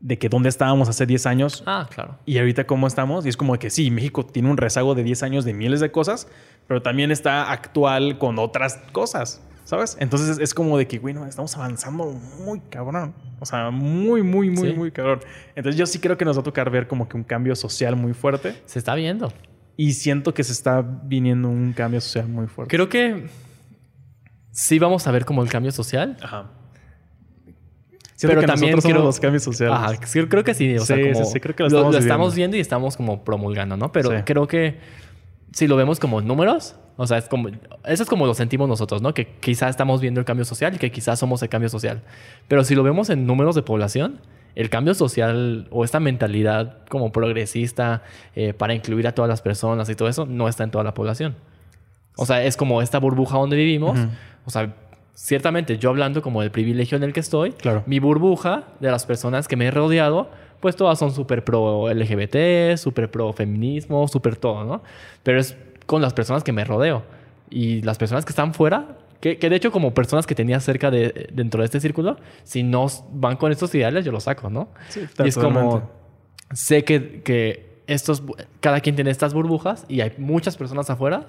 de 0.00 0.18
que 0.18 0.28
dónde 0.28 0.48
estábamos 0.48 0.88
hace 0.88 1.04
10 1.06 1.26
años 1.26 1.62
Ah, 1.66 1.86
claro. 1.92 2.18
y 2.24 2.38
ahorita 2.38 2.66
cómo 2.66 2.86
estamos. 2.86 3.26
Y 3.26 3.28
es 3.28 3.36
como 3.36 3.58
que 3.58 3.70
sí, 3.70 3.90
México 3.90 4.24
tiene 4.24 4.50
un 4.50 4.56
rezago 4.56 4.94
de 4.94 5.02
10 5.02 5.22
años 5.22 5.44
de 5.44 5.52
miles 5.52 5.80
de 5.80 5.90
cosas, 5.92 6.26
pero 6.66 6.80
también 6.82 7.10
está 7.10 7.50
actual 7.52 8.16
con 8.18 8.38
otras 8.38 8.78
cosas, 8.92 9.42
¿sabes? 9.64 9.96
Entonces 10.00 10.38
es 10.38 10.54
como 10.54 10.78
de 10.78 10.86
que, 10.86 10.98
güey, 10.98 11.12
no, 11.14 11.26
estamos 11.26 11.54
avanzando 11.56 12.18
muy 12.44 12.60
cabrón. 12.60 13.14
O 13.40 13.46
sea, 13.46 13.70
muy, 13.70 14.22
muy, 14.22 14.50
muy, 14.50 14.70
Sí. 14.70 14.74
muy 14.76 14.90
cabrón. 14.90 15.20
Entonces 15.54 15.78
yo 15.78 15.86
sí 15.86 15.98
creo 15.98 16.16
que 16.16 16.24
nos 16.24 16.36
va 16.36 16.40
a 16.40 16.44
tocar 16.44 16.70
ver 16.70 16.86
como 16.88 17.08
que 17.08 17.16
un 17.16 17.24
cambio 17.24 17.54
social 17.56 17.96
muy 17.96 18.12
fuerte. 18.14 18.54
Se 18.66 18.78
está 18.78 18.94
viendo. 18.94 19.32
Y 19.76 19.92
siento 19.94 20.34
que 20.34 20.44
se 20.44 20.52
está 20.52 20.82
viniendo 20.82 21.48
un 21.48 21.72
cambio 21.72 22.00
social 22.00 22.28
muy 22.28 22.46
fuerte. 22.46 22.74
Creo 22.74 22.88
que 22.88 23.28
sí 24.50 24.78
vamos 24.78 25.06
a 25.06 25.10
ver 25.10 25.24
como 25.24 25.42
el 25.42 25.48
cambio 25.48 25.72
social. 25.72 26.16
Ajá. 26.22 26.50
Siento 28.20 28.32
Pero 28.34 28.40
que 28.42 28.46
también 28.48 28.72
nosotros 28.72 28.82
somos 28.82 28.96
creo- 28.98 29.06
los 29.06 29.20
cambios 29.20 29.42
sociales. 29.42 29.74
Ajá, 29.78 30.28
creo 30.28 30.44
que 30.44 30.52
sí. 30.52 30.76
O 30.76 30.80
sea, 30.84 30.96
Sí, 30.98 31.10
como 31.12 31.24
sí, 31.24 31.40
creo 31.40 31.56
que 31.56 31.62
lo 31.62 31.68
estamos 31.68 31.92
lo 31.94 31.98
estamos 31.98 32.34
viendo 32.34 32.54
y 32.58 32.60
estamos 32.60 32.94
como 32.98 33.24
promulgando, 33.24 33.78
¿no? 33.78 33.92
Pero 33.92 34.10
creo 34.26 34.46
que 34.46 34.76
si 35.52 35.66
lo 35.66 35.74
vemos 35.76 35.98
como 35.98 36.20
números, 36.20 36.76
o 36.98 37.06
sea, 37.06 37.16
es 37.16 37.30
como, 37.30 37.48
eso 37.48 38.02
es 38.02 38.08
como 38.10 38.26
lo 38.26 38.34
sentimos 38.34 38.68
nosotros, 38.68 39.00
¿no? 39.00 39.14
Que 39.14 39.26
quizás 39.26 39.70
estamos 39.70 40.02
viendo 40.02 40.20
el 40.20 40.26
cambio 40.26 40.44
social 40.44 40.74
y 40.74 40.76
que 40.78 40.92
quizás 40.92 41.18
somos 41.18 41.42
el 41.42 41.48
cambio 41.48 41.70
social. 41.70 42.02
Pero 42.46 42.62
si 42.62 42.74
lo 42.74 42.82
vemos 42.82 43.08
en 43.08 43.24
números 43.26 43.54
de 43.54 43.62
población, 43.62 44.20
el 44.54 44.68
cambio 44.68 44.92
social 44.92 45.66
o 45.70 45.82
esta 45.82 45.98
mentalidad 45.98 46.84
como 46.90 47.12
progresista 47.12 48.02
eh, 48.36 48.52
para 48.52 48.74
incluir 48.74 49.06
a 49.08 49.12
todas 49.12 49.30
las 49.30 49.40
personas 49.40 49.88
y 49.88 49.94
todo 49.94 50.08
eso 50.10 50.26
no 50.26 50.46
está 50.46 50.62
en 50.64 50.70
toda 50.70 50.84
la 50.84 50.92
población. 50.92 51.36
O 52.16 52.26
sea, 52.26 52.44
es 52.44 52.58
como 52.58 52.82
esta 52.82 52.98
burbuja 52.98 53.38
donde 53.38 53.56
vivimos. 53.56 53.98
Ujú. 53.98 54.08
O 54.44 54.50
sea, 54.50 54.74
ciertamente 55.14 55.78
yo 55.78 55.90
hablando 55.90 56.22
como 56.22 56.40
del 56.40 56.50
privilegio 56.50 56.96
en 56.96 57.02
el 57.04 57.12
que 57.12 57.20
estoy, 57.20 57.52
Claro. 57.52 57.82
mi 57.86 57.98
burbuja 57.98 58.64
de 58.80 58.90
las 58.90 59.06
personas 59.06 59.48
que 59.48 59.56
me 59.56 59.66
he 59.66 59.70
rodeado, 59.70 60.30
pues 60.60 60.76
todas 60.76 60.98
son 60.98 61.12
súper 61.12 61.44
pro 61.44 61.88
LGBT, 61.92 62.76
súper 62.76 63.10
pro 63.10 63.32
feminismo, 63.32 64.06
súper 64.08 64.36
todo, 64.36 64.64
¿no? 64.64 64.82
Pero 65.22 65.40
es 65.40 65.56
con 65.86 66.02
las 66.02 66.12
personas 66.12 66.44
que 66.44 66.52
me 66.52 66.64
rodeo. 66.64 67.02
Y 67.48 67.82
las 67.82 67.98
personas 67.98 68.24
que 68.24 68.30
están 68.30 68.54
fuera, 68.54 68.98
que, 69.20 69.38
que 69.38 69.50
de 69.50 69.56
hecho 69.56 69.72
como 69.72 69.92
personas 69.92 70.26
que 70.26 70.34
tenía 70.34 70.60
cerca 70.60 70.90
de 70.90 71.28
dentro 71.32 71.60
de 71.60 71.64
este 71.64 71.80
círculo, 71.80 72.16
si 72.44 72.62
no 72.62 72.86
van 73.12 73.36
con 73.36 73.50
estos 73.52 73.74
ideales, 73.74 74.04
yo 74.04 74.12
los 74.12 74.24
saco, 74.24 74.50
¿no? 74.50 74.68
Sí, 74.88 75.00
y 75.24 75.28
es 75.28 75.36
como, 75.36 75.90
sé 76.52 76.84
que, 76.84 77.22
que 77.22 77.82
estos, 77.86 78.22
cada 78.60 78.80
quien 78.80 78.94
tiene 78.94 79.10
estas 79.10 79.34
burbujas 79.34 79.84
y 79.88 80.00
hay 80.00 80.12
muchas 80.18 80.56
personas 80.56 80.88
afuera 80.90 81.26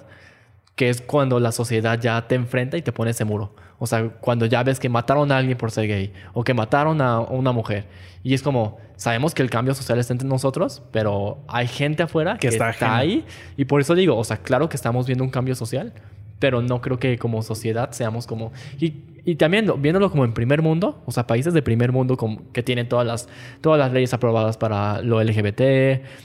que 0.75 0.89
es 0.89 1.01
cuando 1.01 1.39
la 1.39 1.51
sociedad 1.51 1.99
ya 1.99 2.27
te 2.27 2.35
enfrenta 2.35 2.77
y 2.77 2.81
te 2.81 2.91
pone 2.91 3.11
ese 3.11 3.25
muro. 3.25 3.53
O 3.77 3.87
sea, 3.87 4.09
cuando 4.09 4.45
ya 4.45 4.63
ves 4.63 4.79
que 4.79 4.89
mataron 4.89 5.31
a 5.31 5.37
alguien 5.37 5.57
por 5.57 5.71
ser 5.71 5.87
gay 5.87 6.13
o 6.33 6.43
que 6.43 6.53
mataron 6.53 7.01
a 7.01 7.19
una 7.19 7.51
mujer. 7.51 7.87
Y 8.23 8.35
es 8.35 8.43
como, 8.43 8.77
sabemos 8.95 9.33
que 9.33 9.41
el 9.41 9.49
cambio 9.49 9.73
social 9.73 9.97
está 9.97 10.13
entre 10.13 10.27
nosotros, 10.27 10.83
pero 10.91 11.39
hay 11.47 11.67
gente 11.67 12.03
afuera 12.03 12.37
que, 12.37 12.47
está, 12.47 12.75
ahí. 12.95 13.25
Y 13.57 13.65
por 13.65 13.81
eso 13.81 13.95
digo, 13.95 14.15
o 14.15 14.23
sea, 14.23 14.37
claro 14.37 14.69
que 14.69 14.75
estamos 14.75 15.07
viendo 15.07 15.23
un 15.23 15.31
cambio 15.31 15.55
social, 15.55 15.93
pero 16.41 16.63
no 16.63 16.81
creo 16.81 16.97
que 16.97 17.17
como 17.19 17.43
sociedad 17.43 17.91
seamos 17.91 18.25
como... 18.25 18.51
Y, 18.79 18.95
y 19.23 19.35
también 19.35 19.71
viéndolo 19.77 20.09
como 20.09 20.25
en 20.25 20.33
primer 20.33 20.63
mundo, 20.63 21.03
o 21.05 21.11
sea, 21.11 21.27
países 21.27 21.53
de 21.53 21.61
primer 21.61 21.91
mundo 21.91 22.17
que 22.51 22.63
tienen 22.63 22.89
todas 22.89 23.05
las, 23.05 23.29
todas 23.61 23.77
las 23.77 23.93
leyes 23.93 24.11
aprobadas 24.15 24.57
para 24.57 25.03
lo 25.03 25.23
LGBT. 25.23 25.61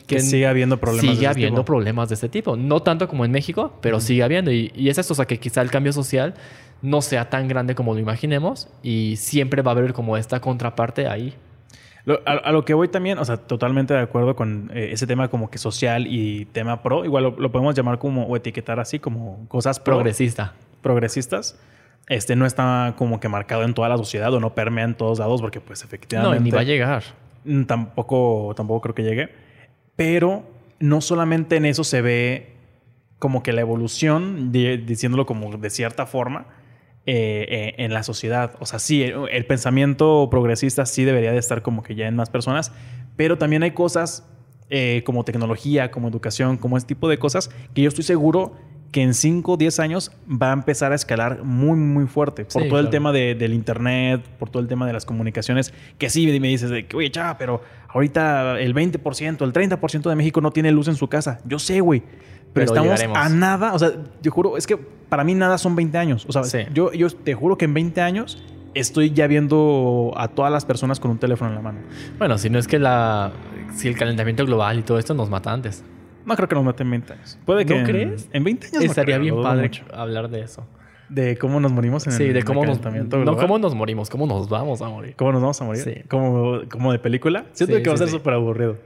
Que, 0.07 0.21
sigue 0.21 0.47
habiendo 0.47 0.79
problemas. 0.79 1.15
Sigue 1.15 1.27
habiendo 1.27 1.67
problemas 1.67 2.09
de 2.09 2.15
este 2.15 2.31
tipo. 2.31 2.57
No 2.57 2.81
tanto 2.81 3.09
como 3.09 3.27
en 3.27 3.31
México, 3.31 3.75
pero 3.83 4.01
sigue 4.01 4.23
habiendo. 4.23 4.51
Y, 4.51 4.73
y 4.75 4.89
es 4.89 4.97
esto, 4.97 5.13
o 5.13 5.17
sea, 5.17 5.27
que 5.27 5.39
quizá 5.39 5.61
el 5.61 5.71
cambio 5.71 5.93
social 5.93 6.33
no 6.81 7.03
sea 7.03 7.29
tan 7.29 7.47
grande 7.47 7.75
como 7.75 7.93
lo 7.93 8.01
imaginemos 8.01 8.69
y 8.83 9.17
siempre 9.17 9.61
va 9.61 9.73
a 9.73 9.75
haber 9.75 9.93
como 9.93 10.17
esta 10.17 10.41
contraparte 10.41 11.09
ahí. 11.09 11.35
A, 12.25 12.53
lo 12.53 12.65
que 12.65 12.75
voy 12.75 12.89
también, 12.89 13.19
o 13.19 13.25
sea, 13.25 13.37
totalmente 13.37 13.93
de 13.93 14.01
acuerdo 14.01 14.37
con 14.37 14.71
eh, 14.73 14.91
ese 14.93 15.07
tema 15.07 15.29
como 15.29 15.51
que 15.51 15.59
social 15.59 16.07
y 16.07 16.45
tema 16.47 16.83
pro, 16.83 17.05
igual 17.05 17.35
lo, 17.37 17.53
podemos 17.53 17.75
llamar 17.75 17.99
como 17.99 18.27
o 18.27 18.37
etiquetar 18.37 18.79
así 18.79 18.99
como 18.99 19.47
cosas 19.49 19.81
progresista. 19.81 20.55
Progresistas. 20.83 21.59
Este 22.09 22.37
no 22.37 22.47
está 22.47 22.95
como 22.97 23.19
que 23.19 23.29
marcado 23.29 23.65
en 23.65 23.75
toda 23.75 23.89
la 23.89 23.97
sociedad 23.97 24.33
o 24.33 24.39
no 24.39 24.55
permea 24.55 24.85
en 24.85 24.95
todos 24.95 25.19
lados 25.19 25.41
porque 25.41 25.61
pues 25.61 25.83
efectivamente... 25.83 26.39
No, 26.39 26.45
ni 26.45 26.51
va 26.53 26.61
a 26.61 26.65
llegar. 26.65 27.03
Mm, 27.45 27.65
tampoco, 27.65 28.53
tampoco 28.57 28.83
creo 28.83 28.95
que 28.95 29.03
llegue. 29.03 29.29
Pero 29.97 30.45
no 30.79 31.01
solamente 31.01 31.57
en 31.57 31.65
eso 31.65 31.83
se 31.83 32.03
ve 32.03 32.53
como 33.19 33.43
que 33.43 33.53
la 33.53 33.63
evolución, 33.63 34.53
diciéndolo 34.53 35.27
como 35.27 35.57
de 35.57 35.71
cierta 35.71 36.07
forma, 36.07 36.47
eh, 37.09 37.75
en 37.79 37.93
la 37.95 38.03
sociedad. 38.03 38.55
O 38.59 38.67
sea, 38.67 38.79
sí, 38.81 39.03
el, 39.03 39.47
pensamiento 39.47 40.29
progresista 40.31 40.87
sí 40.87 41.05
debería 41.05 41.31
de 41.31 41.39
estar 41.39 41.63
como 41.63 41.83
que 41.83 41.95
ya 41.95 42.09
en 42.09 42.17
más 42.17 42.31
personas, 42.31 42.73
pero 43.17 43.39
también 43.39 43.63
hay 43.63 43.71
cosas 43.71 44.29
eh, 44.71 45.03
como 45.07 45.25
tecnología, 45.25 45.93
como 45.93 46.09
educación, 46.09 46.57
como 46.57 46.77
ese 46.77 46.89
tipo 46.89 47.09
de 47.09 47.19
cosas 47.19 47.51
que 47.75 47.83
yo 47.83 47.89
estoy 47.89 48.03
seguro 48.03 48.57
que 48.97 49.03
en 49.03 49.13
5 49.13 49.53
o 49.53 49.57
10 49.59 49.79
años 49.81 50.11
va 50.27 50.49
a 50.49 50.53
empezar 50.55 50.93
a 50.93 50.95
escalar 50.95 51.45
muy, 51.45 51.77
muy 51.77 52.07
fuerte. 52.07 52.47
Por 52.47 52.67
todo 52.67 52.79
el 52.79 52.89
tema 52.89 53.13
del 53.13 53.53
Internet, 53.53 54.23
por 54.39 54.49
todo 54.49 54.63
el 54.63 54.69
tema 54.69 54.87
de 54.87 54.95
las 54.95 55.05
comunicaciones, 55.05 55.75
que 55.99 56.09
sí 56.09 56.27
me 56.41 56.49
dices 56.49 56.71
de 56.71 56.87
que, 56.87 56.97
oye, 56.97 57.11
chava, 57.11 57.37
pero 57.37 57.61
ahorita 57.91 58.59
el 58.59 58.75
20%, 58.75 59.43
el 59.45 59.53
30% 59.53 60.09
de 60.09 60.17
México 60.17 60.41
no 60.41 60.51
tiene 60.51 60.73
luz 60.73 60.89
en 60.89 60.97
su 60.97 61.09
casa. 61.09 61.41
Yo 61.45 61.59
sé, 61.59 61.83
güey. 61.83 62.05
Pero, 62.55 62.65
estamos 62.65 62.99
a 63.15 63.29
nada, 63.29 63.75
o 63.75 63.79
sea, 63.79 63.91
yo 64.23 64.33
juro, 64.33 64.57
es 64.57 64.67
que 64.67 64.79
para 64.79 65.25
mí 65.25 65.35
nada 65.35 65.59
son 65.59 65.77
20 65.77 65.99
años. 65.99 66.25
O 66.27 66.33
sea, 66.33 66.71
yo, 66.73 66.91
yo 66.95 67.11
te 67.11 67.35
juro 67.35 67.59
que 67.59 67.67
en 67.67 67.75
20 67.75 68.01
años 68.01 68.43
estoy 68.73 69.11
ya 69.11 69.27
viendo 69.27 70.15
a 70.17 70.29
todas 70.29 70.51
las 70.51 70.65
personas 70.65 71.01
con 71.01 71.11
un 71.11 71.19
teléfono 71.19 71.51
en 71.51 71.57
la 71.57 71.61
mano. 71.61 71.81
Bueno, 72.17 72.39
si 72.39 72.49
no 72.49 72.59
es 72.59 72.67
que 72.67 72.79
la 72.79 73.31
si 73.75 73.89
el 73.89 73.99
calentamiento 73.99 74.47
global 74.47 74.79
y 74.79 74.83
todo 74.85 74.99
esto 74.99 75.13
nos 75.13 75.29
mata 75.29 75.53
antes. 75.53 75.85
No 76.27 76.37
creo 76.37 76.49
que 76.49 76.55
nos 76.55 76.65
mate 76.65 76.83
en 76.83 76.91
20 76.91 77.13
años. 77.13 77.39
Puede 77.47 77.65
que 77.65 77.79
¿No 77.79 77.87
crees? 77.87 78.29
En 78.33 78.45
20 78.45 78.67
años 78.67 78.85
estaría 78.85 79.19
bien 79.19 79.41
padre 79.43 79.71
hablar 79.93 80.29
de 80.29 80.41
eso. 80.41 80.67
De 81.09 81.39
cómo 81.39 81.61
nos 81.61 81.71
morimos 81.71 82.05
en 82.09 82.13
sí, 82.13 82.25
el, 82.25 82.35
de 82.35 82.43
cómo 82.43 82.65
nos, 82.67 82.81
No 82.81 83.37
cómo 83.37 83.59
nos 83.59 83.75
morimos, 83.77 84.11
cómo 84.11 84.27
nos 84.27 84.49
vamos 84.49 84.83
a 84.83 84.89
morir. 84.89 85.15
¿Cómo 85.17 85.31
nos 85.33 85.41
vamos 85.41 85.61
a 85.61 85.65
morir? 85.65 85.83
Sí. 85.83 86.03
Como, 86.09 86.63
como 86.69 86.91
de 86.91 86.99
película. 86.99 87.47
Siento 87.53 87.81
que 87.81 87.89
va 87.89 87.95
a 87.95 87.99
ser 87.99 88.09
súper 88.09 88.35
aburrido. 88.35 88.77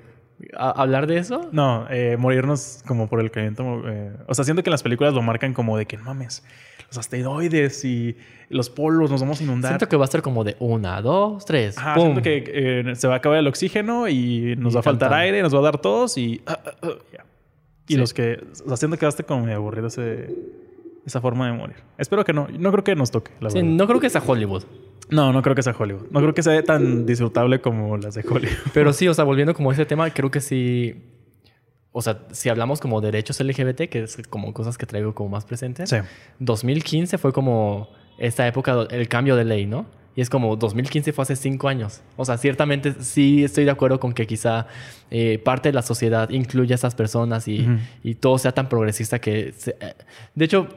¿Hablar 0.57 1.07
de 1.07 1.19
eso? 1.19 1.49
No, 1.53 1.87
eh, 1.91 2.17
morirnos 2.19 2.83
como 2.87 3.09
por 3.09 3.21
el 3.21 3.31
calentamiento. 3.31 3.89
Eh, 3.89 4.13
o 4.27 4.35
sea, 4.35 4.45
siento 4.45 4.63
que 4.63 4.71
las 4.71 4.83
películas 4.83 5.13
lo 5.13 5.23
marcan 5.23 5.53
como 5.53 5.77
de 5.77 5.87
que 5.87 5.97
no 5.97 6.05
mames, 6.05 6.45
los 6.89 6.99
asteroides 6.99 7.85
y 7.85 8.17
los 8.49 8.71
polos 8.71 9.11
nos 9.11 9.21
vamos 9.21 9.41
a 9.41 9.45
inundar. 9.45 9.73
Siento 9.73 9.89
que 9.89 9.97
va 9.97 10.05
a 10.05 10.09
ser 10.09 10.23
como 10.23 10.45
de 10.45 10.57
una, 10.59 11.01
dos, 11.03 11.45
tres. 11.45 11.77
Ajá, 11.77 11.95
siento 11.95 12.23
que 12.23 12.45
eh, 12.47 12.95
se 12.97 13.07
va 13.07 13.15
a 13.15 13.17
acabar 13.19 13.39
el 13.39 13.47
oxígeno 13.47 14.09
y 14.09 14.55
nos 14.57 14.75
va 14.75 14.81
a 14.81 14.83
faltar 14.83 15.13
aire, 15.13 15.43
nos 15.43 15.55
va 15.55 15.59
a 15.59 15.63
dar 15.63 15.79
todos 15.79 16.17
y. 16.17 16.41
Ah, 16.47 16.59
y 17.95 17.97
los 17.97 18.15
que. 18.15 18.41
O 18.65 18.69
sea, 18.69 18.77
siento 18.77 18.97
que 18.97 19.07
va 19.07 19.09
a 19.09 19.11
estar 19.11 19.27
como 19.27 19.45
medio 19.45 19.57
aburrido 19.57 19.89
ese, 19.89 20.35
esa 21.05 21.21
forma 21.21 21.47
de 21.47 21.53
morir. 21.53 21.77
Espero 21.99 22.25
que 22.25 22.33
no. 22.33 22.47
No 22.49 22.71
creo 22.71 22.85
que 22.85 22.95
nos 22.95 23.11
toque. 23.11 23.33
La 23.41 23.51
sí, 23.51 23.63
no 23.63 23.87
creo 23.87 24.01
que 24.01 24.09
sea 24.09 24.23
Hollywood. 24.25 24.65
No, 25.11 25.33
no 25.33 25.43
creo 25.43 25.57
que 25.57 25.63
sea 25.63 25.75
Hollywood. 25.77 26.07
No 26.11 26.21
creo 26.21 26.35
que 26.35 26.43
sea 26.43 26.63
tan 26.63 27.05
disfrutable 27.05 27.61
como 27.61 27.97
las 27.97 28.15
de 28.15 28.25
Hollywood. 28.29 28.57
Pero 28.75 28.93
sí, 28.93 29.09
o 29.09 29.15
sea, 29.15 29.25
volviendo 29.25 29.55
como 29.55 29.71
a 29.71 29.73
ese 29.73 29.87
tema, 29.87 30.09
creo 30.11 30.31
que 30.31 30.41
sí. 30.41 30.95
O 31.93 32.03
sea, 32.03 32.27
si 32.31 32.49
hablamos 32.49 32.81
como 32.81 33.01
derechos 33.01 33.41
LGBT, 33.41 33.89
que 33.89 34.05
es 34.05 34.19
como 34.29 34.55
cosas 34.55 34.79
que 34.79 34.87
traigo 34.87 35.15
como 35.15 35.31
más 35.31 35.45
presentes. 35.45 35.91
Sí. 35.91 35.97
2015 36.39 37.19
fue 37.19 37.33
como 37.33 37.89
esta 38.19 38.47
época, 38.47 38.87
el 38.91 39.09
cambio 39.09 39.35
de 39.35 39.45
ley, 39.45 39.67
¿no? 39.67 39.87
Y 40.17 40.21
es 40.21 40.29
como 40.29 40.57
2015 40.57 41.13
fue 41.13 41.23
hace 41.23 41.37
cinco 41.37 41.69
años. 41.69 42.01
O 42.17 42.25
sea, 42.25 42.37
ciertamente 42.37 42.95
sí 43.01 43.45
estoy 43.45 43.65
de 43.65 43.71
acuerdo 43.71 44.01
con 44.01 44.13
que 44.13 44.27
quizá 44.27 44.67
eh, 45.11 45.39
parte 45.39 45.69
de 45.69 45.73
la 45.73 45.83
sociedad 45.83 46.29
incluya 46.31 46.75
a 46.75 46.77
esas 46.77 46.95
personas 46.95 47.47
y, 47.47 47.67
y 48.03 48.17
todo 48.17 48.39
sea 48.39 48.53
tan 48.53 48.69
progresista 48.69 49.21
que... 49.21 49.55
Eh, 49.67 49.95
de 50.35 50.45
hecho, 50.45 50.69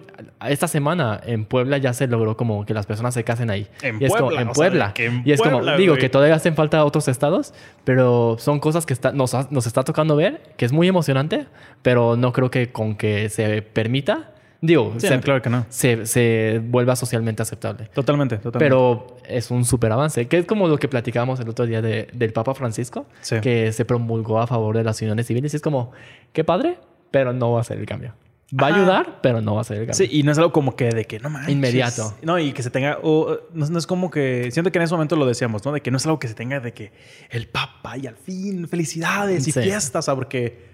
esta 0.48 0.68
semana 0.68 1.20
en 1.26 1.46
Puebla 1.46 1.78
ya 1.78 1.94
se 1.94 2.08
logró 2.08 2.38
como 2.38 2.66
que 2.66 2.74
las 2.74 2.86
personas 2.86 3.14
se 3.16 3.24
casen 3.24 3.50
ahí. 3.50 3.68
En 3.82 3.96
y 4.02 4.08
Puebla. 4.08 4.42
en 4.42 4.50
Puebla. 4.50 4.94
y 5.26 5.32
es 5.32 5.42
como, 5.42 5.64
digo, 5.78 5.96
que 5.96 6.10
todavía 6.10 6.36
hacen 6.36 6.56
falta 6.56 6.86
otros 6.86 7.08
estados, 7.08 7.54
pero 7.84 8.38
son 8.40 8.60
cosas 8.60 8.86
que 8.86 8.94
está, 8.94 9.12
nos, 9.12 9.34
nos 9.52 9.66
está 9.66 9.84
tocando 9.84 10.16
ver, 10.16 10.42
que 10.58 10.66
es 10.66 10.72
muy 10.72 10.88
emocionante, 10.88 11.48
pero 11.82 12.16
no 12.16 12.34
creo 12.34 12.52
que 12.52 12.72
con 12.72 12.96
que 12.96 13.30
se 13.30 13.62
permita 13.62 14.33
Digo, 14.64 14.94
se, 14.98 15.20
claro 15.20 15.42
que 15.42 15.50
no. 15.50 15.66
Se, 15.68 16.62
vuelva 16.64 16.96
socialmente 16.96 17.42
aceptable. 17.42 17.90
Totalmente, 17.94 18.38
totalmente. 18.38 18.60
Pero 18.60 19.18
es 19.28 19.52
un 19.52 19.66
súper 19.66 19.92
avance, 19.92 20.30
que 20.30 20.38
es 20.38 20.46
como 20.46 20.70
lo 20.70 20.78
que 20.78 20.88
platicábamos 20.88 21.38
el 21.42 21.50
otro 21.50 21.66
día 21.66 21.82
del 21.82 22.32
Papa 22.32 22.54
Francisco, 22.54 23.06
que 23.42 23.74
se 23.74 23.84
promulgó 23.84 24.40
a 24.40 24.48
favor 24.48 24.78
de 24.78 24.86
las 24.86 25.02
uniones 25.02 25.28
civiles. 25.28 25.54
Y 25.54 25.58
es 25.58 25.62
como, 25.62 25.92
qué 26.32 26.46
padre, 26.46 26.78
pero 27.12 27.34
no 27.34 27.52
va 27.52 27.60
a 27.60 27.64
ser 27.66 27.78
el 27.78 27.86
cambio. 27.86 28.14
Va 28.58 28.68
a 28.68 28.76
ayudar, 28.76 29.20
pero 29.22 29.42
no 29.42 29.56
va 29.56 29.62
a 29.62 29.64
ser 29.66 29.80
el 29.80 29.88
cambio. 29.88 29.96
Sí, 29.96 30.18
y 30.18 30.24
no 30.24 30.32
es 30.32 30.38
algo 30.38 30.54
como 30.54 30.78
que 30.78 30.92
de 30.92 31.04
que 31.04 31.20
no 31.20 31.30
manches. 31.30 31.52
Inmediato. 31.52 32.16
No, 32.22 32.40
y 32.40 32.54
que 32.54 32.64
se 32.64 32.70
tenga. 32.70 33.00
no, 33.04 33.78
es 33.78 33.86
como 33.86 34.10
que. 34.10 34.50
Siento 34.52 34.72
que 34.72 34.78
en 34.78 34.84
ese 34.84 34.94
momento 34.94 35.18
lo 35.18 35.26
decíamos, 35.26 35.66
¿no? 35.66 35.74
De 35.74 35.82
que 35.82 35.92
no 35.92 35.98
es 35.98 36.06
algo 36.06 36.20
que 36.20 36.30
se 36.30 36.36
tenga 36.36 36.62
de 36.62 36.72
que 36.72 36.94
el 37.32 37.50
Papa 37.50 37.98
y 37.98 38.08
al 38.08 38.16
fin, 38.16 38.66
felicidades 38.70 39.46
y 39.46 39.52
fiestas. 39.52 40.06
Porque 40.06 40.73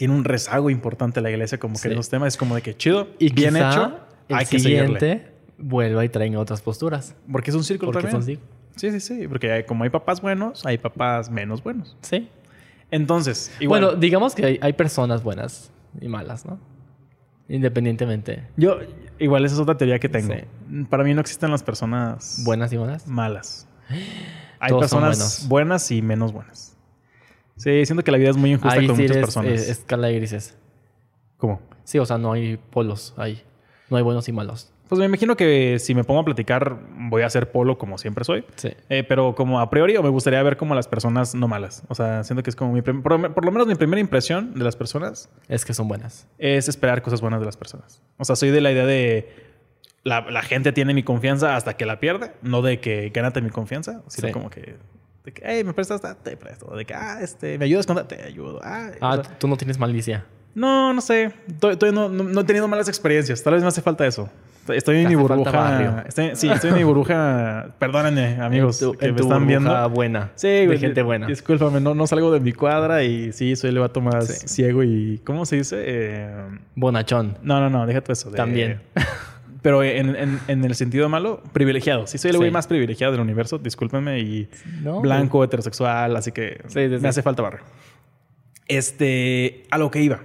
tiene 0.00 0.14
un 0.14 0.24
rezago 0.24 0.70
importante 0.70 1.20
la 1.20 1.28
iglesia 1.28 1.58
como 1.58 1.78
que 1.78 1.88
en 1.88 1.94
los 1.94 2.08
temas 2.08 2.28
es 2.28 2.38
como 2.38 2.54
de 2.54 2.62
que 2.62 2.74
chido 2.74 3.08
y 3.18 3.30
bien 3.34 3.54
hecho 3.54 3.98
el 4.28 4.36
hay 4.36 4.46
siguiente 4.46 5.26
vuelva 5.58 6.02
y 6.06 6.08
traen 6.08 6.36
otras 6.36 6.62
posturas. 6.62 7.14
Porque 7.30 7.50
es 7.50 7.54
un 7.54 7.64
círculo 7.64 7.92
también. 7.92 8.22
sí 8.22 8.38
sí 8.76 8.98
sí 8.98 9.28
porque 9.28 9.66
como 9.66 9.84
hay 9.84 9.90
papás 9.90 10.22
buenos 10.22 10.64
hay 10.64 10.78
papás 10.78 11.30
menos 11.30 11.62
buenos. 11.62 11.98
Sí. 12.00 12.30
Entonces 12.90 13.52
igual. 13.60 13.82
Bueno 13.82 13.96
digamos 14.00 14.34
que 14.34 14.58
hay, 14.62 14.72
personas 14.72 15.22
buenas 15.22 15.70
y 16.00 16.08
malas 16.08 16.46
no 16.46 16.58
independientemente. 17.50 18.46
Yo 18.56 18.78
igual 19.18 19.44
esa 19.44 19.56
es 19.56 19.60
otra 19.60 19.76
teoría 19.76 19.98
que 19.98 20.08
tengo. 20.08 20.32
Para 20.88 21.04
mí 21.04 21.12
no 21.12 21.20
existen 21.20 21.50
las 21.50 21.62
personas 21.62 22.40
buenas 22.42 22.72
y 22.72 22.78
malas. 22.78 23.06
malas. 23.06 23.68
Hay 24.60 24.72
personas 24.72 25.46
buenas 25.46 25.90
y 25.90 26.00
menos 26.00 26.32
buenas 26.32 26.69
Sí, 27.60 27.84
siento 27.84 28.02
que 28.02 28.10
la 28.10 28.16
vida 28.16 28.30
es 28.30 28.38
muy 28.38 28.52
injusta 28.52 28.74
con 28.86 28.96
muchas 28.96 29.16
personas. 29.18 29.52
Es, 29.52 29.68
escala 29.68 30.06
de 30.06 30.14
grises. 30.14 30.56
¿Cómo? 31.36 31.60
Sí, 31.84 31.98
o 31.98 32.06
sea, 32.06 32.16
no 32.16 32.32
hay 32.32 32.56
polos 32.56 33.12
ahí. 33.18 33.42
No 33.90 33.98
hay 33.98 34.02
buenos 34.02 34.26
y 34.28 34.32
malos. 34.32 34.72
Pues 34.88 34.98
me 34.98 35.04
imagino 35.04 35.36
que 35.36 35.78
si 35.78 35.94
me 35.94 36.02
pongo 36.02 36.20
a 36.20 36.24
platicar, 36.24 36.78
voy 36.96 37.20
a 37.20 37.28
ser 37.28 37.52
polo 37.52 37.76
como 37.76 37.98
siempre 37.98 38.24
soy. 38.24 38.44
Sí. 38.56 38.70
Eh, 38.88 39.04
pero 39.06 39.34
como 39.34 39.60
a 39.60 39.68
priori, 39.68 39.92
me 39.98 40.08
gustaría 40.08 40.42
ver 40.42 40.56
como 40.56 40.74
las 40.74 40.88
personas 40.88 41.34
no 41.34 41.48
malas. 41.48 41.82
O 41.88 41.94
sea, 41.94 42.24
siento 42.24 42.42
que 42.42 42.48
es 42.48 42.56
como 42.56 42.72
mi. 42.72 42.80
Por, 42.80 43.34
por, 43.34 43.44
lo 43.44 43.52
menos 43.52 43.68
mi 43.68 43.74
primera 43.74 44.00
impresión 44.00 44.54
de 44.54 44.64
las 44.64 44.74
personas. 44.74 45.28
Es 45.48 45.66
que 45.66 45.74
son 45.74 45.86
buenas. 45.86 46.26
Es 46.38 46.66
esperar 46.66 47.02
cosas 47.02 47.20
buenas 47.20 47.40
de 47.40 47.46
las 47.46 47.58
personas. 47.58 48.02
O 48.16 48.24
sea, 48.24 48.36
soy 48.36 48.50
de 48.50 48.62
la 48.62 48.72
idea 48.72 48.86
de. 48.86 49.28
La, 50.02 50.22
la 50.30 50.40
gente 50.40 50.72
tiene 50.72 50.94
mi 50.94 51.02
confianza 51.02 51.56
hasta 51.56 51.76
que 51.76 51.84
la 51.84 52.00
pierde. 52.00 52.32
No 52.40 52.62
de 52.62 52.80
que 52.80 53.10
gánate 53.10 53.42
mi 53.42 53.50
confianza, 53.50 54.02
sino 54.08 54.32
como 54.32 54.48
que 54.48 54.76
de 55.24 55.32
que, 55.32 55.42
hey, 55.44 55.64
me 55.64 55.72
prestas, 55.74 56.00
te 56.22 56.36
presto. 56.36 56.74
De 56.74 56.84
que, 56.84 56.94
ah, 56.94 57.18
este, 57.20 57.58
me 57.58 57.66
ayudas 57.66 57.86
con, 57.86 58.06
te 58.06 58.22
ayudo. 58.22 58.60
Ah, 58.62 58.90
ah 59.00 59.22
tú 59.38 59.48
no 59.48 59.56
tienes 59.56 59.78
malicia. 59.78 60.24
No, 60.54 60.92
no 60.92 61.00
sé. 61.00 61.32
Todavía 61.58 61.92
no, 61.92 62.08
no, 62.08 62.40
he 62.40 62.44
tenido 62.44 62.66
malas 62.66 62.88
experiencias. 62.88 63.42
Tal 63.42 63.54
vez 63.54 63.62
me 63.62 63.68
hace 63.68 63.82
falta 63.82 64.06
eso. 64.06 64.28
Estoy 64.68 64.98
en 64.98 65.08
mi 65.08 65.14
burbuja. 65.14 66.04
Estoy, 66.06 66.30
sí, 66.34 66.48
estoy 66.48 66.70
en 66.70 66.76
mi 66.76 66.84
burbuja. 66.84 67.68
Perdónenme, 67.78 68.36
amigos, 68.40 68.84
que 68.98 69.12
me 69.12 69.20
están 69.20 69.46
viendo. 69.46 69.90
buena. 69.90 70.30
Sí, 70.34 70.66
De 70.66 70.78
gente 70.78 71.02
buena. 71.02 71.26
Discúlpame, 71.26 71.80
no, 71.80 71.94
no 71.94 72.06
salgo 72.06 72.32
de 72.32 72.40
mi 72.40 72.52
cuadra 72.52 73.02
y 73.02 73.32
sí, 73.32 73.56
soy 73.56 73.70
el 73.70 73.78
vato 73.78 74.00
más 74.00 74.26
ciego 74.26 74.82
y. 74.82 75.20
¿Cómo 75.24 75.46
se 75.46 75.56
dice? 75.56 75.82
Eh, 75.86 76.30
Bonachón. 76.74 77.38
No, 77.42 77.60
no, 77.60 77.70
no, 77.70 77.86
déjate 77.86 78.12
eso. 78.12 78.30
También. 78.30 78.80
Pero 79.62 79.82
en, 79.82 80.38
en, 80.48 80.64
el 80.64 80.74
sentido 80.74 81.08
malo, 81.08 81.42
privilegiado. 81.52 82.06
Sí, 82.06 82.16
soy 82.16 82.30
el 82.30 82.38
güey 82.38 82.50
más 82.50 82.66
privilegiado 82.66 83.12
del 83.12 83.20
universo, 83.20 83.58
discúlpenme. 83.58 84.18
Y 84.20 84.48
blanco, 85.02 85.44
heterosexual, 85.44 86.16
así 86.16 86.32
que 86.32 86.62
me 86.74 87.08
hace 87.08 87.22
falta 87.22 87.42
barrio. 87.42 87.60
Este, 88.68 89.64
a 89.70 89.78
lo 89.78 89.90
que 89.90 90.00
iba. 90.00 90.20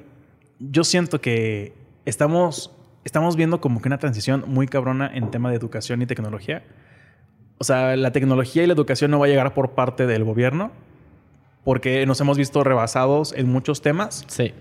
Yo 0.60 0.84
siento 0.84 1.20
que 1.20 1.74
estamos 2.06 2.72
estamos 3.06 3.36
viendo 3.36 3.62
como 3.62 3.82
que 3.82 3.88
una 3.88 4.00
transición 4.00 4.44
muy 4.48 4.68
cabrona 4.68 5.10
en 5.14 5.32
tema 5.32 5.50
de 5.50 5.56
educación 5.56 6.02
y 6.02 6.08
tecnología. 6.08 6.64
O 7.60 7.64
sea, 7.64 7.96
la 7.96 8.12
tecnología 8.12 8.64
y 8.64 8.68
la 8.68 8.74
educación 8.74 9.12
no 9.12 9.20
va 9.20 9.28
a 9.28 9.30
llegar 9.30 9.54
por 9.54 9.72
parte 9.72 10.08
del 10.08 10.26
gobierno, 10.26 10.72
porque 11.64 12.06
nos 12.06 12.20
hemos 12.20 12.38
visto 12.38 12.64
rebasados 12.64 13.32
en 13.32 13.48
muchos 13.48 13.82
temas. 13.82 14.26
Sí. 14.28 14.54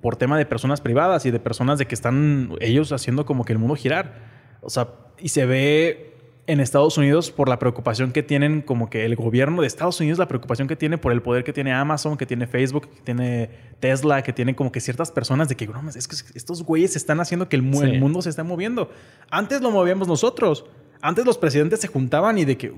Por 0.00 0.16
tema 0.16 0.38
de 0.38 0.46
personas 0.46 0.80
privadas 0.80 1.26
y 1.26 1.30
de 1.30 1.40
personas 1.40 1.78
de 1.78 1.86
que 1.86 1.94
están 1.94 2.52
ellos 2.60 2.92
haciendo 2.92 3.26
como 3.26 3.44
que 3.44 3.52
el 3.52 3.58
mundo 3.58 3.74
girar. 3.74 4.14
O 4.60 4.70
sea, 4.70 4.88
y 5.18 5.28
se 5.30 5.46
ve 5.46 6.08
en 6.48 6.60
Estados 6.60 6.96
Unidos 6.96 7.30
por 7.30 7.46
la 7.48 7.58
preocupación 7.58 8.10
que 8.10 8.22
tienen 8.22 8.62
como 8.62 8.88
que 8.88 9.04
el 9.04 9.16
gobierno 9.16 9.60
de 9.60 9.66
Estados 9.66 10.00
Unidos, 10.00 10.18
la 10.18 10.28
preocupación 10.28 10.66
que 10.66 10.76
tiene 10.76 10.96
por 10.96 11.12
el 11.12 11.20
poder 11.20 11.44
que 11.44 11.52
tiene 11.52 11.74
Amazon, 11.74 12.16
que 12.16 12.24
tiene 12.24 12.46
Facebook, 12.46 12.88
que 12.88 13.02
tiene 13.02 13.50
Tesla, 13.80 14.22
que 14.22 14.32
tiene 14.32 14.56
como 14.56 14.72
que 14.72 14.80
ciertas 14.80 15.10
personas 15.10 15.50
de 15.50 15.56
que, 15.56 15.66
no, 15.66 15.90
es 15.90 16.08
que 16.08 16.16
estos 16.34 16.62
güeyes 16.62 16.96
están 16.96 17.20
haciendo 17.20 17.50
que 17.50 17.56
el, 17.56 17.74
el 17.82 18.00
mundo 18.00 18.22
se 18.22 18.30
esté 18.30 18.42
moviendo. 18.44 18.90
Antes 19.30 19.60
lo 19.60 19.70
movíamos 19.70 20.08
nosotros. 20.08 20.64
Antes 21.02 21.26
los 21.26 21.36
presidentes 21.36 21.80
se 21.80 21.88
juntaban 21.88 22.38
y 22.38 22.46
de 22.46 22.56
que... 22.56 22.72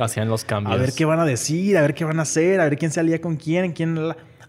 Hacían 0.00 0.28
los 0.28 0.44
cambios. 0.44 0.74
A 0.74 0.78
ver 0.78 0.92
qué 0.96 1.04
van 1.04 1.18
a 1.18 1.24
decir, 1.24 1.76
a 1.76 1.82
ver 1.82 1.94
qué 1.94 2.04
van 2.04 2.20
a 2.20 2.22
hacer, 2.22 2.60
a 2.60 2.64
ver 2.64 2.78
quién 2.78 2.92
se 2.92 3.00
alía 3.00 3.20
con 3.20 3.36
quién, 3.36 3.72
quién... 3.72 3.98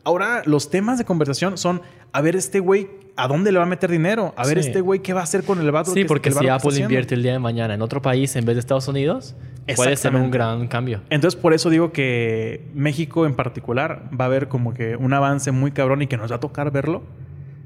Ahora 0.03 0.43
los 0.45 0.69
temas 0.69 0.97
de 0.99 1.03
conversación 1.03 1.57
son, 1.57 1.82
a 2.12 2.22
ver 2.22 2.36
este 2.36 2.60
güey, 2.60 2.88
¿a 3.16 3.28
dónde 3.28 3.51
le 3.51 3.58
va 3.58 3.66
a 3.66 3.68
meter 3.68 3.89
dinero? 3.89 4.34
A 4.38 4.45
ver 4.45 4.58
este 4.58 4.82
güey, 4.82 5.01
¿qué 5.01 5.14
va 5.14 5.22
a 5.22 5.24
hacer 5.24 5.43
con 5.43 5.60
el 5.60 5.72
vato? 5.72 5.91
Sí, 5.91 6.05
porque 6.05 6.32
si 6.32 6.47
Apple 6.47 6.80
invierte 6.80 7.16
el 7.16 7.24
día 7.24 7.34
de 7.34 7.39
mañana 7.39 7.74
en 7.74 7.82
otro 7.82 8.01
país 8.01 8.36
en 8.36 8.45
vez 8.45 8.55
de 8.55 8.60
Estados 8.60 8.88
Unidos, 8.88 9.36
puede 9.76 9.95
ser 9.95 10.16
un 10.16 10.32
gran 10.32 10.68
cambio. 10.68 11.01
Entonces, 11.10 11.39
por 11.39 11.53
eso 11.53 11.70
digo 11.70 11.91
que 11.91 12.66
México 12.74 13.26
en 13.26 13.36
particular 13.36 14.10
va 14.20 14.26
a 14.26 14.28
haber 14.28 14.47
como 14.47 14.74
que 14.74 14.95
un 14.95 15.14
avance 15.14 15.51
muy 15.51 15.72
cabrón 15.72 16.01
y 16.01 16.08
que 16.08 16.18
nos 16.18 16.32
va 16.32 16.38
a 16.38 16.39
tocar 16.39 16.72
verlo. 16.72 17.03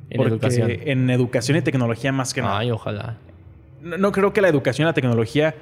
En 0.10 0.22
educación. 0.22 0.70
En 0.72 1.10
educación 1.10 1.58
y 1.58 1.62
tecnología 1.62 2.12
más 2.12 2.34
que 2.34 2.42
nada. 2.42 2.60
Ay, 2.60 2.72
ojalá. 2.72 3.18
No, 3.82 4.12
creo 4.12 4.34
que 4.34 4.42
la 4.42 4.50
educación 4.50 4.86
y 4.86 4.89
la 4.89 4.94
tecnología 4.94 5.56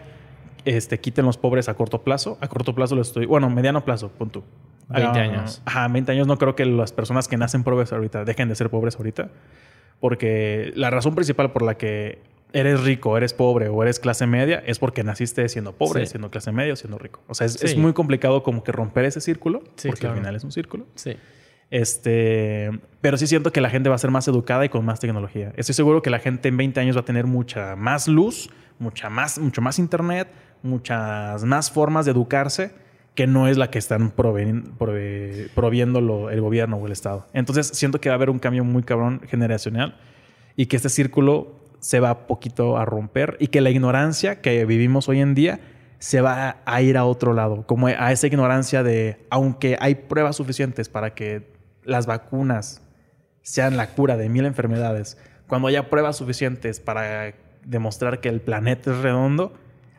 este, 0.65 0.99
quiten 0.99 1.25
los 1.25 1.37
pobres 1.37 1.69
a 1.69 1.75
corto 1.75 2.01
plazo. 2.01 2.37
A 2.41 2.47
corto 2.47 2.73
plazo 2.73 2.95
lo 2.95 3.01
estoy. 3.01 3.25
Bueno, 3.25 3.49
mediano 3.49 3.85
plazo, 3.85 4.09
punto. 4.09 4.43
20 4.89 5.19
años. 5.19 5.61
Ajá, 5.65 5.87
20 5.87 6.11
años 6.11 6.27
no 6.27 6.37
creo 6.37 6.55
que 6.55 6.65
las 6.65 6.91
personas 6.91 7.27
que 7.27 7.37
nacen 7.37 7.63
pobres 7.63 7.93
ahorita 7.93 8.25
dejen 8.25 8.49
de 8.49 8.55
ser 8.55 8.69
pobres 8.69 8.95
ahorita. 8.95 9.29
Porque 9.99 10.71
la 10.75 10.89
razón 10.89 11.15
principal 11.15 11.51
por 11.51 11.61
la 11.61 11.75
que 11.75 12.19
eres 12.53 12.81
rico, 12.83 13.15
eres 13.17 13.33
pobre 13.33 13.69
o 13.69 13.83
eres 13.83 13.99
clase 13.99 14.25
media 14.25 14.63
es 14.65 14.79
porque 14.79 15.03
naciste 15.03 15.47
siendo 15.49 15.73
pobre, 15.73 16.05
siendo 16.05 16.31
clase 16.31 16.51
media 16.51 16.73
o 16.73 16.75
siendo 16.75 16.97
rico. 16.97 17.21
O 17.27 17.35
sea, 17.35 17.45
es, 17.45 17.77
muy 17.77 17.93
complicado 17.93 18.43
como 18.43 18.63
que 18.63 18.71
romper 18.71 19.05
ese 19.05 19.21
círculo, 19.21 19.63
porque 19.85 20.07
al 20.07 20.15
final 20.15 20.35
es 20.35 20.43
un 20.43 20.51
círculo. 20.51 20.87
Sí. 20.95 21.15
Este, 21.69 22.71
pero 23.01 23.17
sí 23.17 23.27
siento 23.27 23.51
que 23.51 23.61
la 23.61 23.69
gente 23.69 23.89
va 23.89 23.95
a 23.95 23.99
ser 23.99 24.09
más 24.09 24.27
educada 24.27 24.65
y 24.65 24.69
con 24.69 24.83
más 24.85 24.99
tecnología. 24.99 25.53
Estoy 25.55 25.75
seguro 25.75 26.01
que 26.01 26.09
la 26.09 26.17
gente 26.17 26.49
en 26.49 26.57
20 26.57 26.79
años 26.79 26.95
va 26.95 27.01
a 27.01 27.05
tener 27.05 27.27
mucha 27.27 27.75
más 27.75 28.07
luz, 28.07 28.49
mucha 28.79 29.09
más, 29.09 29.37
mucho 29.37 29.61
más 29.61 29.77
internet, 29.77 30.29
muchas 30.63 31.43
más 31.43 31.69
formas 31.69 32.05
de 32.05 32.11
educarse 32.11 32.71
que 33.19 33.27
no 33.27 33.49
es 33.49 33.57
la 33.57 33.69
que 33.69 33.77
están 33.77 34.11
proviendo 34.11 34.79
el 36.29 36.39
gobierno 36.39 36.77
o 36.77 36.85
el 36.85 36.93
Estado. 36.93 37.27
Entonces 37.33 37.67
siento 37.67 37.99
que 37.99 38.07
va 38.07 38.13
a 38.13 38.15
haber 38.15 38.29
un 38.29 38.39
cambio 38.39 38.63
muy 38.63 38.81
cabrón 38.81 39.19
generacional 39.27 39.97
y 40.55 40.67
que 40.67 40.77
este 40.77 40.87
círculo 40.87 41.51
se 41.79 41.99
va 41.99 42.27
poquito 42.27 42.77
a 42.77 42.85
romper 42.85 43.35
y 43.41 43.47
que 43.47 43.59
la 43.59 43.71
ignorancia 43.71 44.39
que 44.39 44.63
vivimos 44.63 45.09
hoy 45.09 45.19
en 45.19 45.35
día 45.35 45.59
se 45.97 46.21
va 46.21 46.61
a 46.63 46.81
ir 46.81 46.95
a 46.95 47.03
otro 47.03 47.33
lado, 47.33 47.67
como 47.67 47.87
a 47.87 48.09
esa 48.13 48.25
ignorancia 48.25 48.83
de, 48.83 49.17
aunque 49.29 49.75
hay 49.81 49.95
pruebas 49.95 50.37
suficientes 50.37 50.87
para 50.87 51.13
que 51.13 51.45
las 51.83 52.05
vacunas 52.05 52.81
sean 53.41 53.75
la 53.75 53.87
cura 53.87 54.15
de 54.15 54.29
mil 54.29 54.45
enfermedades, 54.45 55.17
cuando 55.45 55.67
haya 55.67 55.89
pruebas 55.89 56.15
suficientes 56.15 56.79
para 56.79 57.33
demostrar 57.65 58.21
que 58.21 58.29
el 58.29 58.39
planeta 58.39 58.91
es 58.91 58.97
redondo, 58.99 59.51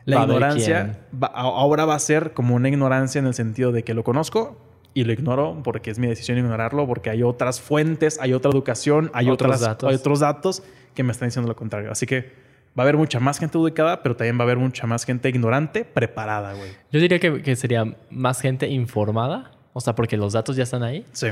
la 0.05 0.21
ignorancia 0.21 0.99
ahora 1.33 1.85
va 1.85 1.95
a 1.95 1.99
ser 1.99 2.33
como 2.33 2.55
una 2.55 2.69
ignorancia 2.69 3.19
en 3.19 3.27
el 3.27 3.33
sentido 3.33 3.71
de 3.71 3.83
que 3.83 3.93
lo 3.93 4.03
conozco 4.03 4.57
y 4.93 5.03
lo 5.03 5.13
ignoro 5.13 5.61
porque 5.63 5.91
es 5.91 5.99
mi 5.99 6.07
decisión 6.07 6.37
ignorarlo, 6.37 6.85
porque 6.87 7.09
hay 7.09 7.23
otras 7.23 7.61
fuentes, 7.61 8.19
hay 8.19 8.33
otra 8.33 8.51
educación, 8.51 9.09
hay, 9.13 9.29
otros, 9.29 9.49
otras, 9.49 9.61
datos. 9.61 9.89
Hay 9.89 9.95
otros 9.95 10.19
datos 10.19 10.63
que 10.93 11.03
me 11.03 11.11
están 11.11 11.29
diciendo 11.29 11.47
lo 11.47 11.55
contrario. 11.55 11.91
Así 11.91 12.05
que 12.05 12.31
va 12.77 12.79
a 12.79 12.81
haber 12.83 12.97
mucha 12.97 13.19
más 13.19 13.39
gente 13.39 13.57
educada, 13.57 14.03
pero 14.03 14.15
también 14.15 14.37
va 14.37 14.41
a 14.41 14.43
haber 14.43 14.57
mucha 14.57 14.87
más 14.87 15.05
gente 15.05 15.29
ignorante 15.29 15.85
preparada, 15.85 16.53
güey. 16.53 16.71
Yo 16.91 16.99
diría 16.99 17.19
que, 17.19 17.41
que 17.41 17.55
sería 17.55 17.85
más 18.09 18.41
gente 18.41 18.67
informada, 18.67 19.51
o 19.73 19.79
sea, 19.79 19.95
porque 19.95 20.17
los 20.17 20.33
datos 20.33 20.55
ya 20.55 20.63
están 20.63 20.83
ahí. 20.83 21.05
Sí 21.13 21.27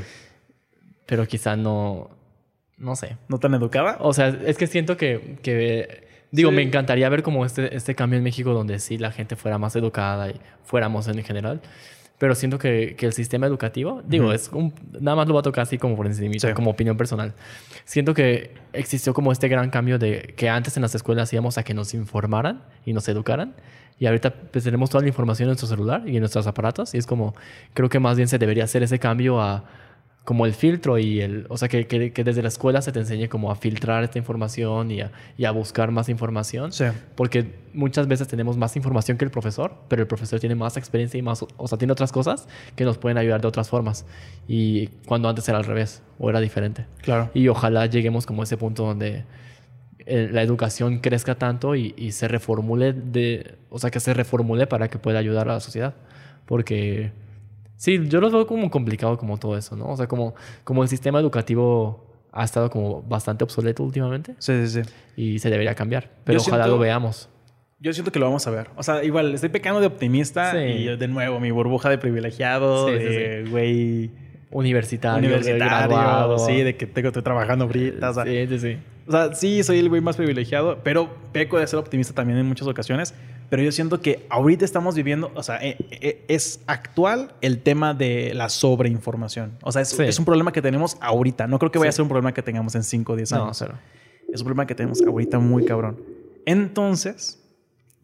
pero 1.09 1.25
quizá 1.25 1.55
no, 1.55 2.11
no 2.77 2.95
sé. 2.95 3.17
¿No 3.27 3.39
tan 3.39 3.55
educada? 3.55 3.97
O 3.99 4.13
sea, 4.13 4.27
es 4.27 4.57
que 4.59 4.67
siento 4.67 4.95
que, 4.95 5.39
que 5.41 6.07
digo, 6.31 6.51
me 6.51 6.61
encantaría 6.61 7.09
ver 7.09 7.23
como 7.23 7.45
este, 7.45 7.75
este 7.75 7.95
cambio 7.95 8.17
en 8.17 8.23
México 8.23 8.53
donde 8.53 8.79
sí 8.79 8.97
la 8.97 9.11
gente 9.11 9.35
fuera 9.35 9.57
más 9.57 9.75
educada 9.75 10.29
y 10.29 10.39
fuéramos 10.63 11.07
en 11.07 11.23
general. 11.23 11.61
Pero 12.19 12.35
siento 12.35 12.59
que, 12.59 12.95
que 12.97 13.05
el 13.05 13.13
sistema 13.13 13.47
educativo, 13.47 14.01
digo, 14.05 14.33
es 14.33 14.49
un, 14.51 14.73
nada 14.99 15.15
más 15.15 15.27
lo 15.29 15.33
va 15.33 15.39
a 15.39 15.43
tocar 15.43 15.61
así 15.61 15.77
como 15.77 15.95
por 15.95 16.05
encima, 16.05 16.53
como 16.53 16.71
opinión 16.71 16.97
personal. 16.97 17.33
Siento 17.85 18.13
que 18.13 18.51
existió 18.73 19.13
como 19.13 19.31
este 19.31 19.47
gran 19.47 19.69
cambio 19.69 19.97
de 19.97 20.33
que 20.35 20.49
antes 20.49 20.75
en 20.75 20.81
las 20.81 20.93
escuelas 20.93 21.31
íbamos 21.31 21.57
a 21.57 21.63
que 21.63 21.73
nos 21.73 21.93
informaran 21.93 22.61
y 22.85 22.91
nos 22.91 23.07
educaran. 23.07 23.55
Y 23.99 24.05
ahorita 24.05 24.33
pues, 24.33 24.65
tenemos 24.65 24.89
toda 24.89 25.01
la 25.01 25.07
información 25.07 25.45
en 25.45 25.51
nuestro 25.51 25.69
celular 25.69 26.03
y 26.07 26.15
en 26.15 26.19
nuestros 26.19 26.45
aparatos. 26.45 26.93
Y 26.93 26.97
es 26.97 27.05
como, 27.05 27.35
creo 27.73 27.87
que 27.87 27.99
más 27.99 28.17
bien 28.17 28.27
se 28.27 28.37
debería 28.37 28.65
hacer 28.65 28.83
ese 28.83 28.99
cambio 28.99 29.41
a 29.41 29.63
como 30.29 30.45
el 30.45 30.53
filtro 30.53 30.99
y 30.99 31.21
el, 31.21 31.47
o 31.49 31.57
sea, 31.57 31.69
que, 31.69 31.87
que, 31.87 32.23
desde 32.23 32.43
la 32.43 32.49
escuela 32.49 32.83
se 32.83 32.91
te 32.91 32.99
enseñe 32.99 33.27
como 33.29 33.49
a 33.49 33.55
filtrar 33.55 34.03
esta 34.03 34.19
información 34.19 34.91
y 34.91 35.01
a, 35.01 35.11
y 35.39 35.45
a, 35.45 35.49
buscar 35.49 35.89
más 35.89 36.07
información. 36.07 36.71
Sí. 36.71 36.85
Porque 37.15 37.55
muchas 37.73 38.07
veces 38.07 38.27
tenemos 38.27 38.55
más 38.55 38.75
información 38.75 39.17
que 39.17 39.25
el 39.25 39.31
profesor, 39.31 39.73
pero 39.87 40.03
el 40.03 40.07
profesor 40.07 40.39
tiene 40.39 40.53
más 40.53 40.77
experiencia 40.77 41.17
y 41.17 41.23
más, 41.23 41.43
o 41.57 41.67
sea, 41.67 41.79
tiene 41.79 41.93
otras 41.93 42.11
cosas 42.11 42.47
que 42.75 42.85
nos 42.85 42.99
pueden 42.99 43.17
ayudar 43.17 43.41
de 43.41 43.47
otras 43.47 43.69
formas. 43.69 44.05
Y 44.47 44.89
cuando 45.07 45.29
antes 45.29 45.49
era 45.49 45.57
al 45.57 45.63
revés 45.63 46.03
o 46.19 46.29
era 46.29 46.39
diferente. 46.39 46.85
Claro. 47.01 47.31
Y 47.33 47.47
ojalá 47.47 47.87
lleguemos 47.87 48.27
como 48.27 48.43
a 48.43 48.45
ese 48.45 48.55
punto 48.55 48.85
donde 48.85 49.23
eh, 50.05 50.29
la 50.31 50.43
educación 50.43 50.99
crezca 50.99 51.33
tanto 51.39 51.75
y, 51.75 51.95
y 51.97 52.11
se 52.11 52.27
reformule 52.27 52.93
de, 52.93 53.55
o 53.71 53.79
sea, 53.79 53.89
que 53.89 53.99
se 53.99 54.13
reformule 54.13 54.67
para 54.67 54.89
que 54.89 54.99
pueda 54.99 55.17
ayudar 55.17 55.49
a 55.49 55.53
la 55.53 55.59
sociedad. 55.59 55.95
Porque 56.45 57.13
Sí, 57.79 57.97
yo 58.09 58.19
lo 58.19 58.29
veo 58.29 58.45
como 58.45 58.69
complicado 58.69 59.17
como 59.17 59.37
todo 59.37 59.57
eso, 59.57 59.73
¿no? 59.77 59.87
O 59.87 59.95
sea, 59.95 60.05
como, 60.05 60.35
como 60.65 60.83
el 60.83 60.89
sistema 60.89 61.17
educativo 61.21 62.05
ha 62.33 62.43
estado 62.43 62.69
como 62.69 63.01
bastante 63.03 63.45
obsoleto 63.45 63.83
últimamente. 63.83 64.35
Sí, 64.37 64.67
sí, 64.67 64.83
sí. 64.83 64.89
Y 65.15 65.39
se 65.39 65.49
debería 65.49 65.73
cambiar. 65.75 66.11
Pero 66.25 66.41
ojalá 66.41 66.67
lo 66.67 66.77
veamos. 66.77 67.29
Yo 67.79 67.93
siento 67.93 68.11
que 68.11 68.19
lo 68.19 68.25
vamos 68.25 68.45
a 68.45 68.51
ver. 68.51 68.69
O 68.75 68.83
sea, 68.83 69.01
igual, 69.05 69.33
estoy 69.33 69.47
pecando 69.47 69.79
de 69.79 69.87
optimista 69.87 70.61
y 70.61 70.97
de 70.97 71.07
nuevo, 71.07 71.39
mi 71.39 71.51
burbuja 71.51 71.89
de 71.89 71.97
privilegiado, 71.97 72.87
de 72.87 73.45
güey... 73.49 74.11
Universitario, 74.51 75.29
universitario, 75.29 76.37
sí, 76.39 76.63
de 76.63 76.75
que 76.75 76.87
tengo, 76.87 77.09
estoy 77.09 77.21
trabajando 77.21 77.65
ahorita. 77.65 78.25
sí, 78.25 78.47
sí, 78.47 78.59
sí. 78.59 78.77
O 79.07 79.11
sea, 79.11 79.33
sí, 79.33 79.63
soy 79.63 79.79
el 79.79 79.87
güey 79.87 80.01
más 80.01 80.17
privilegiado, 80.17 80.79
pero 80.83 81.09
peco 81.31 81.59
de 81.59 81.67
ser 81.67 81.79
optimista 81.79 82.13
también 82.13 82.39
en 82.39 82.45
muchas 82.45 82.67
ocasiones. 82.67 83.13
Pero 83.49 83.63
yo 83.63 83.71
siento 83.71 83.99
que 83.99 84.25
ahorita 84.29 84.63
estamos 84.63 84.95
viviendo, 84.95 85.31
o 85.33 85.41
sea, 85.41 85.57
eh, 85.57 85.77
eh, 85.89 86.23
es 86.27 86.61
actual 86.67 87.33
el 87.41 87.61
tema 87.61 87.93
de 87.93 88.33
la 88.35 88.49
sobreinformación. 88.49 89.57
O 89.63 89.71
sea, 89.71 89.81
es, 89.81 90.19
un 90.19 90.25
problema 90.25 90.51
que 90.51 90.61
tenemos 90.61 90.97
ahorita. 91.01 91.47
No 91.47 91.57
creo 91.57 91.71
que 91.71 91.79
vaya 91.79 91.89
a 91.89 91.93
ser 91.93 92.03
un 92.03 92.09
problema 92.09 92.33
que 92.33 92.43
tengamos 92.43 92.75
en 92.75 92.83
5 92.83 93.11
o 93.11 93.15
10 93.15 93.33
años. 93.33 93.47
No, 93.47 93.53
cero. 93.53 93.73
Es 94.31 94.41
un 94.41 94.45
problema 94.45 94.67
que 94.67 94.75
tenemos 94.75 95.01
ahorita 95.01 95.39
muy 95.39 95.65
cabrón. 95.65 95.99
Entonces, 96.45 97.43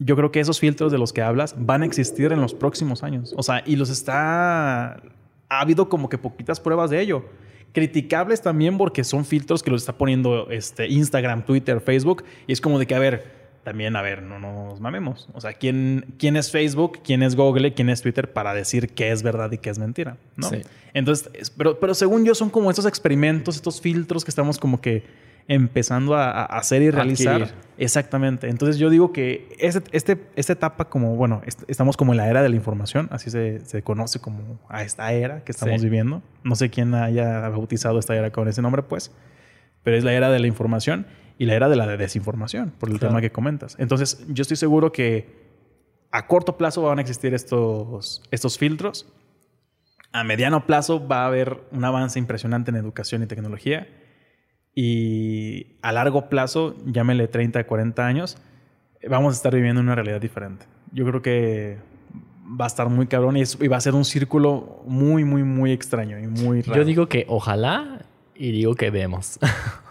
yo 0.00 0.16
creo 0.16 0.32
que 0.32 0.40
esos 0.40 0.58
filtros 0.58 0.90
de 0.90 0.98
los 0.98 1.12
que 1.12 1.22
hablas 1.22 1.54
van 1.56 1.82
a 1.82 1.86
existir 1.86 2.32
en 2.32 2.40
los 2.40 2.52
próximos 2.52 3.04
años. 3.04 3.32
O 3.36 3.42
sea, 3.42 3.62
y 3.64 3.76
los 3.76 3.88
está... 3.88 5.00
Ha 5.48 5.60
habido 5.60 5.88
como 5.88 6.08
que 6.08 6.18
poquitas 6.18 6.58
pruebas 6.58 6.90
de 6.90 7.00
ello 7.00 7.24
criticables 7.76 8.40
también 8.40 8.78
porque 8.78 9.04
son 9.04 9.26
filtros 9.26 9.62
que 9.62 9.70
los 9.70 9.82
está 9.82 9.92
poniendo 9.92 10.48
este, 10.48 10.88
Instagram, 10.88 11.44
Twitter, 11.44 11.82
Facebook. 11.82 12.24
Y 12.46 12.54
es 12.54 12.60
como 12.62 12.78
de 12.78 12.86
que, 12.86 12.94
a 12.94 12.98
ver, 12.98 13.45
también, 13.66 13.96
a 13.96 14.02
ver, 14.02 14.22
no 14.22 14.38
nos 14.38 14.80
mamemos. 14.80 15.28
O 15.32 15.40
sea, 15.40 15.52
¿quién, 15.52 16.14
quién 16.20 16.36
es 16.36 16.52
Facebook, 16.52 17.00
quién 17.02 17.24
es 17.24 17.34
Google, 17.34 17.74
quién 17.74 17.90
es 17.90 18.00
Twitter 18.00 18.32
para 18.32 18.54
decir 18.54 18.90
qué 18.90 19.10
es 19.10 19.24
verdad 19.24 19.50
y 19.50 19.58
qué 19.58 19.70
es 19.70 19.78
mentira? 19.80 20.18
¿no? 20.36 20.48
Entonces, 20.94 21.50
pero, 21.58 21.80
pero 21.80 21.92
según 21.92 22.24
yo 22.24 22.36
son 22.36 22.48
como 22.48 22.70
estos 22.70 22.86
experimentos, 22.86 23.56
estos 23.56 23.80
filtros 23.80 24.24
que 24.24 24.30
estamos 24.30 24.58
como 24.58 24.80
que 24.80 25.02
empezando 25.48 26.14
a, 26.14 26.44
hacer 26.44 26.80
y 26.80 26.92
realizar. 26.92 27.48
Exactamente. 27.76 28.48
Entonces 28.48 28.78
yo 28.78 28.88
digo 28.88 29.12
que 29.12 29.48
este, 29.58 29.82
este, 29.90 30.16
esta 30.36 30.52
etapa 30.52 30.84
como, 30.84 31.16
bueno, 31.16 31.42
estamos 31.66 31.96
como 31.96 32.12
en 32.12 32.18
la 32.18 32.30
era 32.30 32.44
de 32.44 32.48
la 32.48 32.54
información, 32.54 33.08
así 33.10 33.30
se, 33.30 33.66
se 33.66 33.82
conoce 33.82 34.20
como 34.20 34.60
a 34.68 34.84
esta 34.84 35.12
era 35.12 35.42
que 35.42 35.50
estamos 35.50 35.82
viviendo. 35.82 36.22
No 36.44 36.54
sé 36.54 36.70
quién 36.70 36.94
haya 36.94 37.48
bautizado 37.48 37.98
esta 37.98 38.14
era 38.14 38.30
con 38.30 38.46
ese 38.46 38.62
nombre, 38.62 38.84
pues, 38.84 39.10
pero 39.82 39.96
es 39.96 40.04
la 40.04 40.12
era 40.12 40.30
de 40.30 40.38
la 40.38 40.46
información 40.46 41.08
y 41.38 41.46
la 41.46 41.54
era 41.54 41.68
de 41.68 41.76
la 41.76 41.86
desinformación, 41.96 42.72
por 42.78 42.90
el 42.90 42.98
tema 42.98 43.20
que 43.20 43.30
comentas. 43.30 43.76
Entonces 43.78 44.24
yo 44.28 44.42
estoy 44.42 44.56
seguro 44.56 44.92
que 44.92 45.46
a 46.10 46.26
corto 46.26 46.56
plazo 46.56 46.82
van 46.82 46.98
a 46.98 47.02
existir 47.02 47.34
estos, 47.34 48.22
estos 48.30 48.58
filtros. 48.58 49.06
A 50.12 50.24
mediano 50.24 50.64
plazo 50.64 51.06
va 51.06 51.24
a 51.24 51.26
haber 51.26 51.62
un 51.72 51.84
avance 51.84 52.18
impresionante 52.18 52.70
en 52.70 52.76
educación 52.76 53.22
y 53.22 53.26
tecnología 53.26 53.86
y 54.74 55.78
a 55.82 55.90
largo 55.90 56.28
plazo, 56.28 56.76
llámele 56.84 57.28
30, 57.28 57.66
40 57.66 58.06
años, 58.06 58.36
vamos 59.08 59.34
a 59.34 59.36
estar 59.36 59.54
viviendo 59.54 59.80
una 59.80 59.94
realidad 59.94 60.20
diferente. 60.20 60.66
Yo 60.92 61.06
creo 61.06 61.22
que 61.22 61.78
va 62.60 62.66
a 62.66 62.68
estar 62.68 62.88
muy 62.88 63.06
cabrón 63.06 63.36
y, 63.36 63.66
va 63.68 63.76
a 63.78 63.80
ser 63.80 63.94
un 63.94 64.04
círculo 64.04 64.82
muy, 64.86 65.24
muy, 65.24 65.42
muy 65.42 65.72
extraño 65.72 66.18
y 66.18 66.26
muy 66.26 66.62
raro. 66.62 66.80
Yo 66.80 66.84
digo 66.84 67.08
que 67.08 67.24
ojalá 67.28 68.04
y 68.34 68.52
digo 68.52 68.74
que 68.74 68.90
vemos. 68.90 69.38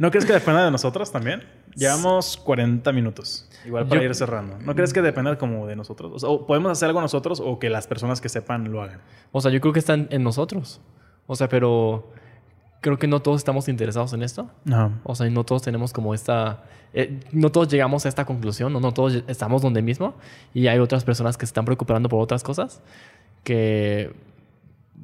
¿No 0.00 0.10
crees 0.10 0.24
que 0.24 0.32
dependa 0.32 0.64
de 0.64 0.70
nosotros 0.70 1.12
también? 1.12 1.42
Llevamos 1.74 2.38
40 2.38 2.90
minutos. 2.90 3.46
Igual 3.66 3.86
para 3.86 4.02
ir 4.02 4.14
cerrando. 4.14 4.56
¿No 4.58 4.74
crees 4.74 4.94
que 4.94 5.02
dependa 5.02 5.36
como 5.36 5.66
de 5.66 5.76
nosotros? 5.76 6.24
O, 6.24 6.46
podemos 6.46 6.72
hacer 6.72 6.86
algo 6.88 7.02
nosotros 7.02 7.38
o 7.38 7.58
que 7.58 7.68
las 7.68 7.86
personas 7.86 8.18
que 8.18 8.30
sepan 8.30 8.72
lo 8.72 8.80
hagan. 8.80 9.02
O 9.30 9.42
sea, 9.42 9.50
yo 9.50 9.60
creo 9.60 9.74
que 9.74 9.78
están 9.78 10.08
en 10.10 10.22
nosotros. 10.22 10.80
O 11.26 11.36
sea, 11.36 11.50
pero 11.50 12.14
creo 12.80 12.98
que 12.98 13.08
no 13.08 13.20
todos 13.20 13.42
estamos 13.42 13.68
interesados 13.68 14.14
en 14.14 14.22
esto. 14.22 14.50
No. 14.64 14.98
O 15.04 15.14
sea, 15.14 15.28
no 15.28 15.44
todos 15.44 15.60
tenemos 15.60 15.92
como 15.92 16.14
esta... 16.14 16.64
Eh, 16.94 17.20
no 17.32 17.52
todos 17.52 17.68
llegamos 17.68 18.06
a 18.06 18.08
esta 18.08 18.24
conclusión, 18.24 18.72
no, 18.72 18.80
no 18.80 18.94
todos 18.94 19.22
estamos 19.28 19.60
donde 19.60 19.82
mismo. 19.82 20.14
Y 20.54 20.68
hay 20.68 20.78
otras 20.78 21.04
personas 21.04 21.36
que 21.36 21.44
se 21.44 21.50
están 21.50 21.66
preocupando 21.66 22.08
por 22.08 22.22
otras 22.22 22.42
cosas. 22.42 22.80
Que... 23.44 24.14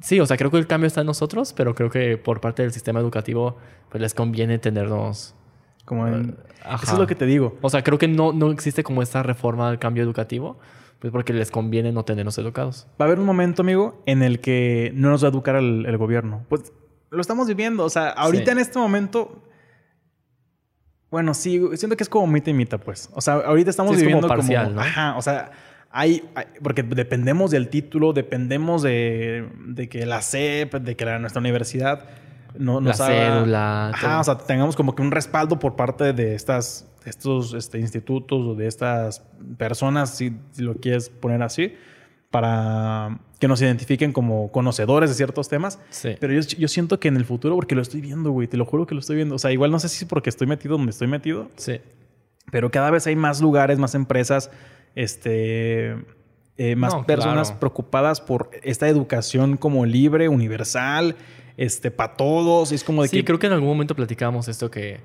Sí, 0.01 0.19
o 0.19 0.25
sea, 0.25 0.37
creo 0.37 0.51
que 0.51 0.57
el 0.57 0.67
cambio 0.67 0.87
está 0.87 1.01
en 1.01 1.07
nosotros, 1.07 1.53
pero 1.53 1.73
creo 1.73 1.89
que 1.89 2.17
por 2.17 2.39
parte 2.41 2.61
del 2.61 2.71
sistema 2.71 2.99
educativo, 2.99 3.57
pues 3.89 4.01
les 4.01 4.13
conviene 4.13 4.59
tenernos... 4.59 5.33
Como 5.85 6.07
en... 6.07 6.37
Eso 6.65 6.93
es 6.93 6.99
lo 6.99 7.07
que 7.07 7.15
te 7.15 7.25
digo. 7.25 7.57
O 7.61 7.69
sea, 7.69 7.83
creo 7.83 7.97
que 7.97 8.07
no, 8.07 8.33
no 8.33 8.51
existe 8.51 8.83
como 8.83 9.01
esta 9.01 9.23
reforma 9.23 9.69
del 9.69 9.79
cambio 9.79 10.03
educativo, 10.03 10.59
pues 10.99 11.11
porque 11.13 11.31
les 11.31 11.49
conviene 11.49 11.91
no 11.91 12.03
tenernos 12.03 12.37
educados. 12.37 12.87
Va 12.99 13.05
a 13.05 13.07
haber 13.07 13.19
un 13.19 13.25
momento, 13.25 13.61
amigo, 13.61 14.01
en 14.05 14.21
el 14.21 14.41
que 14.41 14.91
no 14.93 15.09
nos 15.09 15.23
va 15.23 15.29
a 15.29 15.31
educar 15.31 15.55
el, 15.55 15.85
el 15.85 15.97
gobierno. 15.97 16.45
Pues 16.49 16.73
lo 17.09 17.21
estamos 17.21 17.47
viviendo. 17.47 17.85
O 17.85 17.89
sea, 17.89 18.09
ahorita 18.09 18.51
en 18.51 18.59
este 18.59 18.79
momento. 18.79 19.43
Bueno, 21.09 21.33
sí, 21.33 21.61
siento 21.75 21.95
que 21.95 22.03
es 22.03 22.09
como 22.09 22.27
mitad 22.27 22.51
y 22.51 22.53
mitad, 22.53 22.79
pues. 22.79 23.09
O 23.13 23.21
sea, 23.21 23.35
ahorita 23.35 23.69
estamos 23.69 23.95
viviendo 23.95 24.27
como, 24.27 24.35
parcial, 24.35 24.75
¿no? 24.75 24.81
Ajá, 24.81 25.15
o 25.15 25.21
sea, 25.21 25.51
hay, 25.91 26.23
Porque 26.61 26.83
dependemos 26.83 27.51
del 27.51 27.69
título, 27.69 28.13
dependemos 28.13 28.81
de, 28.81 29.47
de 29.65 29.89
que 29.89 30.05
la 30.05 30.21
CEP, 30.21 30.75
de 30.75 30.95
que 30.95 31.05
la, 31.05 31.19
nuestra 31.19 31.39
universidad 31.39 32.09
no, 32.57 32.81
nos 32.81 32.99
la 32.99 33.05
cédula. 33.07 33.89
Ajá, 33.89 34.19
o 34.19 34.23
sea, 34.23 34.37
tengamos 34.37 34.75
como 34.75 34.95
que 34.95 35.01
un 35.01 35.11
respaldo 35.11 35.59
por 35.59 35.75
parte 35.75 36.13
de 36.13 36.35
estas, 36.35 36.87
estos 37.05 37.53
este, 37.53 37.79
institutos 37.79 38.45
o 38.45 38.55
de 38.55 38.67
estas 38.67 39.23
personas, 39.57 40.15
si 40.15 40.33
lo 40.57 40.75
quieres 40.75 41.09
poner 41.09 41.43
así 41.43 41.73
para 42.29 43.19
que 43.39 43.47
nos 43.47 43.61
identifiquen 43.61 44.11
como 44.11 44.51
conocedores 44.51 45.09
de 45.09 45.15
ciertos 45.15 45.47
temas. 45.47 45.79
Sí. 45.89 46.15
Pero 46.19 46.33
yo, 46.33 46.41
yo, 46.41 46.67
siento 46.67 46.99
que 46.99 47.07
en 47.07 47.15
el 47.15 47.25
futuro, 47.25 47.55
porque 47.55 47.75
lo 47.75 47.81
estoy 47.81 48.01
viendo, 48.01 48.31
güey, 48.31 48.47
te 48.47 48.57
lo 48.57 48.65
juro 48.65 48.85
que 48.85 48.95
lo 48.95 48.99
estoy 48.99 49.15
viendo. 49.15 49.35
O 49.35 49.39
sea, 49.39 49.51
igual 49.51 49.71
no 49.71 49.79
sé 49.79 49.89
si 49.89 50.03
es 50.03 50.09
porque 50.09 50.29
estoy 50.29 50.47
metido 50.47 50.77
donde 50.77 50.91
estoy 50.91 51.07
metido. 51.07 51.49
Sí. 51.55 51.79
Pero 52.51 52.71
cada 52.71 52.91
vez 52.91 53.07
hay 53.07 53.15
más 53.15 53.41
lugares, 53.41 53.77
más 53.77 53.95
empresas, 53.95 54.51
este, 54.97 55.95
eh, 56.57 56.75
más 56.75 56.95
personas 57.05 57.51
preocupadas 57.51 58.19
por 58.19 58.49
esta 58.63 58.87
educación 58.89 59.57
como 59.57 59.85
libre, 59.85 60.27
universal, 60.27 61.15
este, 61.55 61.91
para 61.91 62.15
todos. 62.15 62.71
Es 62.71 62.83
como 62.83 63.03
de 63.03 63.09
sí, 63.09 63.23
creo 63.23 63.37
que 63.37 63.45
en 63.45 63.53
algún 63.53 63.69
momento 63.69 63.95
platicamos 63.95 64.47
esto 64.47 64.71
que... 64.71 64.99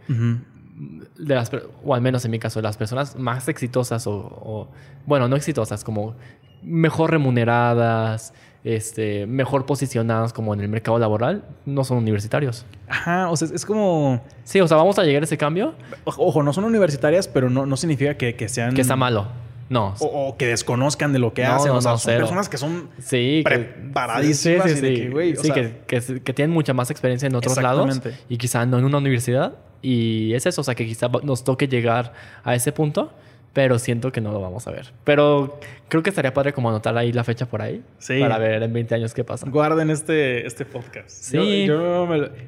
De 1.19 1.35
las, 1.35 1.51
o 1.85 1.95
al 1.95 2.01
menos 2.01 2.25
en 2.25 2.31
mi 2.31 2.39
caso, 2.39 2.63
las 2.63 2.79
personas 2.79 3.17
más 3.17 3.47
exitosas 3.49 4.07
o, 4.07 4.15
o, 4.15 4.69
bueno, 5.05 5.29
no 5.29 5.37
exitosas, 5.37 5.85
como 5.85 6.17
mejor 6.63 7.11
remuneradas, 7.11 8.33
este, 8.65 9.27
mejor 9.27 9.67
posicionadas 9.67 10.33
como 10.33 10.55
en 10.55 10.61
el 10.63 10.69
mercado 10.69 10.99
laboral, 10.99 11.45
no 11.67 11.85
son 11.85 11.99
universitarios. 11.99 12.65
Ajá, 12.89 13.29
o 13.29 13.37
sea, 13.37 13.49
es 13.55 13.67
como... 13.67 14.23
Sí, 14.45 14.61
o 14.61 14.67
sea, 14.67 14.79
vamos 14.79 14.99
a 14.99 15.05
llegar 15.05 15.23
a 15.23 15.25
ese 15.25 15.37
cambio. 15.37 15.75
Ojo, 16.05 16.43
no 16.43 16.55
son 16.55 16.65
universitarias, 16.65 17.29
pero 17.29 17.51
no, 17.51 17.67
no 17.67 17.77
significa 17.77 18.17
que, 18.17 18.35
que 18.35 18.49
sean... 18.49 18.75
Que 18.75 18.81
está 18.81 18.97
malo. 18.97 19.42
No. 19.73 19.95
O, 20.01 20.37
que 20.37 20.49
desconozcan 20.49 21.15
de 21.15 21.19
lo 21.19 21.33
que 21.33 21.45
hacen. 21.45 21.73
o 21.73 21.81
sea, 21.81 21.97
son 21.97 22.15
personas 22.15 22.49
que 22.49 22.59
son 22.59 22.91
sí, 22.99 23.41
preparadísimas. 23.43 24.71
Sí, 24.71 24.77
sí, 24.77 25.51
que, 25.51 26.21
que, 26.21 26.33
tienen 26.35 26.51
mucha 26.51 26.75
más 26.75 26.91
experiencia 26.91 27.27
en 27.27 27.35
otros 27.35 27.57
lados. 27.61 28.01
Y 28.29 28.37
quizá 28.37 28.67
no 28.67 28.79
en 28.79 28.85
una 28.85 28.99
universidad. 28.99 29.55
Y 29.81 30.35
es 30.35 30.47
eso, 30.47 30.61
o 30.61 30.65
sea, 30.65 30.75
que 30.75 30.87
quizá 30.87 31.09
nos 31.23 31.43
toque 31.43 31.67
llegar 31.67 32.13
a 32.45 32.55
ese 32.55 32.71
punto 32.71 33.13
pero 33.53 33.79
siento 33.79 34.13
que 34.13 34.21
no 34.21 34.33
lo 34.33 34.41
vamos 34.41 34.67
a 34.67 34.71
ver. 34.71 34.93
Pero 35.05 35.61
creo 35.89 36.03
que 36.03 36.11
estaría 36.11 36.33
padre 36.33 36.53
como 36.53 36.71
anotar 36.71 36.97
ahí 36.97 37.13
la 37.13 37.23
fecha 37.23 37.47
por 37.47 37.61
ahí. 37.61 37.83
Sí. 37.99 38.19
Para 38.19 38.39
ver 38.39 38.63
en 38.63 38.73
20 38.73 38.95
años 38.95 39.13
qué 39.13 39.25
pasa. 39.25 39.47
Guarden 39.49 39.91
este, 39.91 40.47
este 40.47 40.65
podcast. 40.65 41.11
Sí. 41.11 41.69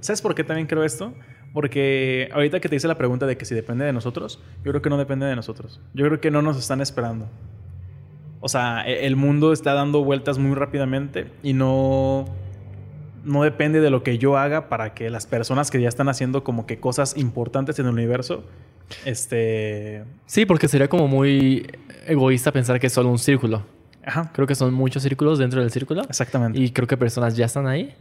¿Sabes 0.00 0.22
por 0.22 0.34
qué 0.34 0.44
también 0.44 0.66
creo 0.66 0.82
esto? 0.82 1.12
Porque 1.54 2.28
ahorita 2.32 2.58
que 2.58 2.68
te 2.68 2.76
hice 2.76 2.88
la 2.88 2.98
pregunta 2.98 3.26
de 3.26 3.38
que 3.38 3.44
si 3.44 3.54
depende 3.54 3.84
de 3.84 3.92
nosotros, 3.92 4.42
yo 4.64 4.72
creo 4.72 4.82
que 4.82 4.90
no 4.90 4.98
depende 4.98 5.24
de 5.24 5.36
nosotros. 5.36 5.80
Yo 5.94 6.04
creo 6.04 6.20
que 6.20 6.32
no 6.32 6.42
nos 6.42 6.58
están 6.58 6.80
esperando. 6.80 7.28
O 8.40 8.48
sea, 8.48 8.86
e, 8.86 9.06
el 9.06 9.14
mundo 9.14 9.52
está 9.52 9.72
dando 9.72 10.04
vueltas 10.04 10.36
muy 10.36 10.54
rápidamente 10.54 11.30
y 11.42 11.54
no 11.54 12.26
no 13.22 13.42
depende 13.42 13.80
de 13.80 13.88
lo 13.88 14.02
que 14.02 14.18
yo 14.18 14.36
haga 14.36 14.68
para 14.68 14.92
que 14.92 15.08
las 15.08 15.26
personas 15.26 15.70
que 15.70 15.80
ya 15.80 15.88
están 15.88 16.10
haciendo 16.10 16.44
como 16.44 16.66
que 16.66 16.78
cosas 16.78 17.16
importantes 17.16 17.78
en 17.78 17.86
el 17.86 17.92
universo 17.92 18.44
este. 19.04 20.04
Sí, 20.26 20.44
porque 20.44 20.68
sería 20.68 20.88
como 20.88 21.08
muy 21.08 21.66
egoísta 22.06 22.52
pensar 22.52 22.80
que 22.80 22.88
es 22.88 22.92
solo 22.92 23.10
un 23.10 23.18
círculo. 23.18 23.62
Ajá. 24.04 24.30
Creo 24.34 24.46
que 24.46 24.54
son 24.54 24.74
muchos 24.74 25.04
círculos 25.04 25.38
dentro 25.38 25.60
del 25.60 25.70
círculo. 25.70 26.02
Exactamente. 26.02 26.58
Y 26.58 26.70
creo 26.70 26.86
que 26.86 26.96
personas 26.96 27.36
ya 27.36 27.46
están 27.46 27.66
ahí 27.66 27.94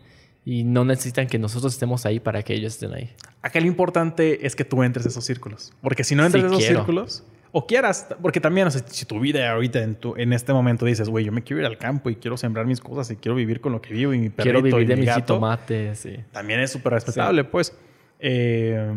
y 0.45 0.63
no 0.63 0.85
necesitan 0.85 1.27
que 1.27 1.39
nosotros 1.39 1.73
estemos 1.73 2.05
ahí 2.05 2.19
para 2.19 2.43
que 2.43 2.53
ellos 2.53 2.73
estén 2.73 2.93
ahí. 2.93 3.09
Acá 3.41 3.59
lo 3.59 3.67
importante 3.67 4.45
es 4.45 4.55
que 4.55 4.65
tú 4.65 4.83
entres 4.83 5.05
a 5.05 5.09
esos 5.09 5.25
círculos. 5.25 5.73
Porque 5.81 6.03
si 6.03 6.15
no 6.15 6.25
entras 6.25 6.43
a 6.43 6.47
esos 6.47 6.63
círculos, 6.63 7.23
o 7.55 7.67
quieras, 7.67 8.07
porque 8.21 8.39
también, 8.39 8.69
si 8.71 9.05
tu 9.05 9.19
vida 9.19 9.51
ahorita 9.51 9.83
en, 9.83 9.95
tu, 9.95 10.15
en 10.17 10.33
este 10.33 10.53
momento 10.53 10.85
dices, 10.85 11.07
güey, 11.07 11.23
yo 11.23 11.31
me 11.31 11.43
quiero 11.43 11.61
ir 11.61 11.67
al 11.67 11.77
campo 11.77 12.09
y 12.09 12.15
quiero 12.15 12.35
sembrar 12.35 12.65
mis 12.65 12.81
cosas 12.81 13.11
y 13.11 13.15
quiero 13.15 13.35
vivir 13.35 13.61
con 13.61 13.71
lo 13.71 13.81
que 13.81 13.93
vivo 13.93 14.11
y 14.13 14.17
mi 14.17 14.29
perrito 14.29 14.43
Quiero 14.43 14.61
vivir 14.63 14.87
de 14.87 14.95
mis 14.95 15.13
jitomates, 15.13 15.99
sí. 15.99 16.15
También 16.31 16.59
es 16.61 16.71
súper 16.71 16.93
respetable, 16.93 17.43
pues. 17.43 17.77
Eh, 18.19 18.91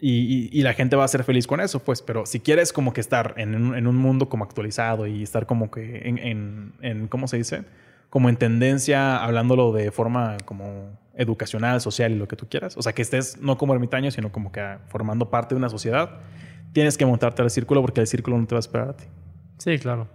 y, 0.00 0.62
la 0.62 0.72
gente 0.72 0.96
va 0.96 1.04
a 1.04 1.08
ser 1.08 1.24
feliz 1.24 1.46
con 1.46 1.60
eso, 1.60 1.84
pues. 1.84 2.00
Pero 2.00 2.24
si 2.24 2.40
quieres 2.40 2.72
como 2.72 2.94
que 2.94 3.02
estar 3.02 3.34
en 3.36 3.54
un, 3.54 3.96
mundo 3.96 4.30
como 4.30 4.44
actualizado 4.44 5.06
y 5.06 5.22
estar 5.22 5.44
como 5.44 5.70
que 5.70 6.08
en, 6.08 6.72
en, 6.80 7.06
¿cómo 7.08 7.28
se 7.28 7.36
dice? 7.36 7.64
Como 8.10 8.28
en 8.28 8.36
tendencia, 8.36 9.16
hablándolo 9.16 9.72
de 9.72 9.90
forma 9.90 10.36
como 10.44 10.98
educacional, 11.14 11.80
social 11.80 12.12
y 12.12 12.16
lo 12.16 12.28
que 12.28 12.36
tú 12.36 12.48
quieras. 12.48 12.76
O 12.76 12.82
sea, 12.82 12.92
que 12.92 13.02
estés 13.02 13.40
no 13.40 13.56
como 13.56 13.74
ermitaño, 13.74 14.10
sino 14.10 14.32
como 14.32 14.52
que 14.52 14.78
formando 14.88 15.30
parte 15.30 15.54
de 15.54 15.58
una 15.58 15.68
sociedad. 15.68 16.18
Tienes 16.72 16.98
que 16.98 17.06
montarte 17.06 17.42
al 17.42 17.50
círculo 17.50 17.80
porque 17.80 18.00
el 18.00 18.06
círculo 18.06 18.38
no 18.38 18.46
te 18.46 18.54
va 18.54 18.58
a 18.58 18.60
esperar 18.60 18.88
a 18.90 18.96
ti. 18.96 19.04
Sí, 19.58 19.78
claro. 19.78 20.08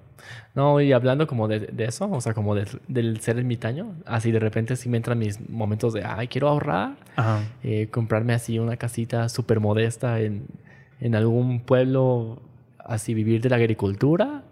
No, 0.56 0.82
y 0.82 0.92
hablando 0.94 1.28
como 1.28 1.48
de, 1.48 1.70
eso, 1.78 2.10
o 2.10 2.22
sea, 2.22 2.34
como 2.34 2.56
del 2.56 3.20
ser 3.20 3.38
ermitaño, 3.38 3.94
así 4.06 4.32
de 4.32 4.40
repente 4.40 4.76
sí 4.76 4.90
me 4.90 4.98
entran 4.98 5.20
mis 5.20 5.50
momentos 5.50 5.94
de, 5.94 6.04
ay, 6.04 6.28
quiero 6.28 6.48
ahorrar, 6.48 6.96
eh, 7.64 7.88
comprarme 7.92 8.34
así 8.34 8.58
una 8.58 8.78
casita 8.78 9.30
súper 9.30 9.60
modesta 9.60 10.20
en, 10.22 10.48
en 11.00 11.14
algún 11.14 11.60
pueblo, 11.60 12.42
así 12.80 13.14
vivir 13.14 13.42
de 13.42 13.50
la 13.50 13.58
agricultura 13.58 14.44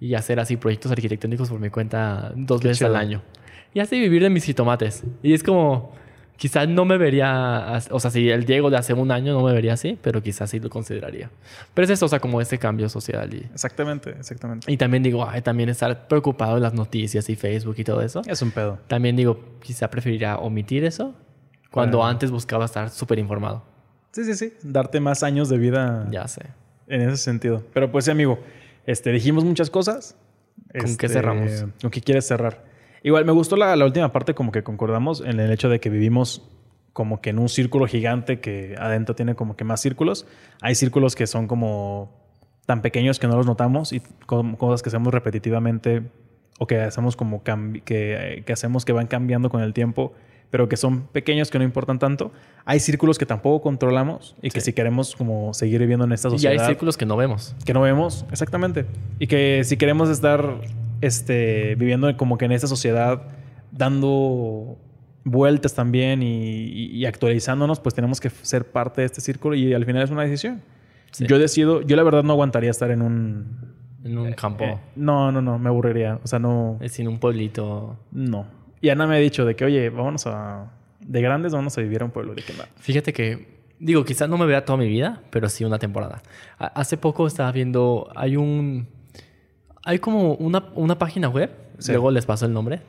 y 0.00 0.14
hacer 0.14 0.40
así 0.40 0.56
proyectos 0.56 0.92
arquitectónicos 0.92 1.48
por 1.48 1.60
mi 1.60 1.70
cuenta 1.70 2.32
dos 2.36 2.62
veces 2.62 2.82
al 2.82 2.96
año. 2.96 3.22
Y 3.74 3.80
así 3.80 4.00
vivir 4.00 4.22
de 4.22 4.30
mis 4.30 4.44
jitomates. 4.44 5.04
Y 5.22 5.34
es 5.34 5.42
como 5.42 5.92
Quizás 6.36 6.68
no 6.68 6.84
me 6.84 6.98
vería, 6.98 7.80
o 7.90 7.98
sea, 7.98 8.10
si 8.10 8.28
el 8.28 8.44
Diego 8.44 8.68
de 8.68 8.76
hace 8.76 8.92
un 8.92 9.10
año 9.10 9.32
no 9.32 9.42
me 9.42 9.54
vería 9.54 9.72
así, 9.72 9.98
pero 10.02 10.22
quizás 10.22 10.50
sí 10.50 10.60
lo 10.60 10.68
consideraría. 10.68 11.30
Pero 11.72 11.84
es 11.84 11.90
eso, 11.90 12.04
o 12.04 12.08
sea, 12.08 12.20
como 12.20 12.42
ese 12.42 12.58
cambio 12.58 12.90
social. 12.90 13.32
Y, 13.32 13.38
exactamente, 13.38 14.10
exactamente. 14.10 14.70
Y 14.70 14.76
también 14.76 15.02
digo, 15.02 15.26
ay, 15.26 15.40
también 15.40 15.70
estar 15.70 16.08
preocupado 16.08 16.56
de 16.56 16.60
las 16.60 16.74
noticias 16.74 17.28
y 17.30 17.36
Facebook 17.36 17.76
y 17.78 17.84
todo 17.84 18.02
eso. 18.02 18.20
Es 18.26 18.42
un 18.42 18.50
pedo. 18.50 18.78
También 18.86 19.16
digo, 19.16 19.40
quizá 19.62 19.88
preferiría 19.88 20.36
omitir 20.36 20.84
eso 20.84 21.14
cuando 21.70 22.04
antes 22.04 22.30
buscaba 22.30 22.66
estar 22.66 22.90
súper 22.90 23.18
informado. 23.18 23.64
Sí, 24.12 24.24
sí, 24.24 24.34
sí. 24.34 24.52
Darte 24.62 25.00
más 25.00 25.22
años 25.22 25.48
de 25.48 25.56
vida. 25.56 26.06
Ya 26.10 26.28
sé. 26.28 26.42
En 26.86 27.00
ese 27.00 27.16
sentido. 27.16 27.64
Pero 27.72 27.90
pues, 27.90 28.04
sí, 28.04 28.10
amigo, 28.10 28.38
este, 28.86 29.10
dijimos 29.10 29.44
muchas 29.44 29.70
cosas. 29.70 30.16
¿Con 30.72 30.96
qué 30.96 31.06
este, 31.06 31.08
cerramos? 31.08 31.66
¿Con 31.80 31.90
qué 31.90 32.00
quieres 32.00 32.26
cerrar? 32.26 32.64
Igual 33.02 33.24
me 33.24 33.32
gustó 33.32 33.56
la, 33.56 33.76
última 33.84 34.12
parte, 34.12 34.34
como 34.34 34.52
que 34.52 34.62
concordamos 34.62 35.20
en 35.20 35.38
el 35.38 35.52
hecho 35.52 35.68
de 35.68 35.80
que 35.80 35.90
vivimos 35.90 36.48
como 36.92 37.20
que 37.20 37.30
en 37.30 37.38
un 37.38 37.48
círculo 37.48 37.86
gigante 37.86 38.40
que 38.40 38.74
adentro 38.78 39.14
tiene 39.14 39.34
como 39.34 39.56
que 39.56 39.64
más 39.64 39.80
círculos. 39.80 40.26
Hay 40.62 40.74
círculos 40.74 41.14
que 41.14 41.26
son 41.26 41.46
como 41.46 42.10
tan 42.64 42.82
pequeños 42.82 43.18
que 43.18 43.28
no 43.28 43.36
los 43.36 43.46
notamos 43.46 43.92
y 43.92 44.00
cosas 44.26 44.82
que 44.82 44.88
hacemos 44.88 45.12
repetitivamente 45.12 46.02
o 46.58 46.66
que 46.66 46.80
hacemos 46.80 47.16
como 47.16 47.44
que, 47.44 48.42
que 48.44 48.52
hacemos 48.52 48.84
que 48.84 48.92
van 48.92 49.06
cambiando 49.06 49.50
con 49.50 49.60
el 49.60 49.72
tiempo, 49.72 50.14
pero 50.50 50.68
que 50.68 50.76
son 50.76 51.06
pequeños 51.08 51.50
que 51.50 51.58
no 51.58 51.64
importan 51.64 51.98
tanto. 51.98 52.32
Hay 52.64 52.80
círculos 52.80 53.18
que 53.18 53.26
tampoco 53.26 53.62
controlamos 53.62 54.34
y 54.42 54.50
que 54.50 54.60
si 54.60 54.72
queremos 54.72 55.14
como 55.16 55.52
seguir 55.54 55.80
viviendo 55.80 56.04
en 56.04 56.12
esta 56.12 56.30
sociedad. 56.30 56.54
Y 56.54 56.58
hay 56.58 56.66
círculos 56.66 56.96
que 56.96 57.06
no 57.06 57.16
vemos. 57.16 57.54
Que 57.64 57.72
no 57.74 57.80
vemos, 57.82 58.24
exactamente. 58.30 58.86
Y 59.18 59.26
que 59.26 59.62
si 59.64 59.76
queremos 59.76 60.08
estar 60.08 60.60
este, 61.00 61.74
viviendo 61.76 62.14
como 62.16 62.38
que 62.38 62.44
en 62.46 62.52
esta 62.52 62.66
sociedad, 62.66 63.22
dando 63.90 64.78
vueltas 65.24 65.74
también 65.74 66.22
y, 66.22 66.64
y- 66.64 66.86
y 66.96 67.06
actualizándonos, 67.06 67.80
pues 67.80 67.94
tenemos 67.94 68.20
que 68.20 68.30
ser 68.30 68.70
parte 68.70 69.00
de 69.02 69.06
este 69.06 69.20
círculo 69.20 69.54
y 69.56 69.74
al 69.74 69.84
final 69.84 70.02
es 70.02 70.10
una 70.10 70.22
decisión. 70.22 70.62
Sí. 71.10 71.26
Yo 71.26 71.38
decido, 71.38 71.82
yo 71.82 71.96
la 71.96 72.02
verdad 72.02 72.22
no 72.22 72.32
aguantaría 72.32 72.70
estar 72.70 72.90
en 72.90 73.02
un... 73.02 73.74
En 74.04 74.18
un 74.18 74.32
campo. 74.34 74.64
eh, 74.64 74.78
no, 74.94 75.32
no, 75.32 75.42
no, 75.42 75.58
me 75.58 75.68
aburriría. 75.68 76.20
O 76.22 76.26
sea, 76.28 76.38
no... 76.38 76.78
Es 76.80 76.98
en 77.00 77.08
un 77.08 77.18
pueblito. 77.18 77.96
No. 78.12 78.46
Y 78.80 78.88
Ana 78.90 79.06
me 79.06 79.16
ha 79.16 79.18
dicho 79.18 79.44
de 79.44 79.56
que, 79.56 79.64
oye, 79.64 79.88
vámonos 79.90 80.26
a... 80.26 80.70
De 81.00 81.20
grandes 81.20 81.52
vamos 81.52 81.76
a 81.78 81.80
vivir 81.80 82.02
a 82.02 82.04
un 82.04 82.10
pueblo. 82.10 82.34
De 82.34 82.42
que, 82.42 82.52
no. 82.54 82.64
Fíjate 82.78 83.12
que, 83.12 83.46
digo, 83.78 84.04
quizás 84.04 84.28
no 84.28 84.36
me 84.38 84.46
vea 84.46 84.64
toda 84.64 84.76
mi 84.78 84.88
vida, 84.88 85.22
pero 85.30 85.48
sí 85.48 85.64
una 85.64 85.78
temporada. 85.78 86.22
Ha- 86.58 86.66
Hace 86.66 86.96
poco 86.96 87.26
estaba 87.26 87.52
viendo, 87.52 88.10
hay 88.16 88.36
un, 88.36 88.88
hay 89.84 89.98
como 89.98 90.34
una, 90.34 90.64
una 90.74 90.98
página 90.98 91.28
web, 91.28 91.50
Sí. 91.78 91.92
luego 91.92 92.10
les 92.10 92.24
paso 92.26 92.46
el 92.46 92.52
nombre, 92.52 92.80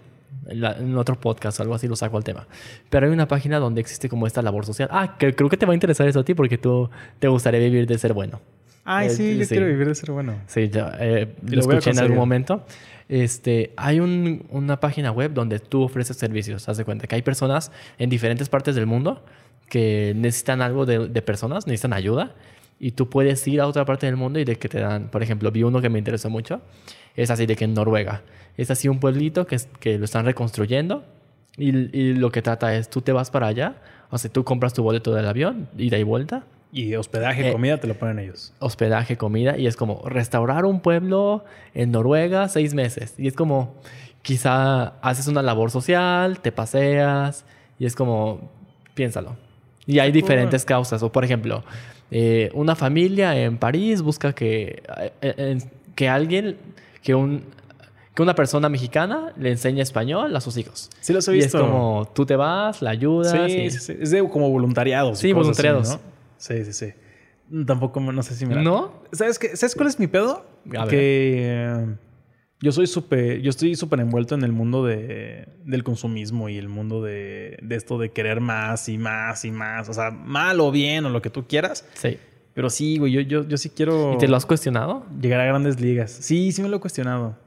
en, 0.47 0.61
la- 0.61 0.77
en 0.77 0.97
otro 0.97 1.19
podcast 1.19 1.59
algo 1.59 1.75
así 1.75 1.87
lo 1.87 1.95
saco 1.95 2.17
al 2.17 2.23
tema. 2.23 2.47
Pero 2.89 3.05
hay 3.05 3.11
una 3.13 3.27
página 3.27 3.59
donde 3.59 3.81
existe 3.81 4.09
como 4.09 4.25
esta 4.27 4.41
labor 4.41 4.65
social. 4.65 4.87
Ah, 4.91 5.17
que 5.17 5.35
creo 5.35 5.49
que 5.49 5.57
te 5.57 5.65
va 5.65 5.73
a 5.73 5.75
interesar 5.75 6.07
eso 6.07 6.21
a 6.21 6.23
ti 6.25 6.33
porque 6.33 6.57
tú 6.57 6.89
te 7.19 7.27
gustaría 7.27 7.59
vivir 7.59 7.85
de 7.85 7.97
ser 7.97 8.13
bueno. 8.13 8.39
Ay, 8.85 9.07
Eh, 9.07 9.09
sí, 9.11 9.37
yo 9.37 9.43
sí. 9.43 9.49
quiero 9.49 9.65
vivir 9.67 9.87
de 9.89 9.95
ser 9.95 10.11
bueno. 10.11 10.35
Sí, 10.47 10.69
ya, 10.69 10.95
eh, 10.99 11.35
lo 11.43 11.55
lo 11.55 11.59
escuché 11.59 11.89
en 11.91 11.99
algún 11.99 12.17
momento. 12.17 12.65
Este, 13.09 13.73
hay 13.77 13.99
un- 13.99 14.45
una 14.49 14.79
página 14.79 15.11
web 15.11 15.33
donde 15.33 15.59
tú 15.59 15.83
ofreces 15.83 16.17
servicios. 16.17 16.67
Haz 16.67 16.77
de 16.77 16.85
cuenta 16.85 17.07
que 17.07 17.15
hay 17.15 17.21
personas 17.21 17.71
en 17.97 18.09
diferentes 18.09 18.49
partes 18.49 18.75
del 18.75 18.85
mundo 18.85 19.23
que 19.69 20.13
necesitan 20.15 20.61
algo 20.61 20.85
de, 20.85 21.07
de 21.07 21.21
personas, 21.21 21.67
necesitan 21.67 21.93
ayuda. 21.93 22.35
Y 22.79 22.91
tú 22.91 23.09
puedes 23.09 23.47
ir 23.47 23.59
a 23.61 23.67
otra 23.67 23.85
parte 23.85 24.05
del 24.05 24.17
mundo 24.17 24.39
y 24.39 24.45
de 24.45 24.57
que 24.57 24.69
te 24.69 24.79
dan, 24.79 25.09
por 25.09 25.23
ejemplo, 25.23 25.51
vi 25.51 25.63
uno 25.63 25.81
que 25.81 25.89
me 25.89 25.97
interesó 25.99 26.29
mucho. 26.29 26.61
Es 27.15 27.31
así 27.31 27.45
de 27.45 27.55
que 27.55 27.65
en 27.65 27.73
Noruega. 27.73 28.21
Es 28.55 28.69
así 28.71 28.87
un 28.87 28.99
pueblito 28.99 29.47
que, 29.47 29.57
que 29.79 29.97
lo 29.97 30.05
están 30.05 30.25
reconstruyendo. 30.25 31.03
Y, 31.57 31.69
y 31.97 32.13
lo 32.13 32.31
que 32.31 32.41
trata 32.43 32.75
es, 32.75 32.89
tú 32.89 33.01
te 33.01 33.11
vas 33.13 33.31
para 33.31 33.47
allá. 33.47 33.75
O 34.11 34.17
sea, 34.17 34.31
tú 34.31 34.43
compras 34.43 34.73
tu 34.73 34.83
boleto 34.83 35.13
del 35.13 35.27
avión, 35.27 35.67
ida 35.77 35.97
y 35.97 36.03
vuelta 36.03 36.43
Y 36.71 36.95
hospedaje, 36.95 37.49
Eh, 37.49 37.51
comida, 37.53 37.77
te 37.79 37.87
lo 37.87 37.95
ponen 37.95 38.19
ellos. 38.19 38.53
hospedaje, 38.59 39.17
comida, 39.17 39.57
y 39.57 39.67
es 39.67 39.75
como 39.77 40.01
restaurar 40.05 40.65
un 40.65 40.81
pueblo 40.81 41.45
en 41.73 41.91
Noruega 41.91 42.49
seis 42.49 42.73
meses. 42.73 43.13
Y 43.17 43.27
es 43.27 43.33
como, 43.35 43.75
quizá 44.21 44.93
haces 45.01 45.27
una 45.27 45.41
labor 45.41 45.71
social, 45.71 46.39
te 46.39 46.51
paseas, 46.51 47.45
y 47.79 47.85
es 47.85 47.95
como, 47.95 48.49
piénsalo. 48.93 49.35
Y 49.85 49.99
hay 49.99 50.11
diferentes 50.11 50.65
causas. 50.65 51.01
O 51.03 51.11
por 51.11 51.23
ejemplo, 51.23 51.63
eh, 52.11 52.51
una 52.53 52.75
familia 52.75 53.37
en 53.41 53.57
París 53.57 54.01
busca 54.01 54.33
que, 54.33 54.83
eh, 55.21 55.57
que 55.95 56.09
alguien, 56.09 56.57
que 57.01 57.15
un 57.15 57.43
que 58.13 58.23
una 58.23 58.33
persona 58.33 58.67
mexicana 58.67 59.31
le 59.37 59.51
enseñe 59.51 59.79
español 59.79 60.35
a 60.35 60.41
sus 60.41 60.57
hijos. 60.57 60.89
Sí, 61.01 61.13
los 61.13 61.27
he 61.27 61.35
Y 61.35 61.37
es 61.37 61.45
visto. 61.45 61.59
como, 61.59 62.09
tú 62.15 62.25
te 62.25 62.35
vas, 62.35 62.81
la 62.81 62.89
ayudas. 62.89 63.31
Sí, 63.31 63.57
y- 63.61 63.69
sí, 63.69 63.79
sí. 63.79 63.93
Es 64.01 64.09
de 64.09 64.27
como 64.27 64.49
voluntariados. 64.49 65.19
y 65.19 65.21
Sí, 65.21 65.27
así, 65.27 65.33
voluntariados. 65.33 65.89
¿no? 65.89 65.99
Sí, 66.37 66.63
sí, 66.65 66.73
sí. 66.73 66.93
Tampoco, 67.65 67.99
no 67.99 68.23
sé 68.23 68.35
si 68.35 68.45
me... 68.45 68.55
la- 68.55 68.61
¿No? 68.61 69.03
¿Sabes, 69.11 69.39
qué? 69.39 69.55
¿Sabes 69.55 69.75
cuál 69.75 69.87
es 69.87 69.99
mi 69.99 70.07
pedo? 70.07 70.45
A. 70.77 70.87
Que 70.87 71.37
eh, 71.43 71.85
yo 72.59 72.71
soy 72.71 72.87
súper... 72.87 73.39
Yo 73.41 73.49
estoy 73.49 73.75
súper 73.75 73.99
envuelto 74.01 74.35
en 74.35 74.43
el 74.43 74.51
mundo 74.51 74.85
de, 74.85 75.47
del 75.63 75.83
consumismo 75.83 76.49
y 76.49 76.57
el 76.57 76.67
mundo 76.67 77.01
de, 77.01 77.57
de 77.61 77.75
esto 77.75 77.97
de 77.97 78.09
querer 78.11 78.41
más 78.41 78.89
y 78.89 78.97
más 78.97 79.45
y 79.45 79.51
más. 79.51 79.87
O 79.89 79.93
sea, 79.93 80.11
mal 80.11 80.59
o 80.59 80.71
bien 80.71 81.05
o 81.05 81.09
lo 81.09 81.21
que 81.21 81.29
tú 81.29 81.47
quieras. 81.47 81.87
Sí. 81.93 82.17
Pero 82.53 82.69
sí, 82.69 82.97
güey, 82.97 83.11
yo, 83.13 83.21
yo, 83.21 83.47
yo 83.47 83.55
sí 83.57 83.69
quiero 83.69 84.13
¿Y 84.13 84.17
te 84.17 84.27
lo 84.27 84.35
has 84.35 84.45
cuestionado? 84.45 85.05
llegar 85.21 85.39
a 85.39 85.45
grandes 85.45 85.79
ligas. 85.79 86.11
Sí, 86.11 86.51
sí 86.51 86.61
me 86.63 86.69
lo 86.69 86.77
he 86.77 86.79
cuestionado. 86.79 87.37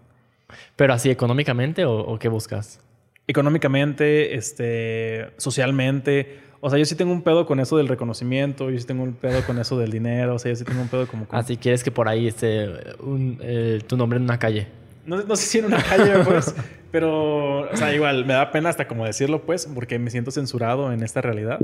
¿Pero 0.77 0.95
así 0.95 1.11
económicamente 1.11 1.85
o, 1.85 1.99
o 1.99 2.19
qué 2.19 2.29
buscas? 2.29 2.81
económicamente, 3.27 4.35
este, 4.35 5.29
socialmente. 5.37 6.41
O 6.63 6.69
sea, 6.69 6.79
yo 6.79 6.85
sí 6.85 6.95
tengo 6.95 7.13
un 7.13 7.23
pedo 7.23 7.47
con 7.47 7.59
eso 7.59 7.79
del 7.79 7.89
reconocimiento, 7.89 8.71
yo 8.71 8.79
sí 8.79 8.87
tengo 8.87 9.03
un 9.03 9.15
pedo 9.15 9.43
con 9.47 9.59
eso 9.59 9.79
del 9.79 9.91
dinero, 9.91 10.35
o 10.35 10.39
sea, 10.39 10.53
yo 10.53 10.57
sí 10.57 10.65
tengo 10.65 10.83
un 10.83 10.89
pedo 10.89 11.07
como 11.07 11.27
con... 11.27 11.39
Así 11.39 11.57
quieres 11.57 11.83
que 11.83 11.91
por 11.91 12.07
ahí 12.07 12.27
esté 12.27 12.69
un, 13.01 13.39
eh, 13.41 13.81
tu 13.87 13.97
nombre 13.97 14.19
en 14.19 14.25
una 14.25 14.39
calle. 14.39 14.69
No, 15.07 15.23
no 15.23 15.37
sé 15.37 15.47
si 15.47 15.59
en 15.59 15.67
una 15.67 15.83
calle, 15.83 16.13
pues, 16.25 16.55
pero, 16.91 17.71
o 17.71 17.77
sea, 17.77 17.95
igual, 17.95 18.27
me 18.27 18.35
da 18.35 18.51
pena 18.51 18.69
hasta 18.69 18.87
como 18.87 19.07
decirlo, 19.07 19.43
pues, 19.43 19.67
porque 19.75 19.99
me 19.99 20.11
siento 20.11 20.31
censurado 20.31 20.93
en 20.93 21.03
esta 21.03 21.23
realidad. 21.23 21.61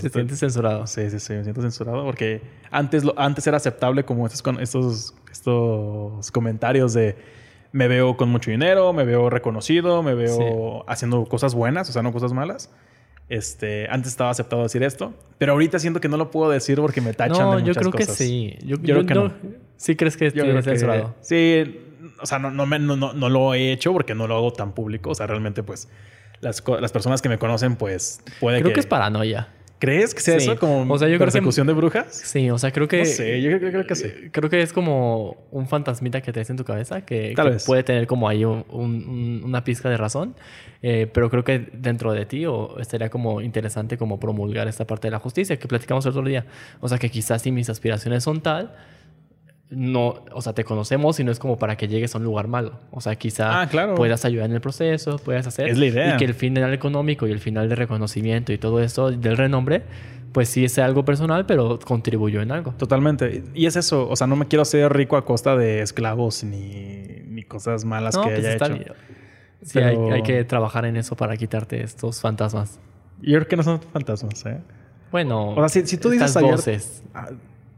Te 0.00 0.10
sientes 0.10 0.38
censurado. 0.38 0.86
Sí, 0.86 1.10
sí, 1.10 1.20
sí, 1.20 1.32
me 1.34 1.42
siento 1.44 1.62
censurado 1.62 2.04
porque 2.04 2.40
antes, 2.70 3.04
lo, 3.04 3.18
antes 3.18 3.46
era 3.46 3.56
aceptable 3.56 4.04
como 4.04 4.26
estos, 4.26 4.42
estos, 4.60 5.14
estos 5.30 6.30
comentarios 6.30 6.92
de 6.92 7.16
me 7.72 7.88
veo 7.88 8.16
con 8.16 8.28
mucho 8.30 8.50
dinero, 8.50 8.92
me 8.92 9.04
veo 9.04 9.30
reconocido, 9.30 10.02
me 10.02 10.14
veo 10.14 10.84
haciendo 10.88 11.24
cosas 11.24 11.54
buenas, 11.54 11.88
o 11.88 11.92
sea, 11.92 12.02
no 12.02 12.12
cosas 12.12 12.32
malas. 12.32 12.70
Este, 13.28 13.86
antes 13.90 14.10
estaba 14.12 14.30
aceptado 14.30 14.62
decir 14.62 14.82
esto, 14.82 15.12
pero 15.36 15.52
ahorita 15.52 15.78
siento 15.78 16.00
que 16.00 16.08
no 16.08 16.16
lo 16.16 16.30
puedo 16.30 16.50
decir 16.50 16.78
porque 16.80 17.00
me 17.02 17.12
tachan 17.12 17.38
No, 17.38 17.56
de 17.56 17.60
yo 17.62 17.66
muchas 17.68 17.76
creo 17.78 17.92
cosas. 17.92 18.06
que 18.16 18.24
sí. 18.24 18.56
Yo, 18.64 18.76
Yo 18.76 18.94
creo 18.94 19.06
que 19.06 19.14
no. 19.14 19.32
¿Sí 19.76 19.96
crees 19.96 20.16
que 20.16 20.24
Yo 20.24 20.28
estoy 20.28 20.42
creo 20.44 20.56
que- 20.56 20.62
censurado? 20.62 21.14
sí, 21.20 21.80
o 22.20 22.26
sea, 22.26 22.38
no, 22.38 22.50
no, 22.50 22.64
me- 22.66 22.78
no, 22.78 22.96
no, 22.96 23.12
no 23.12 23.28
lo 23.28 23.52
he 23.54 23.70
hecho 23.72 23.92
porque 23.92 24.14
no 24.14 24.26
lo 24.26 24.36
hago 24.36 24.52
tan 24.52 24.72
público. 24.72 25.10
O 25.10 25.14
sea, 25.14 25.26
realmente, 25.26 25.62
pues, 25.62 25.88
las, 26.40 26.64
las 26.80 26.90
personas 26.90 27.20
que 27.20 27.28
me 27.28 27.38
conocen, 27.38 27.76
pues, 27.76 28.20
puede 28.40 28.58
Creo 28.60 28.70
que... 28.70 28.74
que 28.74 28.80
es 28.80 28.86
paranoia. 28.86 29.48
¿Crees 29.78 30.14
que 30.14 30.20
sea 30.20 30.40
Sí. 30.40 30.50
eso 30.50 30.58
como 30.58 30.92
O 30.92 30.98
sea, 30.98 31.06
yo 31.08 31.12
creo 31.16 31.18
que- 31.20 31.24
persecución 31.32 31.66
de 31.68 31.72
brujas? 31.72 32.06
Sí, 32.12 32.50
o 32.50 32.58
sea, 32.58 32.72
creo 32.72 32.88
que... 32.88 32.98
No 32.98 33.04
sé, 33.04 33.40
yo 33.40 33.56
creo, 33.58 33.70
creo 33.70 33.86
que 33.86 33.94
sí. 33.94 34.08
Creo 34.32 34.50
que 34.50 34.60
es 34.60 34.72
como 34.72 35.36
un 35.52 35.68
fantasmita 35.68 36.20
que 36.20 36.32
traes 36.32 36.50
en 36.50 36.56
tu 36.56 36.64
cabeza 36.64 37.02
que, 37.04 37.32
Tal 37.36 37.46
que 37.46 37.52
vez. 37.54 37.64
puede 37.64 37.82
tener 37.84 38.06
como 38.06 38.28
ahí 38.28 38.44
un- 38.44 38.64
un- 38.70 39.08
un- 39.08 39.42
una 39.44 39.62
pizca 39.64 39.88
de 39.88 39.96
razón. 39.96 40.34
Eh, 40.82 41.08
pero 41.12 41.30
creo 41.30 41.44
que 41.44 41.68
dentro 41.72 42.12
de 42.12 42.24
ti 42.26 42.44
o 42.46 42.78
estaría 42.80 43.08
como 43.10 43.40
interesante 43.40 43.96
como 43.98 44.18
promulgar 44.20 44.68
esta 44.68 44.86
parte 44.86 45.08
de 45.08 45.12
la 45.12 45.18
justicia 45.18 45.56
que 45.58 45.68
platicamos 45.68 46.04
el 46.06 46.10
otro 46.10 46.24
día. 46.24 46.46
O 46.80 46.88
sea, 46.88 46.98
que 46.98 47.10
quizás 47.10 47.42
si 47.42 47.50
mis 47.52 47.68
aspiraciones 47.70 48.24
son 48.24 48.40
tal, 48.40 48.74
no, 49.70 50.24
o 50.32 50.40
sea, 50.40 50.54
te 50.54 50.64
conocemos 50.64 51.20
y 51.20 51.24
no 51.24 51.30
es 51.32 51.38
como 51.38 51.58
para 51.58 51.76
que 51.76 51.88
llegues 51.88 52.14
a 52.14 52.18
un 52.18 52.24
lugar 52.24 52.48
malo. 52.48 52.72
O 52.90 53.00
sea, 53.02 53.16
quizá 53.16 53.60
Ah, 53.60 53.68
claro. 53.68 53.94
puedas 53.96 54.24
ayudar 54.24 54.46
en 54.48 54.54
el 54.54 54.60
proceso, 54.62 55.18
puedas 55.18 55.46
hacer. 55.46 55.68
Es 55.68 55.76
la 55.78 55.86
idea. 55.86 56.14
Y 56.14 56.16
que 56.16 56.24
el 56.24 56.34
final 56.34 56.72
económico 56.72 57.26
y 57.26 57.32
el 57.32 57.40
final 57.40 57.68
de 57.68 57.74
reconocimiento 57.74 58.52
y 58.52 58.58
todo 58.58 58.80
eso 58.80 59.10
del 59.10 59.36
renombre, 59.36 59.82
pues 60.32 60.48
sí 60.48 60.64
es 60.64 60.78
algo 60.78 61.04
personal, 61.04 61.44
pero 61.46 61.78
contribuyó 61.78 62.40
en 62.40 62.50
algo. 62.52 62.72
Totalmente. 62.78 63.44
Y 63.54 63.66
es 63.66 63.76
eso. 63.76 64.08
O 64.08 64.16
sea, 64.16 64.26
no 64.26 64.36
me 64.36 64.46
quiero 64.46 64.62
hacer 64.62 64.90
rico 64.92 65.16
a 65.18 65.24
costa 65.26 65.54
de 65.56 65.82
esclavos 65.82 66.44
ni, 66.44 67.02
ni 67.28 67.42
cosas 67.44 67.84
malas 67.84 68.14
No, 68.14 68.22
que 68.22 68.28
pues 68.30 68.38
haya 68.40 68.52
está 68.52 68.66
hecho. 68.66 68.74
bien. 68.76 68.92
Sí, 69.62 69.70
Pero- 69.74 69.86
hay, 70.06 70.12
hay 70.12 70.22
que 70.22 70.44
trabajar 70.44 70.84
en 70.86 70.96
eso 70.96 71.14
para 71.16 71.36
quitarte 71.36 71.82
estos 71.82 72.20
fantasmas. 72.20 72.78
Yo 73.20 73.34
creo 73.38 73.48
que 73.48 73.56
no 73.56 73.62
son 73.64 73.80
fantasmas, 73.82 74.46
¿eh? 74.46 74.60
Bueno, 75.10 75.50
O 75.50 75.56
sea, 75.56 75.68
si- 75.68 75.86
si 75.86 75.96
tú 75.98 76.10
dices 76.10 76.32
voces. 76.40 77.02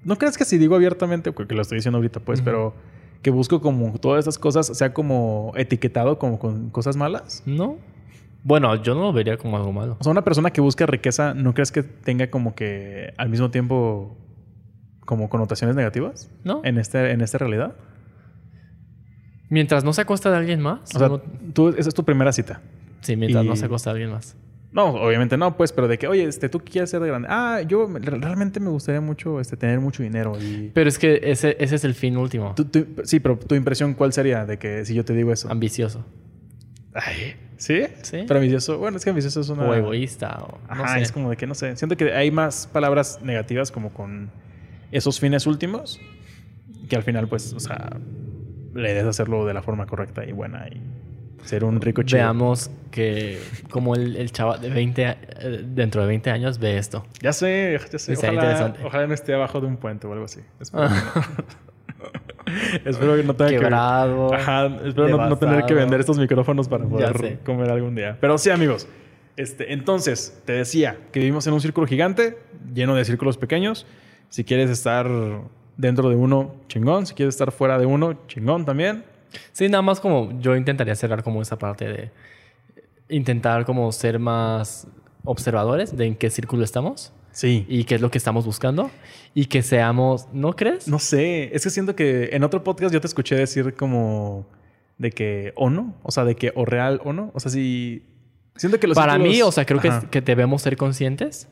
¿No 0.05 0.17
crees 0.17 0.39
que 0.39 0.45
si 0.45 0.57
digo 0.59 0.75
abiertamente, 0.75 1.33
que 1.33 1.55
lo 1.55 1.63
estoy 1.63 1.77
diciendo 1.77 1.99
ahorita, 1.99 2.21
pues, 2.21 2.41
pero 2.41 2.75
que 3.23 3.31
busco 3.31 3.61
como 3.61 3.93
todas 3.99 4.21
estas 4.21 4.39
cosas 4.39 4.67
sea 4.67 4.95
como 4.95 5.53
etiquetado 5.57 6.19
como 6.19 6.39
con 6.39 6.71
cosas 6.71 6.97
malas? 6.97 7.43
¿No? 7.47 7.77
Bueno, 8.43 8.75
yo 8.83 8.95
no 8.95 9.03
lo 9.03 9.13
vería 9.13 9.37
como 9.37 9.57
algo 9.59 9.73
malo. 9.73 9.97
O 10.01 10.03
sea, 10.05 10.11
una 10.13 10.25
persona 10.25 10.51
que 10.51 10.63
busca 10.63 10.87
riqueza, 10.87 11.35
¿no 11.35 11.53
crees 11.53 11.71
que 11.73 11.83
tenga 11.83 12.31
como 12.31 12.55
que 12.55 13.13
al 13.19 13.29
mismo 13.29 13.51
tiempo 13.51 14.17
como 15.05 15.29
connotaciones 15.29 15.77
negativas 15.77 16.31
¿No? 16.45 16.63
en, 16.65 16.79
este, 16.79 17.11
en 17.11 17.21
esta 17.21 17.37
realidad? 17.37 17.75
Mientras 19.51 19.85
no 19.85 19.93
se 19.93 20.01
acosta 20.03 20.31
de 20.31 20.37
alguien 20.37 20.61
más. 20.61 20.95
O 20.95 20.99
sea, 20.99 21.09
no- 21.09 21.21
tú, 21.53 21.69
esa 21.71 21.89
es 21.89 21.95
tu 21.95 22.05
primera 22.05 22.33
cita. 22.33 22.61
sí, 23.03 23.17
mientras 23.17 23.45
y- 23.45 23.49
no 23.49 23.57
se 23.57 23.67
acosta 23.67 23.91
de 23.91 23.95
alguien 23.95 24.13
más. 24.13 24.37
No, 24.73 24.87
obviamente 24.95 25.37
no, 25.37 25.57
pues, 25.57 25.73
pero 25.73 25.89
de 25.89 25.99
que, 25.99 26.07
oye, 26.07 26.25
este, 26.25 26.49
tú 26.49 26.61
quieres 26.61 26.91
ser 26.91 27.01
de 27.01 27.09
grande. 27.09 27.27
Ah, 27.31 27.61
yo 27.67 27.89
me- 27.89 27.99
realmente 27.99 28.61
me 28.61 28.71
gustaría 28.71 29.01
mucho 29.01 29.41
este, 29.41 29.57
tener 29.57 29.81
mucho 29.81 30.03
dinero. 30.03 30.39
Y 30.41 30.71
Pero 30.73 30.89
es 30.89 30.99
que 30.99 31.21
ese, 31.25 31.57
ese 31.59 31.75
es 31.75 31.85
el 31.85 31.95
fin 31.95 32.17
último. 32.17 32.55
Tú- 32.55 32.67
tú- 32.67 32.87
sí, 33.05 33.19
pero 33.19 33.37
tu 33.37 33.57
impresión, 33.57 33.95
¿cuál 33.95 34.13
sería 34.13 34.47
de 34.47 34.59
que 34.59 34.85
si 34.85 34.95
yo 34.95 35.05
te 35.05 35.13
digo 35.13 35.33
eso? 35.33 35.51
Ambicioso. 35.51 36.05
Ay, 36.95 37.35
¿Sí? 37.57 37.83
Sí. 38.03 38.25
Pero 38.27 38.39
ambicioso, 38.41 38.79
bueno, 38.79 38.97
es 38.97 39.05
que 39.05 39.11
ambicioso 39.11 39.41
es 39.41 39.49
una... 39.51 39.65
O 39.65 39.75
egoísta. 39.75 40.39
O, 40.45 40.59
no 40.75 40.85
Ajá, 40.85 40.95
sé. 40.95 41.03
es 41.03 41.13
como 41.13 41.29
de 41.31 41.37
que 41.37 41.47
no 41.47 41.55
sé. 41.55 41.77
Siento 41.77 41.97
que 41.97 42.13
hay 42.15 42.31
más 42.31 42.67
palabras 42.69 43.21
negativas 43.23 43.71
como 43.71 43.93
con 43.93 44.31
esos 44.93 45.21
fines 45.21 45.47
últimos 45.47 46.01
que 46.89 46.97
al 46.97 47.03
final, 47.03 47.29
pues, 47.29 47.53
o 47.53 47.61
sea, 47.61 47.91
le 48.75 48.89
debes 48.95 49.05
hacerlo 49.07 49.45
de 49.47 49.53
la 49.55 49.63
forma 49.63 49.87
correcta 49.87 50.25
y 50.25 50.33
buena 50.33 50.67
y 50.69 50.81
ser 51.45 51.65
un 51.65 51.81
rico 51.81 52.03
chido. 52.03 52.19
Veamos 52.19 52.71
que 52.91 53.41
como 53.71 53.95
el, 53.95 54.17
el 54.17 54.31
chaval 54.33 54.61
de 54.61 54.71
20, 54.71 55.07
a- 55.07 55.11
eh, 55.41 55.65
dentro 55.65 56.01
de 56.03 56.09
20 56.09 56.31
años 56.31 56.59
ve 56.59 56.77
esto. 56.79 57.05
Ya 57.21 57.33
sé, 57.33 57.79
ya 57.93 57.99
sé. 57.99 58.13
Está 58.13 58.29
Ojalá, 58.29 58.43
interesante. 58.43 58.81
ojalá 58.85 59.07
no 59.07 59.15
esté 59.15 59.35
abajo 59.35 59.61
de 59.61 59.67
un 59.67 59.77
puente 59.77 60.07
o 60.07 60.13
algo 60.13 60.25
así. 60.25 60.41
Espero, 60.61 60.89
que, 60.89 60.95
no. 60.95 61.51
Espero 62.91 63.17
que 63.17 63.23
no 63.23 63.35
tenga 63.35 63.51
Quebrado. 63.51 64.31
que... 64.31 64.37
Ajá, 64.37 64.67
espero 64.85 65.09
no, 65.09 65.29
no 65.29 65.37
tener 65.39 65.65
que 65.67 65.75
vender 65.75 66.01
estos 66.01 66.19
micrófonos 66.19 66.69
para 66.69 66.85
poder 66.85 67.39
comer 67.45 67.71
algún 67.71 67.95
día. 67.95 68.17
Pero 68.21 68.39
sí, 68.39 68.51
amigos. 68.51 68.89
Este, 69.37 69.73
entonces, 69.73 70.41
te 70.45 70.53
decía 70.55 70.99
que 71.13 71.21
vivimos 71.21 71.47
en 71.47 71.53
un 71.55 71.61
círculo 71.61 71.87
gigante, 71.87 72.39
lleno 72.75 72.95
de 72.95 73.05
círculos 73.05 73.37
pequeños. 73.39 73.87
Si 74.29 74.45
quieres 74.45 74.69
estar 74.71 75.09
dentro 75.77 76.09
de 76.11 76.17
uno, 76.17 76.55
chingón. 76.69 77.07
Si 77.07 77.15
quieres 77.15 77.35
estar 77.35 77.53
fuera 77.53 77.79
de 77.79 77.87
uno, 77.87 78.19
chingón 78.27 78.65
también. 78.65 79.05
Sí, 79.53 79.69
nada 79.69 79.83
más 79.83 80.01
como 80.01 80.39
yo 80.41 80.57
intentaría 80.57 80.95
cerrar 80.95 81.23
como 81.23 81.41
esa 81.43 81.59
parte 81.59 81.87
de... 81.87 82.11
intentar 83.09 83.65
como 83.65 83.91
ser 83.93 84.19
más 84.19 84.87
observadores 85.25 85.97
de 85.97 86.07
en 86.07 86.15
qué 86.15 86.31
círculo 86.31 86.65
estamos 86.65 87.13
Sí. 87.33 87.65
y 87.69 87.85
qué 87.85 87.95
es 87.97 88.01
lo 88.01 88.11
que 88.11 88.19
estamos 88.19 88.45
buscando 88.45 88.91
y 89.35 89.47
que 89.47 89.63
seamos, 89.63 90.27
¿no 90.33 90.55
crees? 90.57 90.89
No 90.89 90.99
sé, 90.99 91.55
es 91.55 91.63
que 91.63 91.71
siento 91.71 91.95
que 91.95 92.31
en 92.33 92.43
otro 92.43 92.65
podcast 92.65 92.93
yo 92.93 93.01
te 93.01 93.07
escuché 93.07 93.37
decir 93.37 93.75
como 93.75 94.47
de 94.99 95.13
que 95.13 95.53
o 95.57 95.71
no, 95.71 95.95
o 96.03 96.11
sea, 96.11 96.25
de 96.25 96.35
que 96.35 96.53
o 96.57 96.65
real 96.65 97.01
o 97.05 97.13
no. 97.13 97.31
O 97.35 97.39
sea, 97.41 97.51
si 97.53 98.03
siento 98.57 98.81
que 98.81 98.89
los 98.89 98.97
Para 98.97 99.15
círculos- 99.15 99.33
mí, 99.33 99.43
o 99.43 99.53
sea, 99.53 99.65
creo 99.65 99.81
que, 99.81 99.89
Ajá. 99.89 100.11
que 100.11 100.21
debemos 100.21 100.63
ser 100.63 100.77
conscientes 100.77 101.49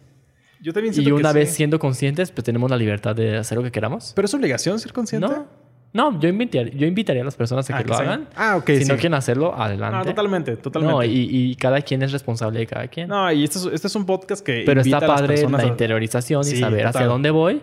yo 0.61 0.73
también 0.73 0.93
y 0.93 0.97
siento 0.97 1.15
que 1.15 1.21
una 1.21 1.33
vez 1.33 1.51
sí. 1.51 1.55
siendo 1.57 1.79
conscientes, 1.79 2.33
pues 2.33 2.45
tenemos 2.45 2.69
la 2.69 2.77
libertad 2.77 3.15
de 3.15 3.37
hacer 3.37 3.57
lo 3.57 3.63
que 3.63 3.71
queramos. 3.71 4.13
Pero 4.17 4.27
es 4.27 4.35
obligación 4.35 4.81
ser 4.81 4.93
consciente. 4.93 5.29
No, 5.29 5.47
no, 5.93 6.21
yo 6.21 6.29
invitaría, 6.29 6.73
yo 6.75 6.87
invitaría 6.87 7.23
a 7.23 7.25
las 7.25 7.35
personas 7.37 7.69
a 7.71 7.77
Ah, 7.77 7.83
que 7.83 7.89
lo 7.89 7.95
hagan. 7.97 8.29
Ah, 8.37 8.57
ok, 8.57 8.67
Si 8.69 8.83
sí. 8.85 8.89
no 8.89 8.95
quieren 8.97 9.15
hacerlo, 9.15 9.55
adelante. 9.57 9.97
No, 9.99 10.05
totalmente, 10.05 10.57
totalmente. 10.57 10.95
No, 10.95 11.03
y, 11.03 11.29
y 11.31 11.57
cada 11.57 11.81
quien 11.81 12.03
es 12.03 12.13
responsable 12.13 12.59
de 12.61 12.67
cada 12.67 12.87
quien. 12.89 13.09
No, 13.09 13.31
y 13.33 13.43
este 13.45 13.59
es, 13.59 13.65
este 13.67 13.87
es 13.87 13.97
un 13.97 14.05
podcast 14.07 14.45
que 14.45 14.63
Pero 14.67 14.81
invita 14.83 14.97
está 14.99 15.07
a 15.07 15.09
las 15.09 15.21
padre 15.23 15.35
personas 15.35 15.63
la 15.63 15.67
a- 15.69 15.71
interiorización 15.71 16.43
y 16.43 16.51
Sí, 16.51 16.57
saber 16.59 16.87
hacia 16.87 17.07
dónde 17.07 17.31
voy. 17.31 17.63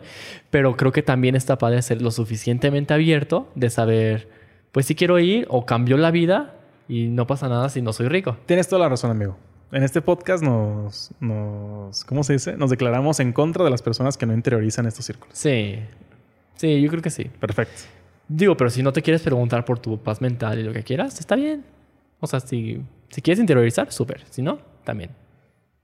Pero 0.50 0.76
creo 0.76 0.92
que 0.92 1.04
también 1.04 1.36
está 1.36 1.58
padre 1.58 1.82
ser 1.82 2.02
lo 2.02 2.12
suficientemente 2.12 2.94
abierto 2.94 3.50
de 3.56 3.70
saber, 3.70 4.28
pues 4.72 4.86
si 4.88 4.96
quiero 4.96 5.20
ir 5.20 5.46
o 5.50 5.66
cambió 5.66 5.96
la 5.98 6.10
vida 6.12 6.56
y 6.88 7.08
no 7.08 7.28
pasa 7.28 7.48
nada 7.48 7.70
si 7.70 7.82
no 7.82 7.94
soy 7.94 8.08
rico. 8.10 8.38
Tienes 8.48 8.68
toda 8.68 8.82
la 8.82 8.90
razón, 8.90 9.12
amigo. 9.12 9.38
En 9.72 9.84
este 9.84 10.02
podcast 10.02 10.44
nos, 10.44 11.12
nos, 11.20 12.06
¿cómo 12.06 12.24
se 12.24 12.34
dice? 12.34 12.56
Nos 12.58 12.70
declaramos 12.70 13.20
en 13.20 13.34
contra 13.34 13.64
de 13.64 13.70
las 13.70 13.82
personas 13.82 14.18
que 14.18 14.26
no 14.26 14.34
interiorizan 14.34 14.86
estos 14.86 15.06
círculos. 15.06 15.38
Sí. 15.38 15.80
Sí, 16.56 16.82
yo 16.82 16.90
creo 16.90 17.02
que 17.02 17.10
sí. 17.10 17.26
Perfecto. 17.40 17.82
Digo, 18.28 18.58
pero 18.58 18.70
si 18.70 18.82
no 18.84 18.92
te 18.94 19.02
quieres 19.02 19.22
preguntar 19.22 19.66
por 19.66 19.80
tu 19.80 20.02
paz 20.02 20.22
mental 20.22 20.60
y 20.60 20.64
lo 20.64 20.74
que 20.74 20.84
quieras, 20.84 21.20
está 21.20 21.36
bien. 21.36 21.64
O 22.20 22.28
sea, 22.28 22.40
si, 22.40 22.82
si 23.10 23.22
quieres 23.22 23.40
interiorizar, 23.40 23.92
súper. 23.92 24.24
Si 24.30 24.42
no, 24.42 24.60
también. 24.84 25.12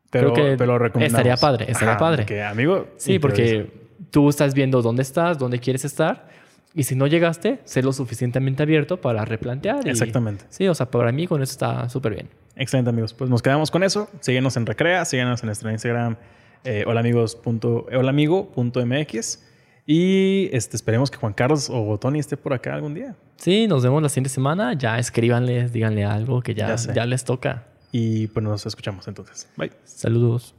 Pero, 0.09 0.33
Creo 0.33 0.57
que 0.57 0.65
lo 0.65 0.77
recomendamos. 0.79 1.19
estaría 1.19 1.37
padre, 1.37 1.71
estaría 1.71 1.97
padre. 1.97 2.25
Que, 2.25 2.41
amigo. 2.43 2.87
Sí, 2.97 3.13
interioriza. 3.15 3.63
porque 3.65 3.81
tú 4.11 4.29
estás 4.29 4.53
viendo 4.53 4.81
dónde 4.81 5.03
estás, 5.03 5.37
dónde 5.37 5.59
quieres 5.59 5.85
estar. 5.85 6.29
Y 6.73 6.83
si 6.83 6.95
no 6.95 7.05
llegaste, 7.05 7.59
sé 7.65 7.83
lo 7.83 7.91
suficientemente 7.93 8.63
abierto 8.63 8.99
para 8.99 9.23
replantear. 9.25 9.85
y- 9.85 9.89
Exactamente. 9.89 10.45
Sí, 10.49 10.67
o 10.67 10.73
sea, 10.73 10.89
para 10.89 11.11
mí 11.11 11.27
con 11.27 11.41
eso 11.43 11.51
está 11.51 11.87
súper 11.89 12.13
bien. 12.13 12.29
Excelente, 12.55 12.89
amigos. 12.89 13.13
Pues 13.13 13.29
nos 13.29 13.41
quedamos 13.41 13.69
con 13.71 13.83
eso. 13.83 14.09
Síguenos 14.21 14.57
en 14.57 14.65
Recrea, 14.65 15.05
síguenos 15.05 15.41
en 15.43 15.47
nuestro 15.47 15.69
Instagram, 15.71 16.15
eh, 16.63 16.83
holaamigos.mx. 16.87 19.45
Y 19.85 20.49
este, 20.51 20.75
esperemos 20.75 21.09
que 21.09 21.17
Juan 21.17 21.33
Carlos 21.33 21.69
o 21.69 21.97
Tony 21.97 22.19
esté 22.19 22.37
por 22.37 22.53
acá 22.53 22.75
algún 22.75 22.93
día. 22.93 23.15
Sí, 23.37 23.67
nos 23.67 23.83
vemos 23.83 24.01
la 24.01 24.09
siguiente 24.09 24.29
semana. 24.29 24.73
Ya 24.73 24.99
escríbanles, 24.99 25.73
díganle 25.73 26.05
algo 26.05 26.41
que 26.41 26.53
ya, 26.53 26.75
Ya 26.75 26.93
ya 26.93 27.05
les 27.05 27.23
toca. 27.23 27.67
Y 27.91 28.27
pues 28.27 28.43
nos 28.43 28.65
escuchamos 28.65 29.07
entonces. 29.07 29.49
Bye. 29.57 29.71
Saludos. 29.83 30.55